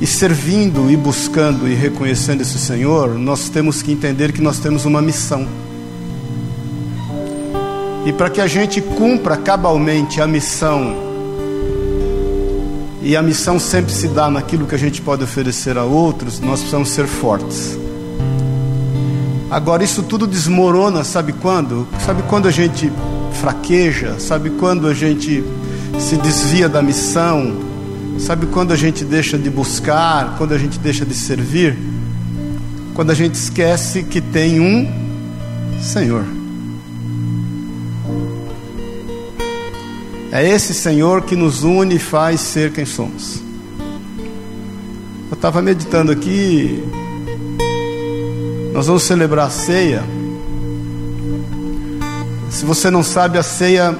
E 0.00 0.06
servindo 0.06 0.90
e 0.90 0.96
buscando 0.96 1.68
e 1.68 1.74
reconhecendo 1.74 2.40
esse 2.40 2.58
Senhor, 2.58 3.18
nós 3.18 3.50
temos 3.50 3.82
que 3.82 3.92
entender 3.92 4.32
que 4.32 4.40
nós 4.40 4.58
temos 4.58 4.86
uma 4.86 5.02
missão. 5.02 5.46
E 8.06 8.12
para 8.12 8.30
que 8.30 8.40
a 8.40 8.46
gente 8.46 8.80
cumpra 8.80 9.36
cabalmente 9.36 10.22
a 10.22 10.26
missão 10.26 11.10
e 13.02 13.16
a 13.16 13.22
missão 13.22 13.58
sempre 13.58 13.92
se 13.92 14.08
dá 14.08 14.30
naquilo 14.30 14.66
que 14.66 14.74
a 14.74 14.78
gente 14.78 15.00
pode 15.00 15.24
oferecer 15.24 15.76
a 15.76 15.84
outros, 15.84 16.40
nós 16.40 16.60
precisamos 16.60 16.90
ser 16.90 17.06
fortes. 17.06 17.79
Agora, 19.50 19.82
isso 19.82 20.02
tudo 20.02 20.26
desmorona, 20.26 21.02
sabe 21.02 21.32
quando? 21.32 21.86
Sabe 22.04 22.22
quando 22.22 22.46
a 22.46 22.50
gente 22.50 22.92
fraqueja? 23.40 24.18
Sabe 24.20 24.50
quando 24.50 24.86
a 24.86 24.94
gente 24.94 25.42
se 25.98 26.16
desvia 26.16 26.68
da 26.68 26.80
missão? 26.80 27.56
Sabe 28.18 28.46
quando 28.46 28.72
a 28.72 28.76
gente 28.76 29.04
deixa 29.04 29.36
de 29.36 29.50
buscar? 29.50 30.36
Quando 30.38 30.52
a 30.52 30.58
gente 30.58 30.78
deixa 30.78 31.04
de 31.04 31.14
servir? 31.14 31.76
quando 33.00 33.12
a 33.12 33.14
gente 33.14 33.34
esquece 33.34 34.02
que 34.02 34.20
tem 34.20 34.60
um 34.60 34.86
Senhor. 35.80 36.22
É 40.30 40.46
esse 40.46 40.74
Senhor 40.74 41.22
que 41.22 41.34
nos 41.34 41.62
une 41.62 41.94
e 41.94 41.98
faz 41.98 42.40
ser 42.40 42.72
quem 42.72 42.84
somos. 42.84 43.42
Eu 45.30 45.34
estava 45.34 45.62
meditando 45.62 46.12
aqui, 46.12 46.84
nós 48.80 48.86
vamos 48.86 49.02
celebrar 49.02 49.48
a 49.48 49.50
ceia. 49.50 50.02
Se 52.48 52.64
você 52.64 52.90
não 52.90 53.02
sabe, 53.02 53.36
a 53.36 53.42
ceia, 53.42 53.94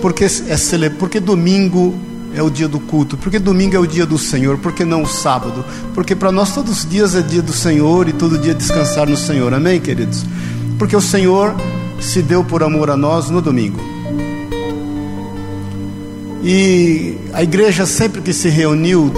porque, 0.00 0.24
é 0.24 0.56
cele... 0.56 0.88
porque 0.88 1.20
domingo 1.20 1.94
é 2.34 2.42
o 2.42 2.48
dia 2.48 2.66
do 2.66 2.80
culto, 2.80 3.14
porque 3.18 3.38
domingo 3.38 3.76
é 3.76 3.78
o 3.78 3.86
dia 3.86 4.06
do 4.06 4.16
Senhor, 4.16 4.56
porque 4.56 4.86
não 4.86 5.02
o 5.02 5.06
sábado? 5.06 5.62
Porque 5.92 6.16
para 6.16 6.32
nós 6.32 6.54
todos 6.54 6.78
os 6.78 6.88
dias 6.88 7.14
é 7.14 7.20
dia 7.20 7.42
do 7.42 7.52
Senhor 7.52 8.08
e 8.08 8.14
todo 8.14 8.38
dia 8.38 8.54
descansar 8.54 9.06
no 9.06 9.18
Senhor, 9.18 9.52
amém, 9.52 9.82
queridos? 9.82 10.24
Porque 10.78 10.96
o 10.96 11.00
Senhor 11.02 11.54
se 12.00 12.22
deu 12.22 12.42
por 12.42 12.62
amor 12.62 12.88
a 12.88 12.96
nós 12.96 13.28
no 13.28 13.42
domingo. 13.42 13.78
E 16.42 17.18
a 17.34 17.42
igreja 17.42 17.84
sempre 17.84 18.22
que 18.22 18.32
se 18.32 18.48
reuniu, 18.48 19.12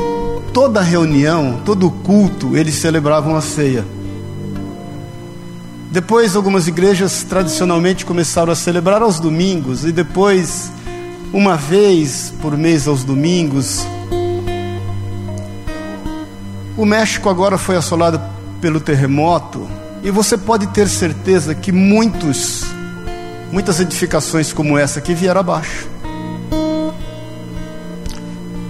toda 0.53 0.83
reunião, 0.83 1.61
todo 1.64 1.89
culto, 1.89 2.57
eles 2.57 2.75
celebravam 2.75 3.37
a 3.37 3.41
ceia. 3.41 3.87
Depois, 5.99 6.36
algumas 6.36 6.68
igrejas 6.68 7.24
tradicionalmente 7.24 8.07
começaram 8.07 8.53
a 8.53 8.55
celebrar 8.55 9.03
aos 9.03 9.18
domingos, 9.18 9.84
e 9.84 9.90
depois, 9.90 10.70
uma 11.32 11.57
vez 11.57 12.32
por 12.40 12.57
mês 12.57 12.86
aos 12.86 13.03
domingos. 13.03 13.84
O 16.76 16.86
México 16.86 17.28
agora 17.28 17.59
foi 17.59 17.74
assolado 17.74 18.20
pelo 18.61 18.78
terremoto, 18.78 19.68
e 20.05 20.12
você 20.12 20.38
pode 20.38 20.68
ter 20.68 20.88
certeza 20.88 21.53
que 21.53 21.72
muitos, 21.72 22.62
muitas 23.51 23.80
edificações 23.80 24.53
como 24.53 24.78
essa 24.78 25.01
aqui 25.01 25.14
vieram 25.14 25.40
abaixo. 25.40 25.88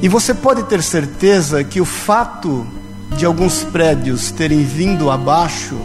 E 0.00 0.08
você 0.08 0.32
pode 0.32 0.62
ter 0.62 0.82
certeza 0.82 1.62
que 1.62 1.78
o 1.78 1.84
fato 1.84 2.66
de 3.18 3.26
alguns 3.26 3.64
prédios 3.64 4.30
terem 4.30 4.64
vindo 4.64 5.10
abaixo 5.10 5.78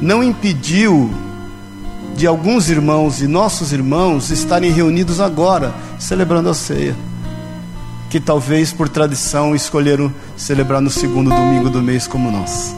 não 0.00 0.22
impediu 0.22 1.10
de 2.16 2.26
alguns 2.26 2.70
irmãos 2.70 3.20
e 3.20 3.26
nossos 3.26 3.72
irmãos 3.72 4.30
estarem 4.30 4.70
reunidos 4.70 5.20
agora, 5.20 5.74
celebrando 5.98 6.48
a 6.48 6.54
ceia, 6.54 6.96
que 8.08 8.18
talvez 8.18 8.72
por 8.72 8.88
tradição 8.88 9.54
escolheram 9.54 10.12
celebrar 10.36 10.80
no 10.80 10.90
segundo 10.90 11.28
domingo 11.28 11.68
do 11.68 11.82
mês 11.82 12.06
como 12.06 12.30
nós. 12.30 12.74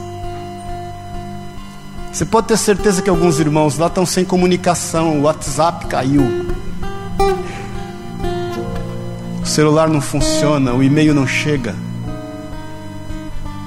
Você 2.12 2.24
pode 2.24 2.48
ter 2.48 2.56
certeza 2.56 3.00
que 3.00 3.10
alguns 3.10 3.38
irmãos 3.38 3.78
lá 3.78 3.86
estão 3.86 4.04
sem 4.04 4.24
comunicação, 4.24 5.20
o 5.20 5.22
WhatsApp 5.22 5.86
caiu, 5.86 6.24
o 9.40 9.46
celular 9.46 9.88
não 9.88 10.00
funciona, 10.00 10.72
o 10.74 10.82
e-mail 10.82 11.14
não 11.14 11.26
chega. 11.26 11.76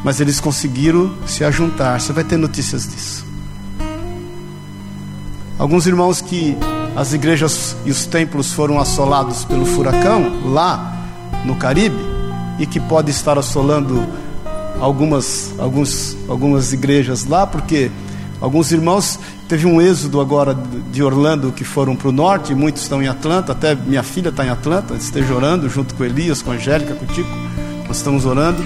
Mas 0.04 0.20
eles 0.20 0.40
conseguiram 0.40 1.14
se 1.28 1.46
ajuntar. 1.46 2.02
Você 2.02 2.12
vai 2.12 2.24
ter 2.24 2.36
notícias 2.36 2.88
disso. 2.88 3.31
Alguns 5.62 5.86
irmãos 5.86 6.22
que 6.22 6.58
as 6.96 7.14
igrejas 7.14 7.78
e 7.86 7.92
os 7.92 8.08
templos 8.08 8.52
foram 8.52 8.80
assolados 8.80 9.46
pelo 9.46 9.64
furacão 9.64 10.42
lá 10.44 10.92
no 11.46 11.56
Caribe 11.56 12.04
e 12.58 12.66
que 12.66 12.80
pode 12.80 13.12
estar 13.12 13.38
assolando 13.38 14.04
algumas, 14.80 15.54
alguns, 15.60 16.18
algumas 16.28 16.74
igrejas 16.74 17.26
lá, 17.26 17.46
porque 17.46 17.92
alguns 18.42 18.72
irmãos 18.72 19.20
teve 19.48 19.68
um 19.68 19.80
êxodo 19.80 20.20
agora 20.20 20.58
de 20.92 21.04
Orlando 21.04 21.52
que 21.52 21.64
foram 21.64 21.96
para 21.96 22.10
o 22.10 22.12
norte, 22.12 22.56
muitos 22.56 22.82
estão 22.82 23.00
em 23.00 23.08
Atlanta, 23.08 23.52
até 23.52 23.76
minha 23.76 24.02
filha 24.02 24.30
está 24.30 24.44
em 24.44 24.50
Atlanta, 24.50 24.96
esteja 24.96 25.32
orando 25.32 25.70
junto 25.70 25.94
com 25.94 26.04
Elias, 26.04 26.42
com 26.42 26.50
Angélica, 26.50 26.96
com 26.96 27.06
Tico, 27.06 27.30
nós 27.88 27.98
estamos 27.98 28.26
orando. 28.26 28.64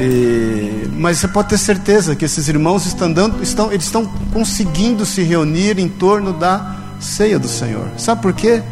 E, 0.00 0.88
mas 0.92 1.18
você 1.18 1.28
pode 1.28 1.48
ter 1.48 1.58
certeza 1.58 2.16
que 2.16 2.24
esses 2.24 2.48
irmãos 2.48 2.86
estão, 2.86 3.12
dando, 3.12 3.42
estão, 3.42 3.72
eles 3.72 3.86
estão 3.86 4.06
conseguindo 4.32 5.04
se 5.04 5.22
reunir 5.22 5.78
em 5.78 5.88
torno 5.88 6.32
da 6.32 6.76
ceia 6.98 7.38
do 7.38 7.48
Senhor. 7.48 7.88
Sabe 7.96 8.22
por 8.22 8.32
quê? 8.32 8.62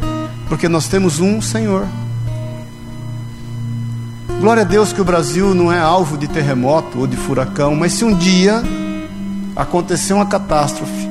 Porque 0.49 0.67
nós 0.67 0.87
temos 0.87 1.19
um 1.19 1.41
Senhor. 1.41 1.87
Glória 4.39 4.63
a 4.63 4.65
Deus 4.65 4.91
que 4.91 5.01
o 5.01 5.05
Brasil 5.05 5.55
não 5.55 5.71
é 5.71 5.79
alvo 5.79 6.17
de 6.17 6.27
terremoto 6.27 6.99
ou 6.99 7.07
de 7.07 7.15
furacão, 7.15 7.75
mas 7.75 7.93
se 7.93 8.03
um 8.03 8.15
dia 8.15 8.61
acontecer 9.55 10.13
uma 10.13 10.25
catástrofe 10.25 11.09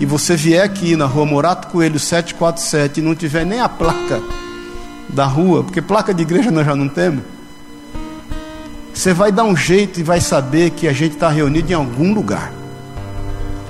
e 0.00 0.06
você 0.06 0.34
vier 0.34 0.64
aqui 0.64 0.96
na 0.96 1.04
rua 1.04 1.26
Morato 1.26 1.68
Coelho 1.68 1.98
747 1.98 2.98
e 2.98 3.02
não 3.02 3.14
tiver 3.14 3.44
nem 3.44 3.60
a 3.60 3.68
placa 3.68 4.20
da 5.08 5.26
rua, 5.26 5.62
porque 5.62 5.82
placa 5.82 6.14
de 6.14 6.22
igreja 6.22 6.50
nós 6.50 6.64
já 6.64 6.74
não 6.74 6.88
temos 6.88 7.22
você 8.94 9.12
vai 9.12 9.32
dar 9.32 9.44
um 9.44 9.56
jeito 9.56 10.00
e 10.00 10.02
vai 10.02 10.20
saber 10.20 10.70
que 10.70 10.86
a 10.86 10.92
gente 10.92 11.14
está 11.14 11.28
reunido 11.28 11.70
em 11.70 11.74
algum 11.74 12.12
lugar. 12.12 12.52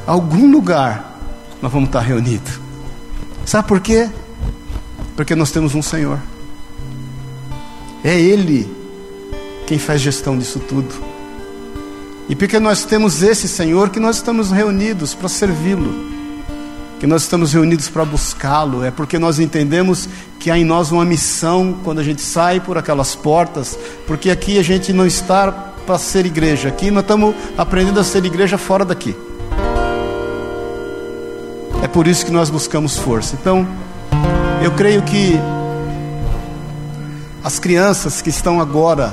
Algum 0.06 0.50
lugar 0.50 1.18
nós 1.60 1.72
vamos 1.72 1.88
estar 1.88 2.00
reunidos. 2.00 2.60
Sabe 3.46 3.68
por 3.68 3.80
quê? 3.80 4.10
Porque 5.16 5.34
nós 5.34 5.50
temos 5.50 5.74
um 5.74 5.82
Senhor. 5.82 6.18
É 8.02 8.18
Ele 8.18 8.68
quem 9.66 9.78
faz 9.78 10.00
gestão 10.00 10.36
disso 10.36 10.58
tudo. 10.58 10.92
E 12.28 12.34
porque 12.34 12.58
nós 12.58 12.84
temos 12.84 13.22
esse 13.22 13.46
Senhor 13.46 13.90
que 13.90 14.00
nós 14.00 14.16
estamos 14.16 14.50
reunidos 14.50 15.14
para 15.14 15.28
servi-lo 15.28 16.12
que 17.02 17.06
nós 17.08 17.22
estamos 17.22 17.52
reunidos 17.52 17.88
para 17.88 18.04
buscá-lo, 18.04 18.84
é 18.84 18.90
porque 18.92 19.18
nós 19.18 19.40
entendemos 19.40 20.08
que 20.38 20.52
há 20.52 20.56
em 20.56 20.64
nós 20.64 20.92
uma 20.92 21.04
missão 21.04 21.74
quando 21.82 21.98
a 21.98 22.02
gente 22.04 22.22
sai 22.22 22.60
por 22.60 22.78
aquelas 22.78 23.16
portas, 23.16 23.76
porque 24.06 24.30
aqui 24.30 24.56
a 24.56 24.62
gente 24.62 24.92
não 24.92 25.04
está 25.04 25.50
para 25.50 25.98
ser 25.98 26.26
igreja, 26.26 26.68
aqui 26.68 26.92
nós 26.92 27.02
estamos 27.02 27.34
aprendendo 27.58 27.98
a 27.98 28.04
ser 28.04 28.24
igreja 28.24 28.56
fora 28.56 28.84
daqui. 28.84 29.16
É 31.82 31.88
por 31.88 32.06
isso 32.06 32.24
que 32.24 32.30
nós 32.30 32.48
buscamos 32.48 32.96
força. 32.96 33.34
Então, 33.34 33.66
eu 34.62 34.70
creio 34.70 35.02
que 35.02 35.36
as 37.42 37.58
crianças 37.58 38.22
que 38.22 38.30
estão 38.30 38.60
agora 38.60 39.12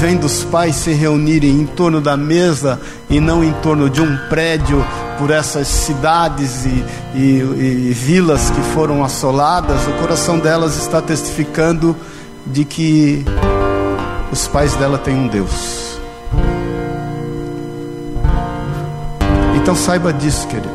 vendo 0.00 0.24
os 0.24 0.42
pais 0.42 0.74
se 0.74 0.92
reunirem 0.92 1.50
em 1.50 1.66
torno 1.66 2.00
da 2.00 2.16
mesa 2.16 2.80
e 3.10 3.20
não 3.20 3.44
em 3.44 3.52
torno 3.60 3.90
de 3.90 4.00
um 4.00 4.16
prédio 4.30 4.82
por 5.20 5.30
essas 5.30 5.68
cidades 5.68 6.64
e, 6.64 6.84
e, 7.14 7.88
e 7.90 7.92
vilas 7.92 8.48
que 8.48 8.62
foram 8.72 9.04
assoladas, 9.04 9.86
o 9.86 9.92
coração 10.00 10.38
delas 10.38 10.78
está 10.78 11.02
testificando 11.02 11.94
de 12.46 12.64
que 12.64 13.22
os 14.32 14.48
pais 14.48 14.74
dela 14.76 14.96
têm 14.96 15.14
um 15.14 15.28
Deus. 15.28 16.00
Então 19.56 19.76
saiba 19.76 20.10
disso, 20.10 20.48
querido. 20.48 20.70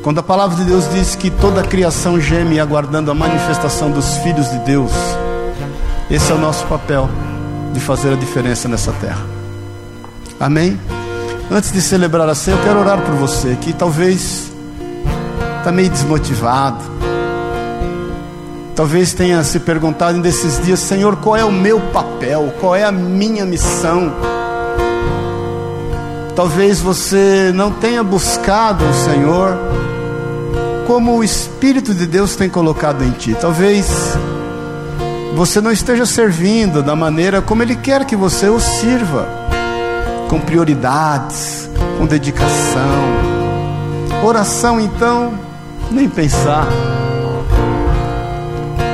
Quando 0.00 0.20
a 0.20 0.22
palavra 0.22 0.56
de 0.56 0.62
Deus 0.62 0.88
diz 0.88 1.16
que 1.16 1.28
toda 1.28 1.62
a 1.62 1.64
criação 1.64 2.20
geme 2.20 2.60
aguardando 2.60 3.10
a 3.10 3.14
manifestação 3.14 3.90
dos 3.90 4.16
filhos 4.18 4.48
de 4.48 4.58
Deus, 4.60 4.92
esse 6.08 6.30
é 6.30 6.34
o 6.36 6.38
nosso 6.38 6.64
papel 6.66 7.10
de 7.74 7.80
fazer 7.80 8.12
a 8.12 8.16
diferença 8.16 8.68
nessa 8.68 8.92
terra. 8.92 9.26
Amém? 10.38 10.78
Antes 11.50 11.72
de 11.72 11.80
celebrar 11.80 12.28
a 12.28 12.34
ceia, 12.34 12.54
eu 12.54 12.62
quero 12.62 12.80
orar 12.80 13.00
por 13.00 13.14
você 13.14 13.56
que 13.60 13.72
talvez 13.72 14.52
está 15.58 15.72
meio 15.72 15.88
desmotivado. 15.88 16.84
Talvez 18.76 19.12
tenha 19.14 19.42
se 19.42 19.58
perguntado 19.58 20.18
nesses 20.18 20.62
dias, 20.62 20.78
Senhor, 20.78 21.16
qual 21.16 21.36
é 21.36 21.44
o 21.44 21.50
meu 21.50 21.80
papel? 21.80 22.54
Qual 22.60 22.76
é 22.76 22.84
a 22.84 22.92
minha 22.92 23.44
missão? 23.44 24.12
Talvez 26.36 26.80
você 26.80 27.50
não 27.54 27.72
tenha 27.72 28.04
buscado 28.04 28.84
o 28.84 28.94
Senhor 28.94 29.58
como 30.86 31.16
o 31.16 31.24
Espírito 31.24 31.92
de 31.92 32.06
Deus 32.06 32.36
tem 32.36 32.48
colocado 32.48 33.02
em 33.02 33.10
ti. 33.10 33.36
Talvez 33.40 34.16
você 35.34 35.60
não 35.60 35.72
esteja 35.72 36.06
servindo 36.06 36.82
da 36.82 36.94
maneira 36.94 37.42
como 37.42 37.62
Ele 37.62 37.74
quer 37.74 38.04
que 38.04 38.14
você 38.14 38.48
o 38.48 38.60
sirva, 38.60 39.28
com 40.28 40.38
prioridades, 40.38 41.68
com 41.96 42.06
dedicação. 42.06 42.82
Oração, 44.22 44.80
então, 44.80 45.32
nem 45.90 46.08
pensar. 46.08 46.66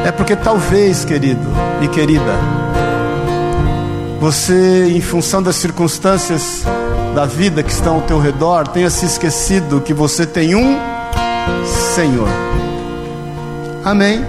É 0.04 0.12
porque 0.12 0.36
talvez, 0.36 1.04
querido 1.04 1.46
e 1.80 1.88
querida, 1.88 2.38
você, 4.20 4.86
em 4.90 5.00
função 5.00 5.42
das 5.42 5.56
circunstâncias 5.56 6.62
da 7.14 7.26
vida 7.26 7.62
que 7.62 7.70
estão 7.70 7.96
ao 7.96 8.02
teu 8.02 8.18
redor, 8.18 8.68
tenha 8.68 8.90
se 8.90 9.06
esquecido 9.06 9.80
que 9.80 9.94
você 9.94 10.26
tem 10.26 10.54
um 10.54 10.78
Senhor. 11.94 12.28
Amém. 13.84 14.24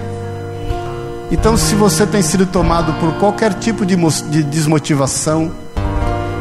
Então, 1.30 1.56
se 1.56 1.74
você 1.74 2.06
tem 2.06 2.22
sido 2.22 2.46
tomado 2.46 2.92
por 2.94 3.12
qualquer 3.14 3.54
tipo 3.54 3.84
de, 3.84 3.96
de 4.30 4.42
desmotivação, 4.42 5.50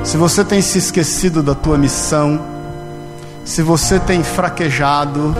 Se 0.05 0.17
você 0.17 0.45
tem 0.45 0.61
se 0.61 0.77
esquecido 0.77 1.41
da 1.41 1.55
tua 1.55 1.79
missão, 1.79 2.39
se 3.43 3.63
você 3.63 3.99
tem 3.99 4.23
fraquejado, 4.23 5.35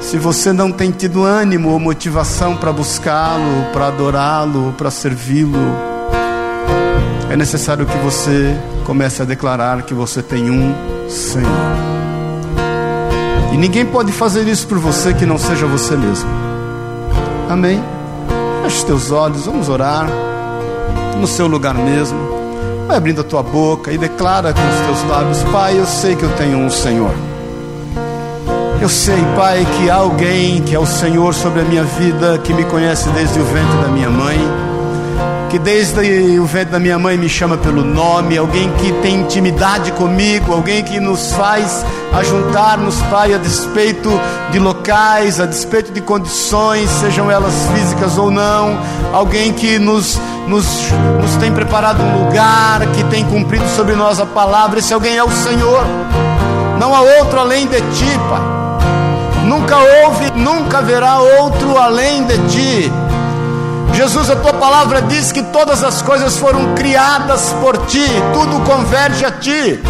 se 0.00 0.18
você 0.18 0.52
não 0.52 0.72
tem 0.72 0.90
tido 0.90 1.22
ânimo 1.22 1.70
ou 1.70 1.78
motivação 1.78 2.56
para 2.56 2.72
buscá-lo, 2.72 3.72
para 3.72 3.86
adorá-lo, 3.86 4.74
para 4.76 4.90
servi-lo, 4.90 5.56
é 7.30 7.36
necessário 7.36 7.86
que 7.86 7.96
você 7.98 8.58
comece 8.84 9.22
a 9.22 9.24
declarar 9.24 9.82
que 9.82 9.94
você 9.94 10.20
tem 10.20 10.50
um 10.50 10.74
Senhor. 11.08 11.48
E 13.52 13.56
ninguém 13.56 13.86
pode 13.86 14.10
fazer 14.10 14.48
isso 14.48 14.66
por 14.66 14.78
você 14.78 15.14
que 15.14 15.24
não 15.24 15.38
seja 15.38 15.64
você 15.64 15.96
mesmo. 15.96 16.28
Amém? 17.48 17.80
Feche 18.64 18.78
os 18.78 18.82
teus 18.82 19.10
olhos, 19.12 19.46
vamos 19.46 19.68
orar 19.68 20.08
no 21.16 21.26
seu 21.28 21.46
lugar 21.46 21.74
mesmo. 21.74 22.31
Vai 22.92 22.98
abrindo 22.98 23.22
a 23.22 23.24
tua 23.24 23.42
boca 23.42 23.90
e 23.90 23.96
declara 23.96 24.52
com 24.52 24.60
os 24.60 24.80
teus 24.86 25.10
lábios: 25.10 25.42
Pai, 25.44 25.78
eu 25.78 25.86
sei 25.86 26.14
que 26.14 26.24
eu 26.24 26.28
tenho 26.36 26.58
um 26.58 26.68
Senhor. 26.68 27.10
Eu 28.82 28.88
sei, 28.90 29.16
Pai, 29.34 29.66
que 29.78 29.88
há 29.88 29.94
alguém 29.94 30.60
que 30.60 30.74
é 30.74 30.78
o 30.78 30.84
Senhor 30.84 31.32
sobre 31.32 31.62
a 31.62 31.64
minha 31.64 31.84
vida, 31.84 32.36
que 32.44 32.52
me 32.52 32.66
conhece 32.66 33.08
desde 33.08 33.40
o 33.40 33.44
ventre 33.46 33.78
da 33.80 33.88
minha 33.88 34.10
mãe, 34.10 34.38
que 35.48 35.58
desde 35.58 36.38
o 36.38 36.44
ventre 36.44 36.72
da 36.72 36.78
minha 36.78 36.98
mãe 36.98 37.16
me 37.16 37.30
chama 37.30 37.56
pelo 37.56 37.82
nome, 37.82 38.36
alguém 38.36 38.70
que 38.72 38.92
tem 39.00 39.22
intimidade 39.22 39.90
comigo, 39.92 40.52
alguém 40.52 40.84
que 40.84 41.00
nos 41.00 41.32
faz 41.32 41.86
ajuntar-nos, 42.12 43.00
Pai, 43.02 43.32
a 43.32 43.38
despeito 43.38 44.10
de 44.50 44.58
locais, 44.58 45.40
a 45.40 45.46
despeito 45.46 45.92
de 45.92 46.00
condições, 46.00 46.90
sejam 46.90 47.30
elas 47.30 47.54
físicas 47.74 48.18
ou 48.18 48.30
não, 48.30 48.78
alguém 49.12 49.52
que 49.52 49.78
nos, 49.78 50.20
nos, 50.48 50.90
nos 51.20 51.36
tem 51.36 51.52
preparado 51.52 52.02
um 52.02 52.24
lugar, 52.24 52.80
que 52.94 53.04
tem 53.04 53.24
cumprido 53.24 53.68
sobre 53.70 53.94
nós 53.94 54.20
a 54.20 54.26
palavra, 54.26 54.78
esse 54.78 54.92
alguém 54.92 55.16
é 55.16 55.24
o 55.24 55.30
Senhor, 55.30 55.84
não 56.78 56.94
há 56.94 57.00
outro 57.00 57.40
além 57.40 57.66
de 57.66 57.80
Ti, 57.80 58.18
Pai. 58.28 58.62
Nunca 59.46 59.76
houve, 59.76 60.30
nunca 60.36 60.78
haverá 60.78 61.18
outro 61.18 61.76
além 61.76 62.24
de 62.24 62.38
ti. 62.48 62.92
Jesus, 63.92 64.30
a 64.30 64.36
tua 64.36 64.54
palavra 64.54 65.02
diz 65.02 65.32
que 65.32 65.42
todas 65.42 65.84
as 65.84 66.00
coisas 66.00 66.38
foram 66.38 66.74
criadas 66.74 67.54
por 67.60 67.76
ti, 67.86 68.06
tudo 68.32 68.64
converge 68.64 69.24
a 69.24 69.30
ti. 69.32 69.80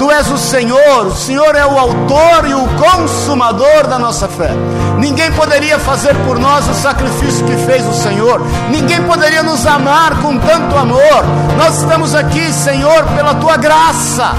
Tu 0.00 0.10
és 0.10 0.30
o 0.30 0.38
Senhor, 0.38 1.08
o 1.08 1.14
Senhor 1.14 1.54
é 1.54 1.66
o 1.66 1.78
autor 1.78 2.48
e 2.48 2.54
o 2.54 2.66
consumador 2.68 3.86
da 3.86 3.98
nossa 3.98 4.26
fé. 4.26 4.48
Ninguém 4.96 5.30
poderia 5.32 5.78
fazer 5.78 6.16
por 6.24 6.38
nós 6.38 6.66
o 6.66 6.72
sacrifício 6.72 7.44
que 7.44 7.54
fez 7.66 7.86
o 7.86 7.92
Senhor, 7.92 8.40
ninguém 8.70 9.02
poderia 9.02 9.42
nos 9.42 9.66
amar 9.66 10.22
com 10.22 10.38
tanto 10.38 10.74
amor. 10.74 11.22
Nós 11.58 11.82
estamos 11.82 12.14
aqui, 12.14 12.50
Senhor, 12.50 13.04
pela 13.14 13.34
tua 13.34 13.58
graça, 13.58 14.34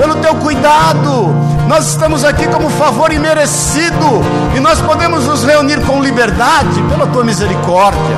pelo 0.00 0.16
teu 0.16 0.34
cuidado, 0.34 1.32
nós 1.68 1.90
estamos 1.90 2.24
aqui 2.24 2.48
como 2.48 2.68
favor 2.70 3.12
imerecido 3.12 4.20
e 4.56 4.58
nós 4.58 4.80
podemos 4.80 5.26
nos 5.26 5.44
reunir 5.44 5.80
com 5.82 6.02
liberdade 6.02 6.82
pela 6.90 7.06
tua 7.06 7.22
misericórdia. 7.22 8.16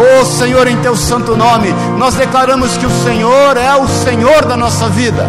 Oh 0.00 0.24
Senhor, 0.24 0.66
em 0.66 0.80
teu 0.80 0.96
santo 0.96 1.36
nome, 1.36 1.74
nós 1.98 2.14
declaramos 2.14 2.74
que 2.78 2.86
o 2.86 3.02
Senhor 3.02 3.56
é 3.58 3.74
o 3.74 3.86
Senhor 3.86 4.46
da 4.46 4.56
nossa 4.56 4.88
vida. 4.88 5.26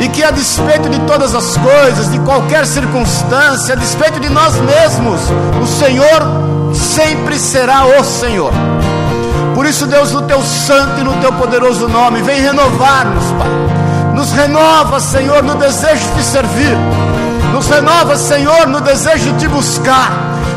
E 0.00 0.08
que 0.08 0.22
a 0.22 0.30
despeito 0.30 0.88
de 0.88 0.98
todas 1.00 1.34
as 1.34 1.56
coisas, 1.56 2.10
de 2.10 2.18
qualquer 2.20 2.66
circunstância, 2.66 3.74
a 3.74 3.76
despeito 3.76 4.20
de 4.20 4.28
nós 4.28 4.54
mesmos, 4.56 5.20
o 5.62 5.66
Senhor 5.66 6.74
sempre 6.74 7.38
será 7.38 7.84
o 7.84 8.04
Senhor. 8.04 8.52
Por 9.54 9.66
isso, 9.66 9.86
Deus, 9.86 10.12
no 10.12 10.22
teu 10.22 10.40
santo 10.42 11.00
e 11.00 11.04
no 11.04 11.14
teu 11.20 11.32
poderoso 11.32 11.88
nome, 11.88 12.22
vem 12.22 12.40
renovar-nos, 12.40 13.24
Pai 13.32 13.68
nos 14.18 14.32
renova, 14.32 14.98
Senhor, 14.98 15.44
no 15.44 15.54
desejo 15.54 16.12
de 16.16 16.24
servir. 16.24 16.76
Nos 17.52 17.68
renova, 17.68 18.16
Senhor, 18.16 18.66
no 18.66 18.80
desejo 18.80 19.32
de 19.34 19.46
buscar. 19.46 20.10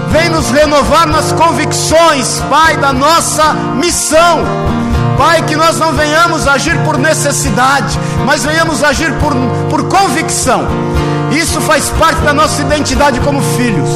Vem 0.08 0.30
nos 0.30 0.50
renovar 0.50 1.08
nas 1.08 1.32
convicções, 1.32 2.42
Pai, 2.50 2.76
da 2.78 2.92
nossa 2.92 3.54
missão. 3.76 4.40
Pai, 5.22 5.44
que 5.44 5.56
nós 5.56 5.78
não 5.78 5.94
venhamos 5.94 6.48
agir 6.48 6.76
por 6.80 6.98
necessidade, 6.98 8.00
mas 8.26 8.44
venhamos 8.44 8.84
agir 8.84 9.14
por, 9.20 9.32
por 9.70 9.88
convicção. 9.88 10.68
Isso 11.32 11.62
faz 11.62 11.92
parte 11.92 12.22
da 12.22 12.34
nossa 12.34 12.60
identidade 12.60 13.20
como 13.20 13.40
filhos. 13.56 13.92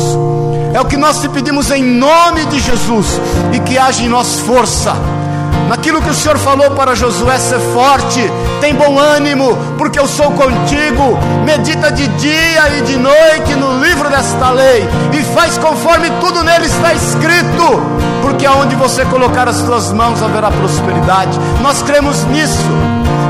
É 0.72 0.80
o 0.80 0.86
que 0.86 0.96
nós 0.96 1.20
te 1.22 1.28
pedimos 1.28 1.72
em 1.72 1.84
nome 1.84 2.46
de 2.46 2.60
Jesus 2.60 3.20
e 3.54 3.60
que 3.60 3.76
haja 3.76 4.04
em 4.04 4.08
nós 4.08 4.40
força 4.42 4.96
naquilo 5.68 6.02
que 6.02 6.10
o 6.10 6.14
Senhor 6.14 6.38
falou 6.38 6.72
para 6.72 6.96
Josué 6.96 7.38
ser 7.40 7.60
forte, 7.74 8.22
tem 8.62 8.74
bom 8.76 9.00
ânimo, 9.00 9.58
porque 9.78 10.00
eu 10.00 10.08
sou 10.08 10.32
contigo. 10.32 11.18
Medita 11.44 11.92
de 11.92 12.08
dia 12.08 12.78
e 12.78 12.82
de 12.82 12.98
noite 12.98 13.56
no 13.56 13.84
livro 13.84 14.10
desta 14.10 14.52
lei 14.52 14.88
e 15.14 15.24
faz 15.34 15.58
conforme 15.58 16.10
tudo 16.22 16.44
nele 16.44 16.66
está 16.66 16.94
escrito, 16.94 18.05
porque 18.26 18.44
aonde 18.44 18.76
você 18.76 19.06
colocar 19.06 19.48
as 19.48 19.58
suas 19.58 19.94
mãos 19.94 20.20
haverá 20.24 20.50
prosperidade. 20.50 21.40
Nós 21.62 21.84
cremos 21.84 22.24
nisso. 22.26 22.58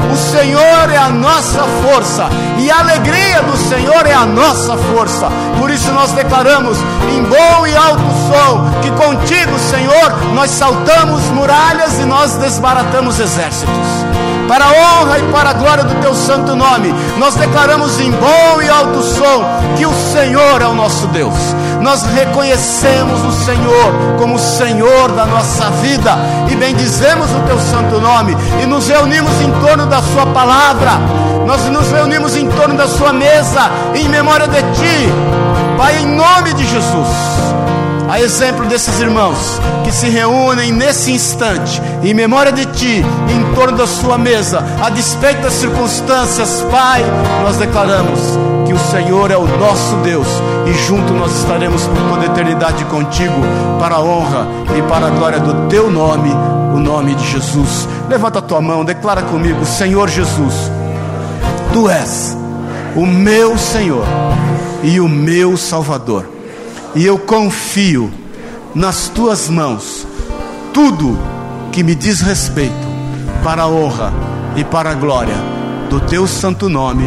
O 0.09 0.15
Senhor 0.15 0.89
é 0.89 0.95
a 0.95 1.09
nossa 1.09 1.63
força 1.83 2.29
e 2.57 2.71
a 2.71 2.79
alegria 2.79 3.41
do 3.41 3.57
Senhor 3.57 4.05
é 4.05 4.13
a 4.13 4.25
nossa 4.25 4.77
força. 4.77 5.27
Por 5.59 5.69
isso 5.69 5.91
nós 5.91 6.13
declaramos 6.13 6.77
em 7.13 7.23
bom 7.23 7.67
e 7.67 7.75
alto 7.75 8.03
som 8.29 8.79
que 8.81 8.91
contigo, 8.91 9.59
Senhor, 9.59 10.33
nós 10.33 10.51
saltamos 10.51 11.23
muralhas 11.31 11.99
e 11.99 12.05
nós 12.05 12.37
desbaratamos 12.37 13.19
exércitos 13.19 14.04
para 14.47 14.65
a 14.65 14.69
honra 14.69 15.19
e 15.19 15.23
para 15.31 15.49
a 15.49 15.53
glória 15.53 15.83
do 15.83 15.95
teu 16.01 16.13
santo 16.13 16.55
nome, 16.55 16.93
nós 17.17 17.35
declaramos 17.35 17.99
em 17.99 18.11
bom 18.11 18.61
e 18.61 18.69
alto 18.69 19.01
som 19.01 19.43
que 19.77 19.85
o 19.85 19.93
Senhor 20.13 20.61
é 20.61 20.65
o 20.65 20.73
nosso 20.73 21.07
Deus. 21.07 21.33
Nós 21.81 22.03
reconhecemos 22.03 23.23
o 23.23 23.31
Senhor 23.45 24.17
como 24.19 24.35
o 24.35 24.39
Senhor 24.39 25.11
da 25.11 25.25
nossa 25.25 25.69
vida 25.81 26.17
e 26.49 26.55
bendizemos 26.55 27.29
o 27.31 27.39
teu 27.47 27.59
santo 27.59 27.99
nome 27.99 28.35
e 28.61 28.65
nos 28.65 28.87
reunimos 28.87 29.39
em 29.41 29.51
torno 29.65 29.85
da 29.85 30.01
sua 30.01 30.25
palavra. 30.27 30.91
Nós 31.45 31.63
nos 31.65 31.91
reunimos 31.91 32.35
em 32.35 32.47
torno 32.49 32.75
da 32.75 32.87
sua 32.87 33.13
mesa 33.13 33.69
em 33.93 34.07
memória 34.09 34.47
de 34.47 34.61
ti. 34.61 35.09
Pai, 35.77 35.97
em 35.97 36.07
nome 36.07 36.53
de 36.53 36.65
Jesus. 36.65 37.54
A 38.07 38.19
exemplo 38.19 38.65
desses 38.65 38.99
irmãos 38.99 39.59
que 39.83 39.91
se 39.91 40.07
reúnem 40.09 40.71
nesse 40.71 41.11
instante, 41.11 41.81
em 42.03 42.13
memória 42.13 42.51
de 42.51 42.65
Ti, 42.67 43.03
em 43.29 43.55
torno 43.55 43.77
da 43.77 43.87
Sua 43.87 44.17
mesa, 44.17 44.63
a 44.83 44.89
despeito 44.89 45.41
das 45.41 45.53
circunstâncias, 45.53 46.63
Pai, 46.69 47.03
nós 47.43 47.57
declaramos 47.57 48.19
que 48.67 48.73
o 48.73 48.79
Senhor 48.79 49.31
é 49.31 49.37
o 49.37 49.47
nosso 49.47 49.95
Deus 49.97 50.27
e 50.67 50.73
junto 50.87 51.13
nós 51.13 51.35
estaremos 51.39 51.83
por 51.87 51.97
toda 52.09 52.25
eternidade 52.25 52.85
contigo, 52.85 53.41
para 53.79 53.95
a 53.95 54.01
honra 54.01 54.47
e 54.77 54.81
para 54.83 55.07
a 55.07 55.09
glória 55.09 55.39
do 55.39 55.67
Teu 55.67 55.89
nome, 55.89 56.29
o 56.75 56.79
nome 56.79 57.15
de 57.15 57.27
Jesus. 57.27 57.87
Levanta 58.07 58.37
a 58.37 58.41
tua 58.41 58.61
mão, 58.61 58.85
declara 58.85 59.23
comigo: 59.23 59.65
Senhor 59.65 60.07
Jesus, 60.09 60.71
Tu 61.73 61.89
és 61.89 62.37
o 62.95 63.05
meu 63.05 63.57
Senhor 63.57 64.05
e 64.83 64.99
o 64.99 65.09
meu 65.09 65.57
Salvador 65.57 66.34
e 66.95 67.05
eu 67.05 67.19
confio 67.19 68.11
nas 68.73 69.09
tuas 69.09 69.49
mãos 69.49 70.07
tudo 70.73 71.19
que 71.71 71.83
me 71.83 71.93
diz 71.93 72.21
respeito, 72.21 72.73
para 73.43 73.63
a 73.63 73.67
honra 73.67 74.13
e 74.55 74.63
para 74.63 74.91
a 74.91 74.93
glória 74.93 75.35
do 75.89 75.99
teu 75.99 76.25
santo 76.25 76.69
nome. 76.69 77.05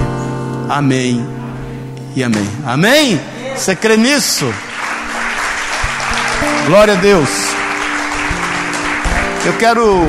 Amém 0.68 1.26
e 2.14 2.22
amém. 2.22 2.46
Amém? 2.66 3.20
Você 3.56 3.74
crê 3.74 3.96
nisso? 3.96 4.46
Glória 6.66 6.92
a 6.92 6.96
Deus. 6.96 7.30
Eu 9.46 9.54
quero 9.54 10.06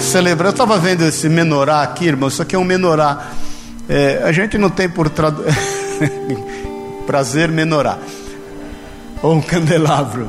celebrar. 0.00 0.48
Eu 0.48 0.52
estava 0.52 0.78
vendo 0.78 1.02
esse 1.02 1.30
menorá 1.30 1.82
aqui, 1.82 2.06
irmão. 2.06 2.28
Isso 2.28 2.42
aqui 2.42 2.54
é 2.54 2.58
um 2.58 2.64
menorá. 2.64 3.28
É, 3.88 4.22
a 4.22 4.32
gente 4.32 4.58
não 4.58 4.68
tem 4.68 4.88
por 4.88 5.08
tradu... 5.08 5.42
prazer 7.06 7.48
menorá 7.48 7.98
ou 9.22 9.34
um 9.34 9.40
candelabro. 9.40 10.28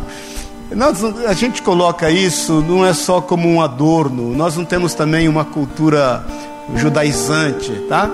Nós, 0.71 1.01
a 1.03 1.33
gente 1.33 1.61
coloca 1.61 2.09
isso 2.11 2.61
não 2.61 2.85
é 2.85 2.93
só 2.93 3.21
como 3.21 3.47
um 3.47 3.61
adorno, 3.61 4.35
nós 4.35 4.57
não 4.57 4.65
temos 4.65 4.93
também 4.93 5.27
uma 5.27 5.45
cultura 5.45 6.25
judaizante, 6.75 7.71
tá? 7.87 8.09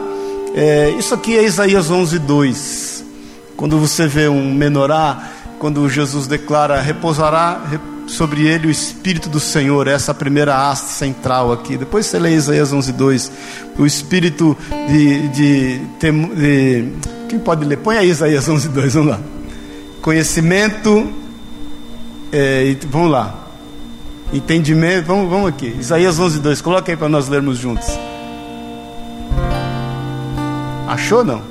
É, 0.56 0.92
isso 0.92 1.16
aqui 1.16 1.36
é 1.36 1.44
Isaías 1.44 1.90
11, 1.90 2.20
2. 2.20 3.06
Quando 3.58 3.80
você 3.80 4.06
vê 4.06 4.28
um 4.28 4.54
menorá, 4.54 5.30
quando 5.58 5.90
Jesus 5.90 6.28
declara: 6.28 6.80
repousará 6.80 7.60
sobre 8.06 8.46
ele 8.46 8.68
o 8.68 8.70
Espírito 8.72 9.30
do 9.30 9.40
Senhor, 9.40 9.88
essa 9.88 10.12
é 10.12 10.14
primeira 10.14 10.70
haste 10.70 10.90
central 10.90 11.52
aqui. 11.52 11.76
Depois 11.76 12.06
você 12.06 12.20
lê 12.20 12.36
Isaías 12.36 12.72
11, 12.72 12.92
2. 12.92 13.32
O 13.80 13.86
Espírito 13.86 14.56
de, 14.88 15.28
de, 15.30 15.78
de, 15.80 16.10
de. 16.36 16.90
Quem 17.28 17.40
pode 17.40 17.66
ler? 17.66 17.78
Põe 17.78 17.98
aí 17.98 18.10
Isaías 18.10 18.48
11, 18.48 18.70
2, 18.70 18.94
vamos 18.94 19.10
lá 19.10 19.20
conhecimento, 20.04 21.10
é, 22.30 22.76
vamos 22.90 23.10
lá, 23.10 23.34
entendimento, 24.34 25.06
vamos, 25.06 25.30
vamos 25.30 25.48
aqui, 25.48 25.74
Isaías 25.80 26.20
11, 26.20 26.40
2, 26.40 26.62
coloca 26.62 26.92
aí 26.92 26.98
para 26.98 27.08
nós 27.08 27.30
lermos 27.30 27.58
juntos. 27.58 27.88
Achou 30.90 31.24
não? 31.24 31.42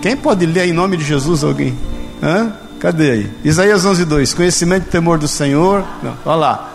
Quem 0.00 0.16
pode 0.16 0.46
ler 0.46 0.68
em 0.68 0.72
nome 0.72 0.96
de 0.96 1.04
Jesus 1.04 1.42
alguém? 1.42 1.76
Hã? 2.22 2.52
Cadê 2.78 3.10
aí? 3.10 3.30
Isaías 3.44 3.84
11, 3.84 4.04
2. 4.04 4.32
Conhecimento 4.32 4.86
e 4.86 4.90
temor 4.90 5.18
do 5.18 5.28
Senhor. 5.28 5.84
Não, 6.02 6.16
olha 6.24 6.36
lá. 6.36 6.74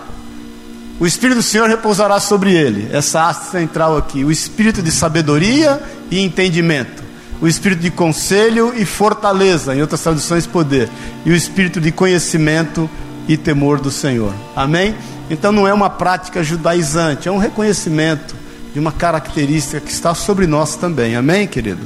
O 0.99 1.07
Espírito 1.07 1.37
do 1.37 1.43
Senhor 1.43 1.67
repousará 1.67 2.19
sobre 2.19 2.53
ele. 2.53 2.89
Essa 2.91 3.27
haste 3.27 3.49
central 3.49 3.97
aqui. 3.97 4.23
O 4.23 4.31
Espírito 4.31 4.83
de 4.83 4.91
sabedoria 4.91 5.81
e 6.11 6.19
entendimento. 6.19 7.04
O 7.41 7.47
Espírito 7.47 7.81
de 7.81 7.91
conselho 7.91 8.73
e 8.75 8.85
fortaleza. 8.85 9.75
Em 9.75 9.81
outras 9.81 10.01
traduções, 10.01 10.47
poder. 10.47 10.89
E 11.25 11.31
o 11.31 11.35
Espírito 11.35 11.81
de 11.81 11.91
conhecimento 11.91 12.89
e 13.27 13.35
temor 13.35 13.79
do 13.79 13.91
Senhor. 13.91 14.33
Amém? 14.55 14.95
Então 15.29 15.51
não 15.51 15.67
é 15.67 15.73
uma 15.73 15.89
prática 15.89 16.43
judaizante. 16.43 17.27
É 17.27 17.31
um 17.31 17.37
reconhecimento 17.37 18.35
de 18.73 18.79
uma 18.79 18.91
característica 18.91 19.79
que 19.79 19.91
está 19.91 20.13
sobre 20.13 20.45
nós 20.47 20.75
também. 20.75 21.15
Amém, 21.15 21.47
querido? 21.47 21.81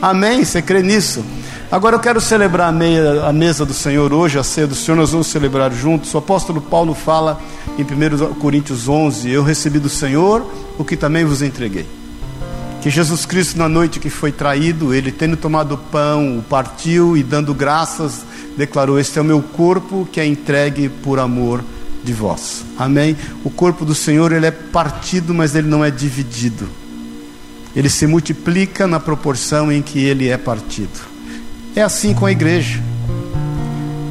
Amém? 0.00 0.44
Você 0.44 0.60
crê 0.60 0.82
nisso? 0.82 1.24
Agora 1.70 1.96
eu 1.96 2.00
quero 2.00 2.20
celebrar 2.20 2.68
a, 2.68 2.72
meia, 2.72 3.24
a, 3.24 3.32
mesa 3.32 3.64
do 3.64 3.72
Senhor 3.72 4.12
hoje, 4.12 4.38
a 4.38 4.42
ceia 4.42 4.66
do 4.66 4.74
Senhor, 4.74 4.96
nós 4.96 5.12
vamos 5.12 5.28
celebrar 5.28 5.72
juntos. 5.72 6.12
O 6.12 6.18
apóstolo 6.18 6.60
Paulo 6.60 6.94
fala 6.94 7.40
em 7.78 7.82
1 7.82 8.34
Coríntios 8.34 8.88
11: 8.88 9.30
Eu 9.30 9.42
recebi 9.42 9.78
do 9.78 9.88
Senhor 9.88 10.44
o 10.76 10.84
que 10.84 10.96
também 10.96 11.24
vos 11.24 11.40
entreguei. 11.40 12.01
Que 12.82 12.90
Jesus 12.90 13.24
Cristo, 13.24 13.56
na 13.56 13.68
noite 13.68 14.00
que 14.00 14.10
foi 14.10 14.32
traído, 14.32 14.92
ele 14.92 15.12
tendo 15.12 15.36
tomado 15.36 15.76
o 15.76 15.78
pão, 15.78 16.38
o 16.38 16.42
partiu 16.42 17.16
e 17.16 17.22
dando 17.22 17.54
graças, 17.54 18.22
declarou: 18.56 18.98
Este 18.98 19.20
é 19.20 19.22
o 19.22 19.24
meu 19.24 19.40
corpo 19.40 20.06
que 20.10 20.20
é 20.20 20.26
entregue 20.26 20.88
por 20.88 21.20
amor 21.20 21.62
de 22.02 22.12
vós. 22.12 22.64
Amém? 22.76 23.16
O 23.44 23.50
corpo 23.50 23.84
do 23.84 23.94
Senhor 23.94 24.32
ele 24.32 24.46
é 24.46 24.50
partido, 24.50 25.32
mas 25.32 25.54
ele 25.54 25.68
não 25.68 25.84
é 25.84 25.92
dividido. 25.92 26.68
Ele 27.74 27.88
se 27.88 28.04
multiplica 28.04 28.84
na 28.88 28.98
proporção 28.98 29.70
em 29.70 29.80
que 29.80 30.00
ele 30.00 30.28
é 30.28 30.36
partido. 30.36 31.00
É 31.76 31.82
assim 31.82 32.12
com 32.12 32.26
a 32.26 32.32
igreja. 32.32 32.82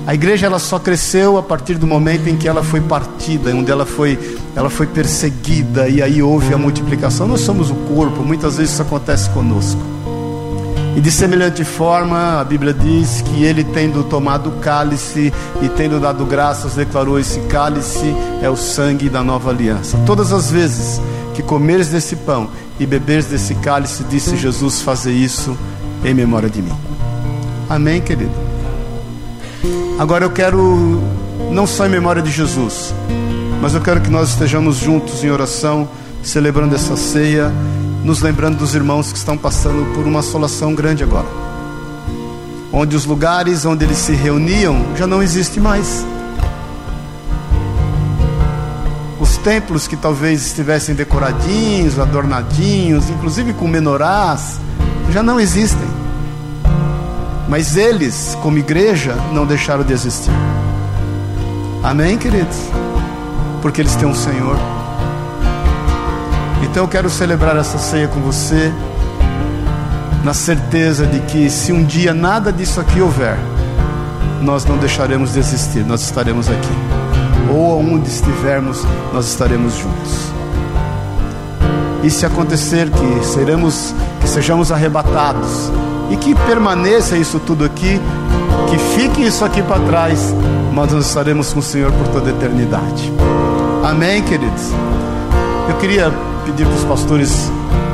A 0.06 0.16
igreja 0.16 0.48
ela 0.48 0.58
só 0.58 0.80
cresceu 0.80 1.38
a 1.38 1.44
partir 1.44 1.76
do 1.76 1.86
momento 1.86 2.28
em 2.28 2.36
que 2.36 2.48
ela 2.48 2.64
foi 2.64 2.82
partida, 2.82 3.52
onde 3.56 3.72
ela 3.72 3.86
foi, 3.86 4.18
ela 4.56 4.70
foi 4.70 4.88
perseguida 4.88 5.88
e 5.88 6.02
aí 6.02 6.24
houve 6.24 6.54
a 6.54 6.58
multiplicação. 6.58 7.28
Nós 7.28 7.42
somos 7.42 7.70
o 7.70 7.76
corpo, 7.76 8.24
muitas 8.24 8.58
vezes 8.58 8.74
isso 8.74 8.82
acontece 8.82 9.30
conosco. 9.30 9.80
E 10.96 11.00
de 11.00 11.10
semelhante 11.10 11.64
forma, 11.64 12.42
a 12.42 12.44
Bíblia 12.44 12.74
diz 12.74 13.22
que 13.22 13.44
ele, 13.44 13.64
tendo 13.64 14.04
tomado 14.04 14.50
o 14.50 14.54
cálice 14.54 15.32
e 15.62 15.70
tendo 15.70 16.00
dado 16.02 16.26
graças, 16.26 16.74
declarou: 16.74 17.18
Esse 17.18 17.40
cálice 17.42 18.14
é 18.42 18.50
o 18.50 18.58
sangue 18.58 19.08
da 19.08 19.24
nova 19.24 19.52
aliança. 19.52 19.98
Todas 20.06 20.34
as 20.34 20.52
vezes 20.52 21.00
que 21.34 21.42
comeres 21.42 21.88
desse 21.88 22.18
pão 22.18 22.50
e 22.78 22.86
beberes 22.86 23.28
desse 23.28 23.56
cálice, 23.56 24.04
disse 24.04 24.36
Jesus: 24.36 24.82
Fazer 24.82 25.14
isso 25.14 25.56
em 26.04 26.14
memória 26.14 26.50
de 26.50 26.62
mim. 26.62 26.74
Amém, 27.70 28.02
querido? 28.02 28.51
Agora 30.00 30.26
eu 30.26 30.32
quero, 30.32 31.02
não 31.52 31.68
só 31.68 31.86
em 31.86 31.90
memória 31.90 32.22
de 32.22 32.32
Jesus, 32.32 32.94
mas 33.62 33.76
eu 33.76 33.82
quero 33.82 34.02
que 34.02 34.10
nós 34.10 34.30
estejamos 34.30 34.78
juntos 34.78 35.24
em 35.24 35.30
oração, 35.30 35.88
celebrando 36.24 36.74
essa 36.74 36.96
ceia, 36.96 37.52
nos 38.04 38.22
lembrando 38.22 38.58
dos 38.58 38.74
irmãos 38.74 39.12
que 39.12 39.18
estão 39.18 39.38
passando 39.38 39.94
por 39.94 40.06
uma 40.06 40.22
assolação 40.22 40.74
grande 40.74 41.04
agora. 41.04 41.28
Onde 42.74 42.96
os 42.96 43.06
lugares 43.06 43.66
onde 43.66 43.86
eles 43.86 43.98
se 43.98 44.14
reuniam 44.14 44.84
já 44.96 45.06
não 45.06 45.22
existem 45.22 45.62
mais. 45.62 46.06
Os 49.20 49.38
templos 49.38 49.88
que 49.88 49.96
talvez 49.96 50.48
estivessem 50.48 50.96
decoradinhos, 50.96 52.00
adornadinhos, 52.00 53.10
inclusive 53.10 53.54
com 53.54 53.68
menorás, 53.68 54.60
já 55.12 55.22
não 55.22 55.40
existem. 55.40 55.91
Mas 57.52 57.76
eles, 57.76 58.38
como 58.42 58.58
igreja, 58.58 59.14
não 59.34 59.46
deixaram 59.46 59.84
de 59.84 59.92
existir. 59.92 60.32
Amém, 61.84 62.18
queridos? 62.18 62.56
Porque 63.62 63.82
eles 63.82 63.94
têm 63.94 64.08
um 64.08 64.16
Senhor. 64.16 64.56
Então 66.64 66.86
eu 66.86 66.88
quero 66.88 67.10
celebrar 67.10 67.58
essa 67.58 67.78
ceia 67.78 68.08
com 68.08 68.22
você, 68.22 68.72
na 70.24 70.34
certeza 70.34 71.06
de 71.06 71.20
que 71.20 71.50
se 71.50 71.74
um 71.74 71.84
dia 71.84 72.14
nada 72.14 72.54
disso 72.54 72.80
aqui 72.80 73.02
houver, 73.02 73.38
nós 74.42 74.64
não 74.64 74.78
deixaremos 74.78 75.34
de 75.34 75.40
existir, 75.40 75.84
nós 75.86 76.04
estaremos 76.04 76.48
aqui. 76.48 77.54
Ou 77.54 77.82
onde 77.82 78.08
estivermos, 78.08 78.82
nós 79.12 79.28
estaremos 79.28 79.76
juntos. 79.76 80.32
E 82.02 82.10
se 82.10 82.26
acontecer 82.26 82.90
que 82.90 83.26
seremos, 83.26 83.94
que 84.22 84.30
sejamos 84.30 84.72
arrebatados, 84.72 85.70
e 86.12 86.18
que 86.18 86.36
permaneça 86.36 87.16
isso 87.16 87.40
tudo 87.40 87.64
aqui, 87.64 88.00
que 88.70 88.78
fique 88.78 89.26
isso 89.26 89.46
aqui 89.46 89.64
para 89.64 89.80
trás, 89.86 90.36
mas 90.74 90.92
nós 90.92 91.08
estaremos 91.08 91.54
com 91.54 91.60
o 91.60 91.64
Senhor 91.64 91.92
por 91.92 92.08
toda 92.10 92.30
a 92.30 92.34
eternidade. 92.34 93.12
Amém, 93.84 94.22
queridos? 94.22 94.72
Eu 95.70 95.78
queria 95.78 96.12
pedir 96.46 96.66
para 96.66 96.76
os 96.76 96.84
pastores 96.84 97.50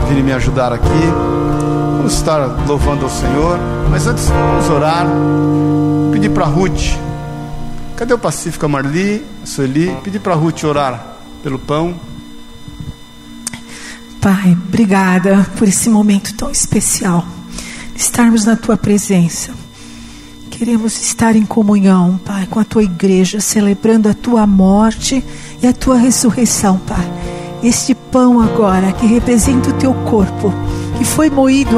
virem 0.09 0.23
me 0.23 0.33
ajudar 0.33 0.73
aqui. 0.73 0.87
Vamos 1.97 2.13
estar 2.13 2.39
louvando 2.67 3.03
ao 3.05 3.11
Senhor, 3.11 3.59
mas 3.89 4.07
antes 4.07 4.27
vamos 4.27 4.69
orar. 4.69 5.05
Pedir 6.11 6.29
para 6.29 6.45
Ruth. 6.45 6.97
Cadê 7.95 8.13
o 8.13 8.17
Pacífico, 8.17 8.67
Marli, 8.67 9.23
Sueli? 9.43 9.95
Pedir 10.03 10.19
para 10.19 10.33
Ruth 10.33 10.63
orar 10.63 11.17
pelo 11.43 11.59
pão. 11.59 11.95
Pai, 14.19 14.57
obrigada 14.67 15.45
por 15.57 15.67
esse 15.67 15.89
momento 15.89 16.33
tão 16.33 16.49
especial 16.49 17.23
estarmos 17.97 18.45
na 18.45 18.55
tua 18.55 18.77
presença. 18.77 19.51
Queremos 20.51 21.01
estar 21.01 21.35
em 21.35 21.45
comunhão, 21.45 22.19
Pai, 22.23 22.47
com 22.47 22.59
a 22.59 22.63
tua 22.63 22.83
igreja, 22.83 23.39
celebrando 23.39 24.07
a 24.07 24.13
tua 24.13 24.45
morte 24.45 25.23
e 25.61 25.67
a 25.67 25.73
tua 25.73 25.97
ressurreição, 25.97 26.77
Pai. 26.77 27.11
Este 27.63 27.95
pão 27.95 28.39
agora 28.39 28.91
que 28.91 29.05
representa 29.07 29.71
o 29.71 29.73
teu 29.73 29.93
corpo, 29.93 30.53
que 30.97 31.03
foi 31.03 31.29
moído 31.29 31.77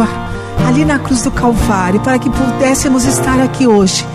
ali 0.67 0.83
na 0.83 0.99
cruz 0.99 1.23
do 1.23 1.31
Calvário, 1.31 2.01
para 2.01 2.19
que 2.19 2.29
pudéssemos 2.29 3.05
estar 3.05 3.39
aqui 3.39 3.65
hoje. 3.65 4.05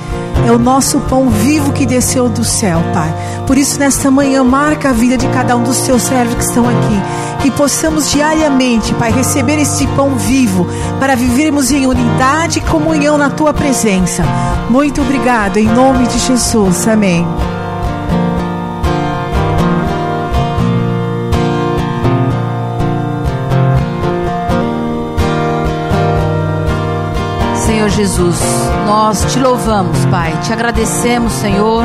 É 0.47 0.53
o 0.53 0.59
nosso 0.59 1.01
pão 1.01 1.31
vivo 1.31 1.73
que 1.73 1.87
desceu 1.87 2.29
do 2.29 2.45
céu, 2.45 2.83
Pai. 2.93 3.15
Por 3.47 3.57
isso, 3.57 3.79
nesta 3.79 4.11
manhã, 4.11 4.45
marca 4.45 4.91
a 4.91 4.93
vida 4.93 5.17
de 5.17 5.27
cada 5.29 5.57
um 5.57 5.63
dos 5.63 5.79
teus 5.81 6.03
servos 6.03 6.35
que 6.35 6.45
estão 6.45 6.69
aqui 6.69 7.25
que 7.45 7.51
possamos 7.51 8.11
diariamente, 8.11 8.95
Pai, 8.95 9.13
receber 9.13 9.59
esse 9.59 9.87
pão 9.89 10.17
vivo 10.17 10.67
para 10.99 11.15
vivermos 11.15 11.71
em 11.71 11.87
unidade 11.87 12.59
e 12.59 12.63
comunhão 12.63 13.19
na 13.19 13.29
tua 13.29 13.53
presença. 13.53 14.25
Muito 14.71 15.03
obrigado, 15.03 15.59
em 15.59 15.67
nome 15.67 16.07
de 16.07 16.19
Jesus. 16.21 16.89
Amém. 16.89 17.27
Senhor 27.85 27.91
Jesus, 27.91 28.41
nós 28.87 29.31
te 29.31 29.39
louvamos, 29.39 30.07
Pai, 30.07 30.33
te 30.43 30.53
agradecemos, 30.55 31.33
Senhor 31.35 31.85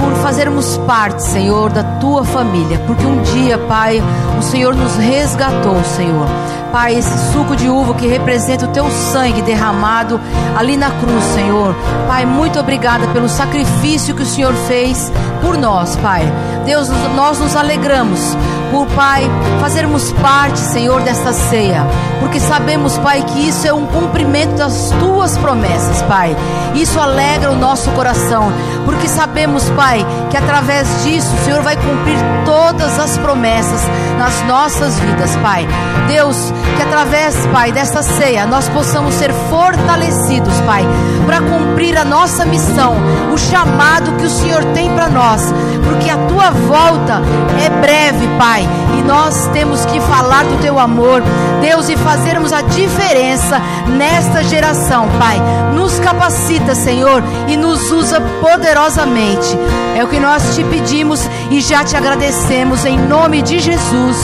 por 0.00 0.14
fazermos 0.22 0.76
parte, 0.86 1.22
Senhor, 1.22 1.70
da 1.70 1.82
tua 1.82 2.24
família, 2.24 2.78
porque 2.86 3.04
um 3.04 3.22
dia, 3.22 3.58
Pai, 3.58 4.02
o 4.38 4.42
Senhor 4.42 4.74
nos 4.74 4.96
resgatou, 4.96 5.82
Senhor. 5.84 6.26
Pai, 6.70 6.94
esse 6.96 7.32
suco 7.32 7.54
de 7.54 7.68
uva 7.68 7.94
que 7.94 8.06
representa 8.06 8.66
o 8.66 8.68
teu 8.68 8.88
sangue 8.90 9.42
derramado 9.42 10.20
ali 10.56 10.76
na 10.76 10.90
cruz, 10.90 11.24
Senhor. 11.34 11.74
Pai, 12.08 12.26
muito 12.26 12.58
obrigada 12.58 13.06
pelo 13.08 13.28
sacrifício 13.28 14.14
que 14.14 14.22
o 14.22 14.26
Senhor 14.26 14.52
fez 14.66 15.12
por 15.40 15.56
nós, 15.56 15.96
Pai. 15.96 16.22
Deus, 16.64 16.88
nós 17.14 17.38
nos 17.38 17.54
alegramos 17.54 18.36
por, 18.74 18.88
Pai, 18.88 19.30
fazermos 19.60 20.10
parte, 20.14 20.58
Senhor, 20.58 21.00
desta 21.02 21.32
ceia, 21.32 21.86
porque 22.18 22.40
sabemos, 22.40 22.98
Pai, 22.98 23.22
que 23.22 23.46
isso 23.48 23.64
é 23.68 23.72
um 23.72 23.86
cumprimento 23.86 24.56
das 24.56 24.90
tuas 24.98 25.38
promessas, 25.38 26.02
Pai. 26.02 26.36
Isso 26.74 26.98
alegra 26.98 27.52
o 27.52 27.56
nosso 27.56 27.88
coração, 27.92 28.52
porque 28.84 29.06
sabemos, 29.06 29.70
Pai, 29.70 30.04
que 30.28 30.36
através 30.36 30.88
disso 31.04 31.32
o 31.32 31.44
Senhor 31.44 31.62
vai 31.62 31.76
cumprir 31.76 32.18
todas 32.44 32.98
as 32.98 33.16
promessas 33.18 33.80
nas 34.18 34.42
nossas 34.48 34.98
vidas, 34.98 35.36
Pai. 35.36 35.68
Deus, 36.08 36.52
que 36.76 36.82
através, 36.82 37.46
Pai, 37.52 37.70
desta 37.70 38.02
ceia 38.02 38.44
nós 38.44 38.68
possamos 38.68 39.14
ser 39.14 39.32
fortalecidos, 39.48 40.60
Pai, 40.62 40.84
para 41.26 41.40
cumprir 41.40 41.96
a 41.96 42.04
nossa 42.04 42.44
missão, 42.44 42.96
o 43.32 43.38
chamado 43.38 44.16
que 44.16 44.26
o 44.26 44.30
Senhor 44.30 44.64
tem 44.72 44.92
para 44.94 45.08
nós, 45.08 45.54
porque 45.88 46.10
a 46.10 46.16
tua 46.26 46.50
volta 46.50 47.22
é 47.64 47.70
breve, 47.80 48.26
Pai, 48.38 48.63
e 48.98 49.02
nós 49.02 49.48
temos 49.52 49.84
que 49.86 50.00
falar 50.00 50.44
do 50.44 50.60
teu 50.60 50.78
amor, 50.78 51.22
Deus, 51.60 51.88
e 51.88 51.96
fazermos 51.96 52.52
a 52.52 52.62
diferença 52.62 53.60
nesta 53.88 54.42
geração, 54.44 55.08
Pai. 55.18 55.40
Nos 55.74 55.98
capacita, 56.00 56.74
Senhor, 56.74 57.22
e 57.48 57.56
nos 57.56 57.90
usa 57.90 58.20
poderosamente. 58.40 59.56
É 59.96 60.04
o 60.04 60.08
que 60.08 60.18
nós 60.18 60.54
te 60.54 60.64
pedimos 60.64 61.20
e 61.50 61.60
já 61.60 61.84
te 61.84 61.96
agradecemos 61.96 62.84
em 62.84 62.98
nome 62.98 63.42
de 63.42 63.58
Jesus. 63.58 64.16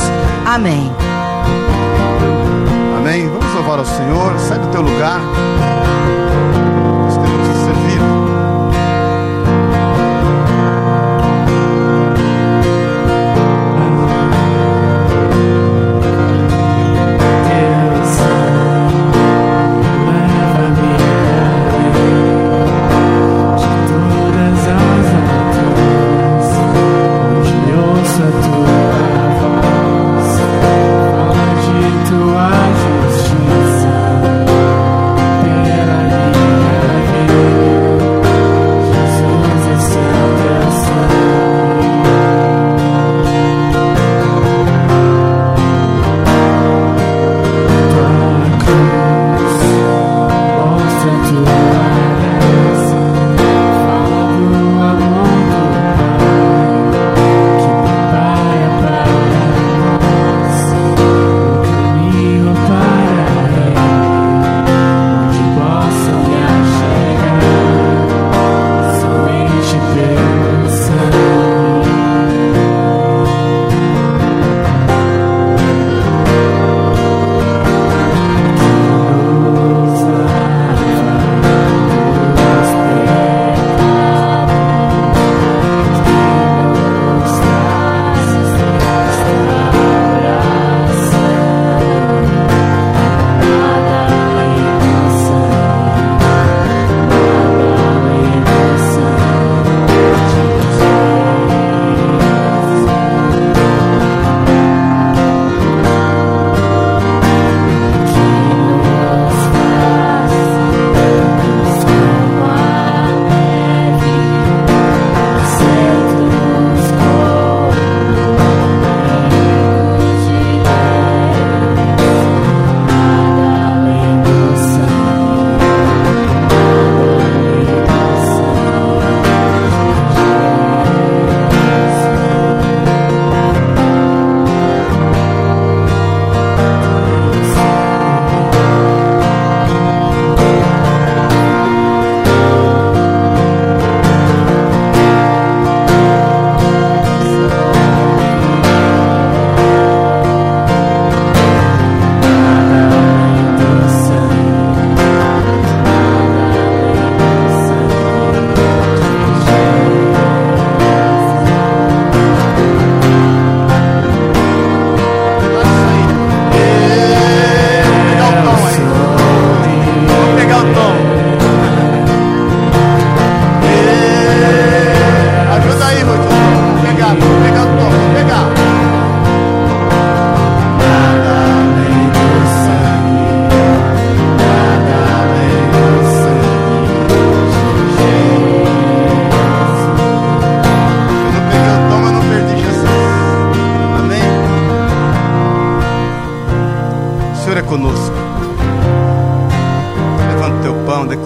Amém. 0.46 0.90
Amém? 2.98 3.28
Vamos 3.28 3.54
louvar 3.54 3.78
ao 3.78 3.84
Senhor. 3.84 4.38
Sai 4.38 4.58
do 4.58 4.68
teu 4.68 4.82
lugar. 4.82 5.20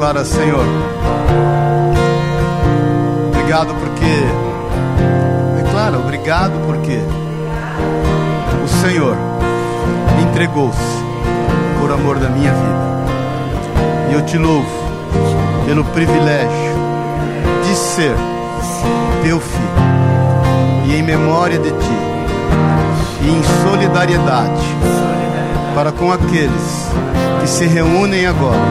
Declara, 0.05 0.25
Senhor. 0.25 0.67
Obrigado 3.29 3.75
porque. 3.75 5.63
Declara, 5.63 5.99
obrigado 5.99 6.53
porque. 6.67 7.01
O 8.63 8.69
Senhor 8.69 9.17
entregou-se 10.23 10.79
por 11.81 11.91
amor 11.91 12.19
da 12.19 12.29
minha 12.29 12.53
vida. 12.53 14.11
E 14.11 14.15
eu 14.15 14.23
te 14.27 14.37
louvo 14.37 14.69
pelo 15.65 15.85
privilégio 15.85 16.75
de 17.67 17.75
ser 17.75 18.15
teu 19.23 19.41
filho 19.41 20.85
e 20.87 20.97
em 20.97 21.03
memória 21.03 21.59
de 21.59 21.71
ti 21.71 21.99
e 23.23 23.29
em 23.31 23.43
solidariedade 23.67 24.67
para 25.75 25.91
com 25.93 26.13
aqueles 26.13 26.91
que 27.41 27.49
se 27.49 27.67
reúnem 27.67 28.27
agora 28.27 28.64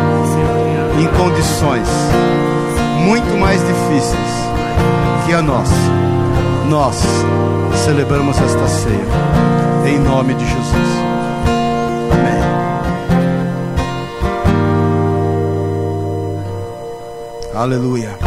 Aleluia. 17.56 18.18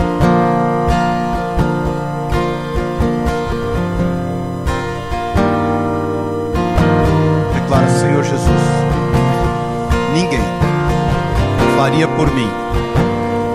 Declara, 7.52 7.88
Senhor 7.88 8.22
Jesus, 8.22 8.48
ninguém 10.14 10.38
faria 11.76 12.06
por 12.06 12.32
mim 12.32 12.48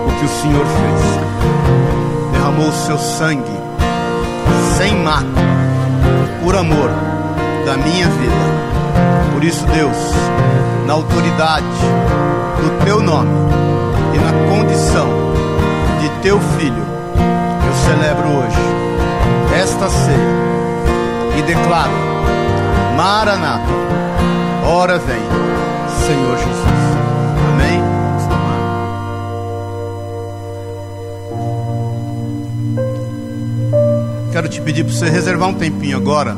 o 0.07 0.19
que 0.19 0.25
o 0.25 0.41
Senhor 0.41 0.65
fez. 0.65 2.31
Derramou 2.33 2.67
o 2.67 2.73
seu 2.73 2.97
sangue 2.97 3.57
sem 4.77 4.93
mácula, 4.97 5.31
por 6.43 6.53
amor 6.53 6.89
da 7.65 7.77
minha 7.77 8.09
vida. 8.09 9.31
Por 9.33 9.41
isso, 9.41 9.65
Deus, 9.67 9.97
na 10.85 10.93
autoridade 10.93 11.65
do 12.61 12.83
teu 12.83 12.99
nome 12.99 13.31
e 14.13 14.17
na 14.17 14.31
condição 14.53 15.20
teu 16.21 16.39
filho, 16.39 16.85
eu 17.65 17.73
celebro 17.87 18.29
hoje 18.29 18.57
esta 19.59 19.89
ceia 19.89 20.41
e 21.37 21.41
declaro: 21.41 21.91
Maranata, 22.95 23.71
ora 24.65 24.99
vem, 24.99 25.21
Senhor 26.05 26.37
Jesus. 26.37 26.61
Amém? 27.53 27.81
Quero 34.31 34.47
te 34.47 34.61
pedir 34.61 34.83
para 34.83 34.93
você 34.93 35.09
reservar 35.09 35.49
um 35.49 35.55
tempinho 35.55 35.97
agora. 35.97 36.37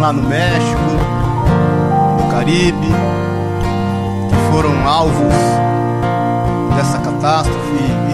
Lá 0.00 0.12
no 0.12 0.22
México, 0.22 0.80
no 2.18 2.28
Caribe, 2.30 2.88
que 4.28 4.50
foram 4.50 4.88
alvos 4.88 5.34
dessa 6.74 6.98
catástrofe 6.98 7.74
e 8.08 8.12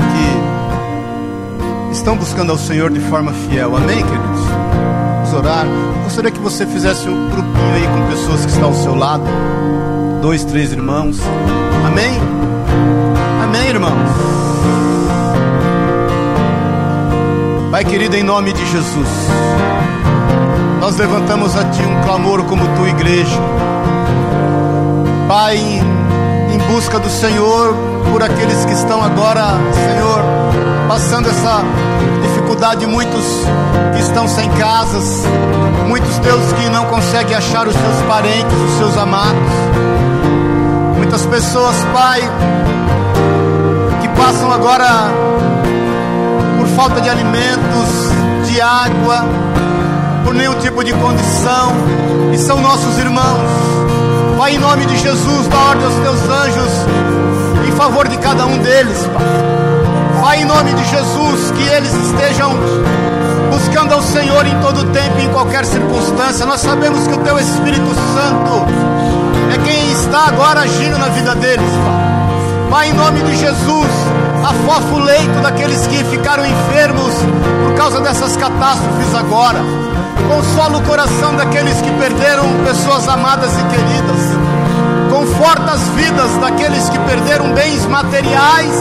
que 1.89 1.93
estão 1.93 2.17
buscando 2.17 2.51
ao 2.51 2.59
Senhor 2.59 2.91
de 2.91 2.99
forma 3.01 3.33
fiel. 3.33 3.77
Amém, 3.77 4.05
queridos? 4.05 4.41
Vamos 5.17 5.33
orar. 5.33 5.65
Gostaria 6.03 6.31
que 6.33 6.41
você 6.41 6.67
fizesse 6.67 7.09
um 7.09 7.31
grupinho 7.31 7.75
aí 7.75 7.87
com 7.87 8.09
pessoas 8.11 8.45
que 8.45 8.51
estão 8.51 8.69
ao 8.69 8.75
seu 8.75 8.95
lado. 8.95 9.25
Dois, 10.21 10.45
três 10.45 10.73
irmãos. 10.73 11.21
Amém? 11.87 12.19
Amém, 13.45 13.69
irmãos? 13.69 13.93
Pai 17.71 17.85
querido, 17.85 18.17
em 18.17 18.23
nome 18.23 18.53
de 18.53 18.67
Jesus, 18.67 19.09
nós 20.87 20.97
levantamos 20.99 21.57
a 21.57 21.65
Ti 21.65 21.83
um 21.83 22.01
clamor 22.05 22.45
como 22.45 22.65
Tua 22.77 22.89
igreja. 22.89 23.41
Pai, 25.27 25.59
em 25.59 26.59
busca 26.73 27.01
do 27.01 27.11
Senhor, 27.11 27.75
por 28.13 28.23
aqueles 28.23 28.65
que 28.65 28.73
estão 28.73 29.03
agora, 29.03 29.43
Senhor, 29.75 30.23
passando 30.87 31.29
essa 31.29 31.61
dificuldade, 32.23 32.87
muitos 32.87 33.25
que 33.97 34.01
estão 34.01 34.29
sem 34.29 34.49
casas, 34.51 35.25
muitos 35.89 36.19
Deus 36.19 36.53
que 36.53 36.69
não 36.69 36.85
conseguem 36.85 37.35
achar 37.35 37.67
os 37.67 37.75
seus 37.75 38.03
parentes, 38.07 38.57
os 38.57 38.79
seus 38.79 38.97
amados, 38.97 39.43
muitas 40.97 41.27
pessoas, 41.27 41.75
Pai, 41.93 42.21
que 44.01 44.09
passam 44.11 44.53
agora 44.53 44.87
por 46.61 46.69
falta 46.77 47.01
de 47.01 47.11
alimentos, 47.11 48.49
de 48.49 48.61
água, 48.61 49.27
por 50.27 50.35
nenhum 50.35 50.55
tipo 50.55 50.83
de 50.83 50.93
condição, 50.93 51.73
e 52.35 52.39
são 52.39 52.61
nossos 52.61 52.99
irmãos. 52.99 53.49
Pai, 54.37 54.57
em 54.57 54.59
nome 54.59 54.85
de 54.85 54.99
Jesus, 54.99 55.47
dá 55.47 55.57
ordem 55.57 55.87
aos 55.87 55.95
teus 55.95 56.21
anjos 56.29 56.73
em 57.69 57.73
favor 57.77 58.09
de 58.09 58.19
cada 58.19 58.45
um 58.45 58.59
deles, 58.59 58.99
Pai. 59.15 59.25
Pai, 60.21 60.43
em 60.43 60.45
nome 60.45 60.73
de 60.73 60.85
Jesus, 60.85 61.53
que 61.53 61.63
eles 61.63 61.95
estejam 61.95 62.53
buscando 63.53 63.95
ao 63.95 64.03
Senhor 64.03 64.45
em 64.45 64.61
todo 64.61 64.93
tempo, 64.93 65.21
em 65.21 65.29
qualquer 65.29 65.65
circunstância. 65.65 66.45
Nós 66.45 66.61
sabemos 66.61 67.07
que 67.07 67.15
o 67.15 67.19
Teu 67.19 67.39
Espírito 67.39 67.87
Santo 67.87 68.67
é 69.55 69.65
quem 69.65 69.93
está 69.93 70.27
agora 70.27 70.61
agindo 70.63 70.99
na 70.99 71.09
vida 71.09 71.37
deles, 71.37 71.71
Pai. 71.85 72.71
Pai, 72.71 72.91
em 72.91 72.95
nome 72.95 73.21
de 73.23 73.37
Jesus, 73.37 73.91
afofa 74.43 74.93
o 74.93 74.99
leito 74.99 75.41
daqueles 75.41 75.87
que 75.87 76.03
ficaram 76.05 76.45
enfermos 76.45 77.15
por 77.65 77.75
causa 77.77 78.01
dessas 78.01 78.37
catástrofes 78.37 79.15
agora. 79.15 79.96
Consola 80.29 80.79
o 80.79 80.83
coração 80.83 81.37
daqueles 81.37 81.81
que 81.81 81.91
perderam 81.93 82.45
pessoas 82.65 83.09
amadas 83.09 83.53
e 83.53 83.63
queridas. 83.65 84.37
Conforta 85.11 85.73
as 85.73 85.83
vidas 85.89 86.37
daqueles 86.39 86.89
que 86.89 86.99
perderam 87.01 87.53
bens 87.53 87.87
materiais 87.87 88.73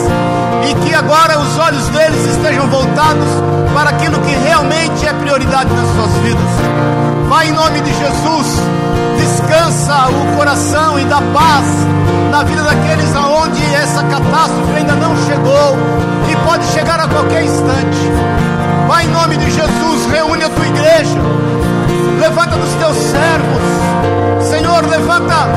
e 0.70 0.74
que 0.86 0.94
agora 0.94 1.40
os 1.40 1.57
olhos 1.57 1.88
deles 1.90 2.26
estejam 2.28 2.68
voltados 2.68 3.28
para 3.74 3.90
aquilo 3.91 4.20
que 4.22 4.36
realmente 4.36 5.06
é 5.06 5.14
prioridade 5.14 5.70
nas 5.74 5.88
suas 5.95 6.12
vidas. 6.24 6.49
Vai 7.30 7.49
em 7.49 7.52
nome 7.52 7.82
de 7.82 7.94
Jesus, 7.94 8.48
descansa 9.18 10.07
o 10.07 10.38
coração 10.38 10.99
e 10.99 11.06
dá 11.06 11.22
paz 11.34 11.66
na 12.32 12.44
vida 12.44 12.64
daqueles 12.64 13.16
aonde 13.16 13.64
essa 13.76 14.03
catástrofe 14.03 14.76
ainda 14.76 14.94
não 14.95 15.16
chegou 15.26 15.78
e 16.30 16.36
pode 16.48 16.66
chegar 16.68 16.99
a 16.99 17.07
qualquer 17.07 17.44
instante. 17.44 18.12
Vai 18.88 19.06
em 19.06 19.07
nome 19.10 19.38
de 19.38 19.49
Jesus, 19.49 20.06
reúne 20.12 20.44
a 20.44 20.49
tua 20.49 20.68
igreja, 20.68 21.20
levanta 22.20 22.56
dos 22.56 22.74
teus 22.76 22.95
servos, 22.95 24.45
Senhor, 24.48 24.86
levanta 24.86 25.48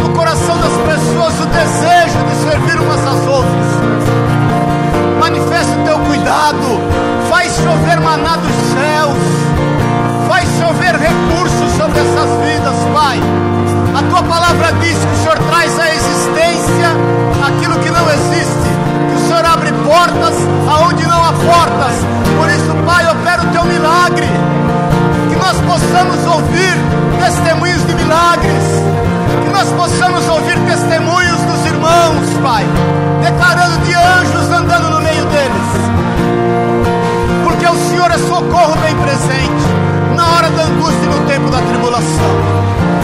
no 0.00 0.10
coração 0.10 0.58
das 0.58 0.72
pessoas 0.72 1.40
o 1.40 1.46
desejo 1.46 2.18
de 2.28 2.50
servir 2.50 2.78
umas 2.78 3.00
às 3.00 3.26
outras. 3.26 3.66
Manifesta 5.18 5.72
o 5.80 5.84
teu 5.84 5.98
cuidado, 6.00 6.80
faz 7.30 7.56
chover 7.56 8.00
maná 8.00 8.36
dos 8.36 8.52
céus, 8.52 9.18
faz 10.28 10.48
chover 10.60 10.94
recursos 10.94 11.70
sobre 11.78 12.00
essas 12.00 12.30
vidas, 12.44 12.76
Pai. 12.92 13.18
A 13.98 14.02
tua 14.10 14.22
palavra 14.24 14.72
diz 14.80 14.98
que 14.98 15.12
o 15.12 15.16
Senhor 15.22 15.38
traz 15.48 15.78
à 15.78 15.88
existência 15.88 16.88
aquilo 17.46 17.78
que 17.78 17.90
não 17.90 18.10
existe, 18.10 18.68
que 19.08 19.16
o 19.16 19.26
Senhor 19.26 19.44
abre 19.46 19.72
portas 19.72 20.34
aonde 20.68 21.06
não 21.06 21.24
há 21.24 21.32
portas. 21.32 22.23
Por 22.36 22.48
isso, 22.50 22.74
Pai, 22.86 23.06
opera 23.10 23.42
o 23.42 23.46
teu 23.46 23.64
milagre, 23.64 24.26
que 25.28 25.36
nós 25.36 25.56
possamos 25.60 26.26
ouvir 26.26 26.74
testemunhos 27.18 27.86
de 27.86 27.94
milagres, 27.94 28.64
que 29.44 29.50
nós 29.50 29.68
possamos 29.72 30.28
ouvir 30.28 30.58
testemunhos 30.60 31.40
dos 31.40 31.66
irmãos, 31.66 32.28
Pai, 32.42 32.64
declarando 33.22 33.78
de 33.78 33.94
anjos 33.94 34.50
andando 34.50 34.90
no 34.90 35.00
meio 35.00 35.24
deles, 35.26 35.70
porque 37.44 37.66
o 37.66 37.88
Senhor 37.88 38.10
é 38.10 38.18
socorro 38.18 38.76
bem 38.82 38.94
presente 38.96 39.64
na 40.16 40.26
hora 40.36 40.50
da 40.50 40.62
angústia 40.64 41.04
e 41.04 41.06
no 41.06 41.26
tempo 41.26 41.50
da 41.50 41.58
tribulação. 41.58 42.54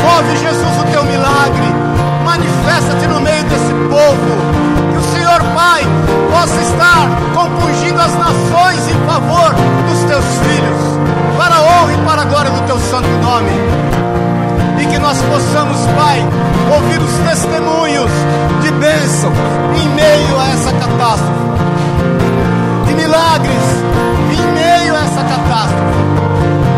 Move, 0.03 0.37
Jesus, 0.39 0.79
o 0.79 0.85
teu 0.93 1.05
milagre. 1.05 1.90
Manifesta-te 2.31 3.09
no 3.09 3.21
meio 3.21 3.43
desse 3.43 3.75
povo. 3.91 4.31
Que 4.93 4.99
o 4.99 5.13
Senhor, 5.13 5.41
Pai, 5.53 5.83
possa 6.31 6.61
estar 6.61 7.09
compungindo 7.35 8.01
as 8.01 8.15
nações 8.15 8.89
em 8.89 8.95
favor 9.05 9.53
dos 9.89 9.99
teus 10.05 10.25
filhos, 10.39 10.81
para 11.37 11.57
a 11.57 11.61
honra 11.61 11.93
e 11.93 11.97
para 12.07 12.23
a 12.23 12.25
glória 12.27 12.51
do 12.53 12.61
teu 12.69 12.79
santo 12.79 13.09
nome. 13.21 13.51
E 14.81 14.87
que 14.87 14.99
nós 15.01 15.19
possamos, 15.23 15.77
Pai, 15.99 16.25
ouvir 16.73 17.01
os 17.03 17.13
testemunhos 17.29 18.11
de 18.63 18.71
bênção 18.75 19.33
em 19.75 19.89
meio 19.89 20.39
a 20.39 20.49
essa 20.51 20.71
catástrofe, 20.71 21.33
de 22.87 22.95
milagres 22.95 23.65
em 24.31 24.53
meio 24.53 24.95
a 24.95 25.01
essa 25.01 25.25
catástrofe. 25.25 26.01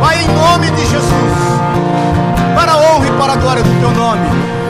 Pai, 0.00 0.16
em 0.16 0.28
nome 0.28 0.70
de 0.70 0.86
Jesus, 0.86 1.34
para 2.54 2.72
a 2.72 2.76
honra 2.78 3.06
e 3.06 3.12
para 3.18 3.32
a 3.34 3.36
glória 3.36 3.62
do 3.62 3.80
teu 3.80 3.90
nome, 3.90 4.61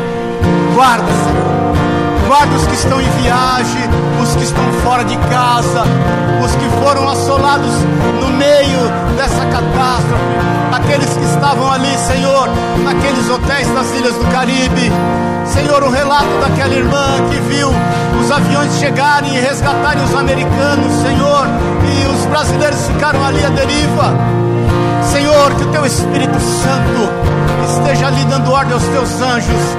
guarda, 0.74 1.06
Senhor. 1.06 2.26
Guarda 2.26 2.56
os 2.56 2.66
que 2.66 2.74
estão 2.74 3.00
em 3.00 3.10
viagem, 3.22 3.82
os 4.22 4.34
que 4.36 4.44
estão 4.44 4.64
fora 4.84 5.04
de 5.04 5.16
casa, 5.16 5.82
os 6.42 6.54
que 6.54 6.68
foram 6.82 7.08
assolados 7.08 7.72
no 8.20 8.28
meio 8.28 8.80
dessa 9.16 9.44
catástrofe, 9.46 10.22
aqueles 10.72 11.10
que 11.10 11.24
estavam 11.24 11.70
ali, 11.70 11.96
Senhor, 11.98 12.48
naqueles 12.84 13.28
hotéis 13.28 13.68
das 13.74 13.92
ilhas 13.92 14.14
do 14.14 14.24
Caribe. 14.32 14.90
Senhor, 15.44 15.82
o 15.82 15.90
relato 15.90 16.30
daquela 16.40 16.74
irmã 16.74 17.06
que 17.30 17.40
viu 17.40 17.68
os 18.20 18.30
aviões 18.30 18.78
chegarem 18.78 19.36
e 19.36 19.40
resgatarem 19.40 20.02
os 20.02 20.14
americanos, 20.14 20.92
Senhor, 21.02 21.46
e 21.84 22.06
os 22.06 22.24
brasileiros 22.26 22.86
ficaram 22.86 23.22
ali 23.24 23.44
à 23.44 23.50
deriva. 23.50 24.14
Senhor, 25.10 25.54
que 25.54 25.64
o 25.64 25.72
teu 25.72 25.86
Espírito 25.86 26.38
Santo 26.40 27.32
esteja 27.72 28.06
ali 28.06 28.24
dando 28.24 28.50
ordem 28.50 28.74
aos 28.74 28.84
teus 28.84 29.20
anjos, 29.20 29.76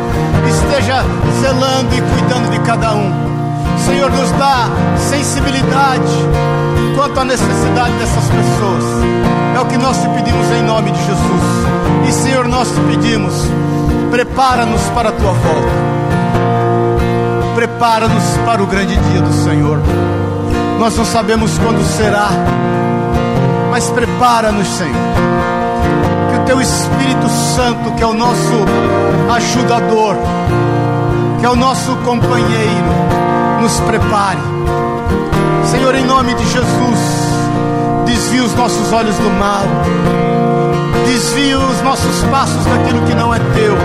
esteja 0.47 1.03
zelando 1.41 1.95
e 1.95 2.01
cuidando 2.01 2.51
de 2.51 2.59
cada 2.59 2.93
um. 2.93 3.11
Senhor, 3.85 4.11
nos 4.11 4.31
dá 4.31 4.67
sensibilidade 4.97 6.13
quanto 6.95 7.19
à 7.19 7.25
necessidade 7.25 7.93
dessas 7.93 8.23
pessoas. 8.25 8.83
É 9.55 9.59
o 9.59 9.65
que 9.65 9.77
nós 9.77 9.97
te 9.97 10.07
pedimos 10.09 10.47
em 10.51 10.63
nome 10.63 10.91
de 10.91 10.99
Jesus. 10.99 11.43
E 12.07 12.11
Senhor, 12.11 12.47
nós 12.47 12.69
te 12.69 12.79
pedimos, 12.81 13.33
prepara-nos 14.09 14.81
para 14.95 15.09
a 15.09 15.11
tua 15.11 15.31
volta. 15.31 15.93
Prepara-nos 17.55 18.37
para 18.45 18.63
o 18.63 18.67
grande 18.67 18.95
dia 18.95 19.21
do 19.21 19.33
Senhor. 19.43 19.79
Nós 20.79 20.97
não 20.97 21.05
sabemos 21.05 21.57
quando 21.59 21.83
será, 21.95 22.29
mas 23.69 23.89
prepara-nos, 23.89 24.67
Senhor. 24.67 25.12
Teu 26.45 26.61
Espírito 26.61 27.29
Santo, 27.55 27.91
que 27.95 28.03
é 28.03 28.05
o 28.05 28.13
nosso 28.13 28.65
ajudador, 29.35 30.15
que 31.39 31.45
é 31.45 31.49
o 31.49 31.55
nosso 31.55 31.95
companheiro, 31.97 32.85
nos 33.61 33.79
prepare. 33.81 34.39
Senhor, 35.65 35.95
em 35.95 36.05
nome 36.05 36.33
de 36.33 36.43
Jesus, 36.43 36.99
desvia 38.05 38.43
os 38.43 38.53
nossos 38.55 38.91
olhos 38.91 39.15
do 39.17 39.29
mal, 39.31 39.63
desvia 41.05 41.57
os 41.57 41.81
nossos 41.81 42.23
passos 42.25 42.65
daquilo 42.65 43.01
que 43.07 43.15
não 43.15 43.33
é 43.33 43.39
teu, 43.39 43.75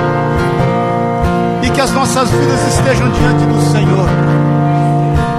e 1.62 1.70
que 1.70 1.80
as 1.80 1.92
nossas 1.92 2.28
vidas 2.30 2.74
estejam 2.74 3.08
diante 3.10 3.44
do 3.44 3.72
Senhor 3.72 4.08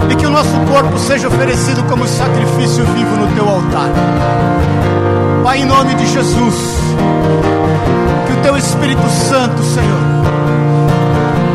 e 0.09 0.15
que 0.15 0.25
o 0.25 0.29
nosso 0.31 0.57
corpo 0.71 0.97
seja 0.97 1.27
oferecido 1.27 1.83
como 1.83 2.07
sacrifício 2.07 2.83
vivo 2.85 3.15
no 3.15 3.27
teu 3.35 3.47
altar. 3.47 3.89
Pai, 5.49 5.61
em 5.61 5.65
nome 5.65 5.95
de 5.95 6.05
Jesus, 6.05 6.55
que 8.27 8.33
o 8.33 8.41
teu 8.43 8.55
Espírito 8.55 9.09
Santo, 9.09 9.59
Senhor, 9.63 9.99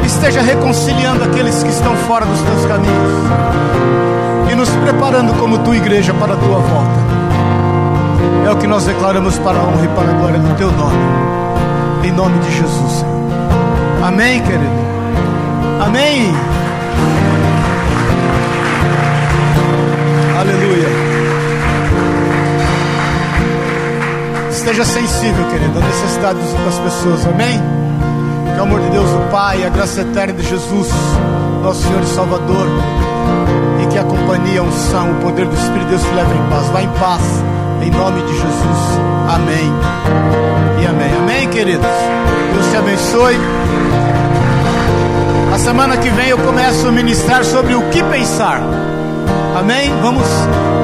esteja 0.05 0.43
reconciliando 0.43 1.23
aqueles 1.23 1.63
que 1.63 1.71
estão 1.71 1.95
fora 1.99 2.27
dos 2.27 2.41
teus 2.41 2.67
caminhos 2.67 3.13
e 4.51 4.55
nos 4.57 4.69
preparando 4.69 5.33
como 5.35 5.59
tua 5.59 5.77
igreja 5.77 6.13
para 6.13 6.35
a 6.35 6.37
tua 6.37 6.59
volta. 6.59 7.01
É 8.45 8.51
o 8.51 8.57
que 8.57 8.67
nós 8.67 8.85
declaramos 8.85 9.39
para 9.39 9.61
a 9.61 9.63
honra 9.63 9.85
e 9.85 9.89
para 9.89 10.11
a 10.11 10.15
glória 10.15 10.41
do 10.41 10.57
teu 10.57 10.73
nome. 10.73 10.99
Em 12.03 12.11
nome 12.11 12.37
de 12.41 12.51
Jesus, 12.51 12.93
Senhor. 12.95 13.15
Amém, 14.05 14.43
querido. 14.43 14.65
Amém. 15.87 16.35
Esteja 24.65 24.85
sensível, 24.87 25.45
querido, 25.51 25.79
à 25.79 25.83
necessidade 25.83 26.39
das 26.39 26.79
pessoas. 26.79 27.27
Amém. 27.27 27.61
Que 28.55 28.59
o 28.59 28.63
amor 28.63 28.81
de 28.81 28.89
Deus, 28.89 29.11
o 29.11 29.31
Pai, 29.31 29.63
a 29.63 29.69
graça 29.69 30.01
eterna 30.01 30.33
de 30.33 30.43
Jesus, 30.43 30.89
nosso 31.63 31.83
Senhor 31.83 32.03
e 32.03 32.07
Salvador, 32.07 32.67
e 33.83 33.87
que 33.89 33.99
a 33.99 34.05
companhia, 34.05 34.61
a 34.61 34.63
unção, 34.63 35.11
o 35.11 35.15
poder 35.17 35.45
do 35.45 35.55
Espírito 35.55 35.85
de 35.85 35.91
Deus 35.91 36.03
te 36.03 36.15
leve 36.15 36.35
em 36.35 36.49
paz. 36.49 36.67
Vá 36.69 36.83
em 36.83 36.89
paz, 36.93 37.21
em 37.83 37.91
nome 37.91 38.23
de 38.23 38.33
Jesus. 38.33 39.01
Amém. 39.29 39.71
E 40.81 40.87
amém. 40.87 41.15
Amém, 41.15 41.49
queridos. 41.51 41.87
Deus 42.55 42.71
te 42.71 42.77
abençoe. 42.79 43.37
A 45.55 45.59
semana 45.59 45.99
que 45.99 46.09
vem 46.09 46.29
eu 46.29 46.39
começo 46.39 46.89
a 46.89 46.91
ministrar 46.91 47.45
sobre 47.45 47.75
o 47.75 47.83
que 47.91 48.03
pensar. 48.05 48.63
Amém? 49.55 49.93
Vamos 50.01 50.27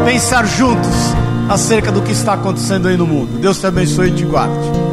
pensar 0.05 0.45
juntos 0.45 1.15
acerca 1.51 1.91
do 1.91 2.01
que 2.01 2.13
está 2.13 2.35
acontecendo 2.35 2.87
aí 2.87 2.97
no 2.97 3.07
mundo. 3.07 3.39
Deus 3.41 3.59
te 3.59 3.67
abençoe 3.67 4.09
e 4.09 4.13
te 4.13 4.25
guarde. 4.25 4.90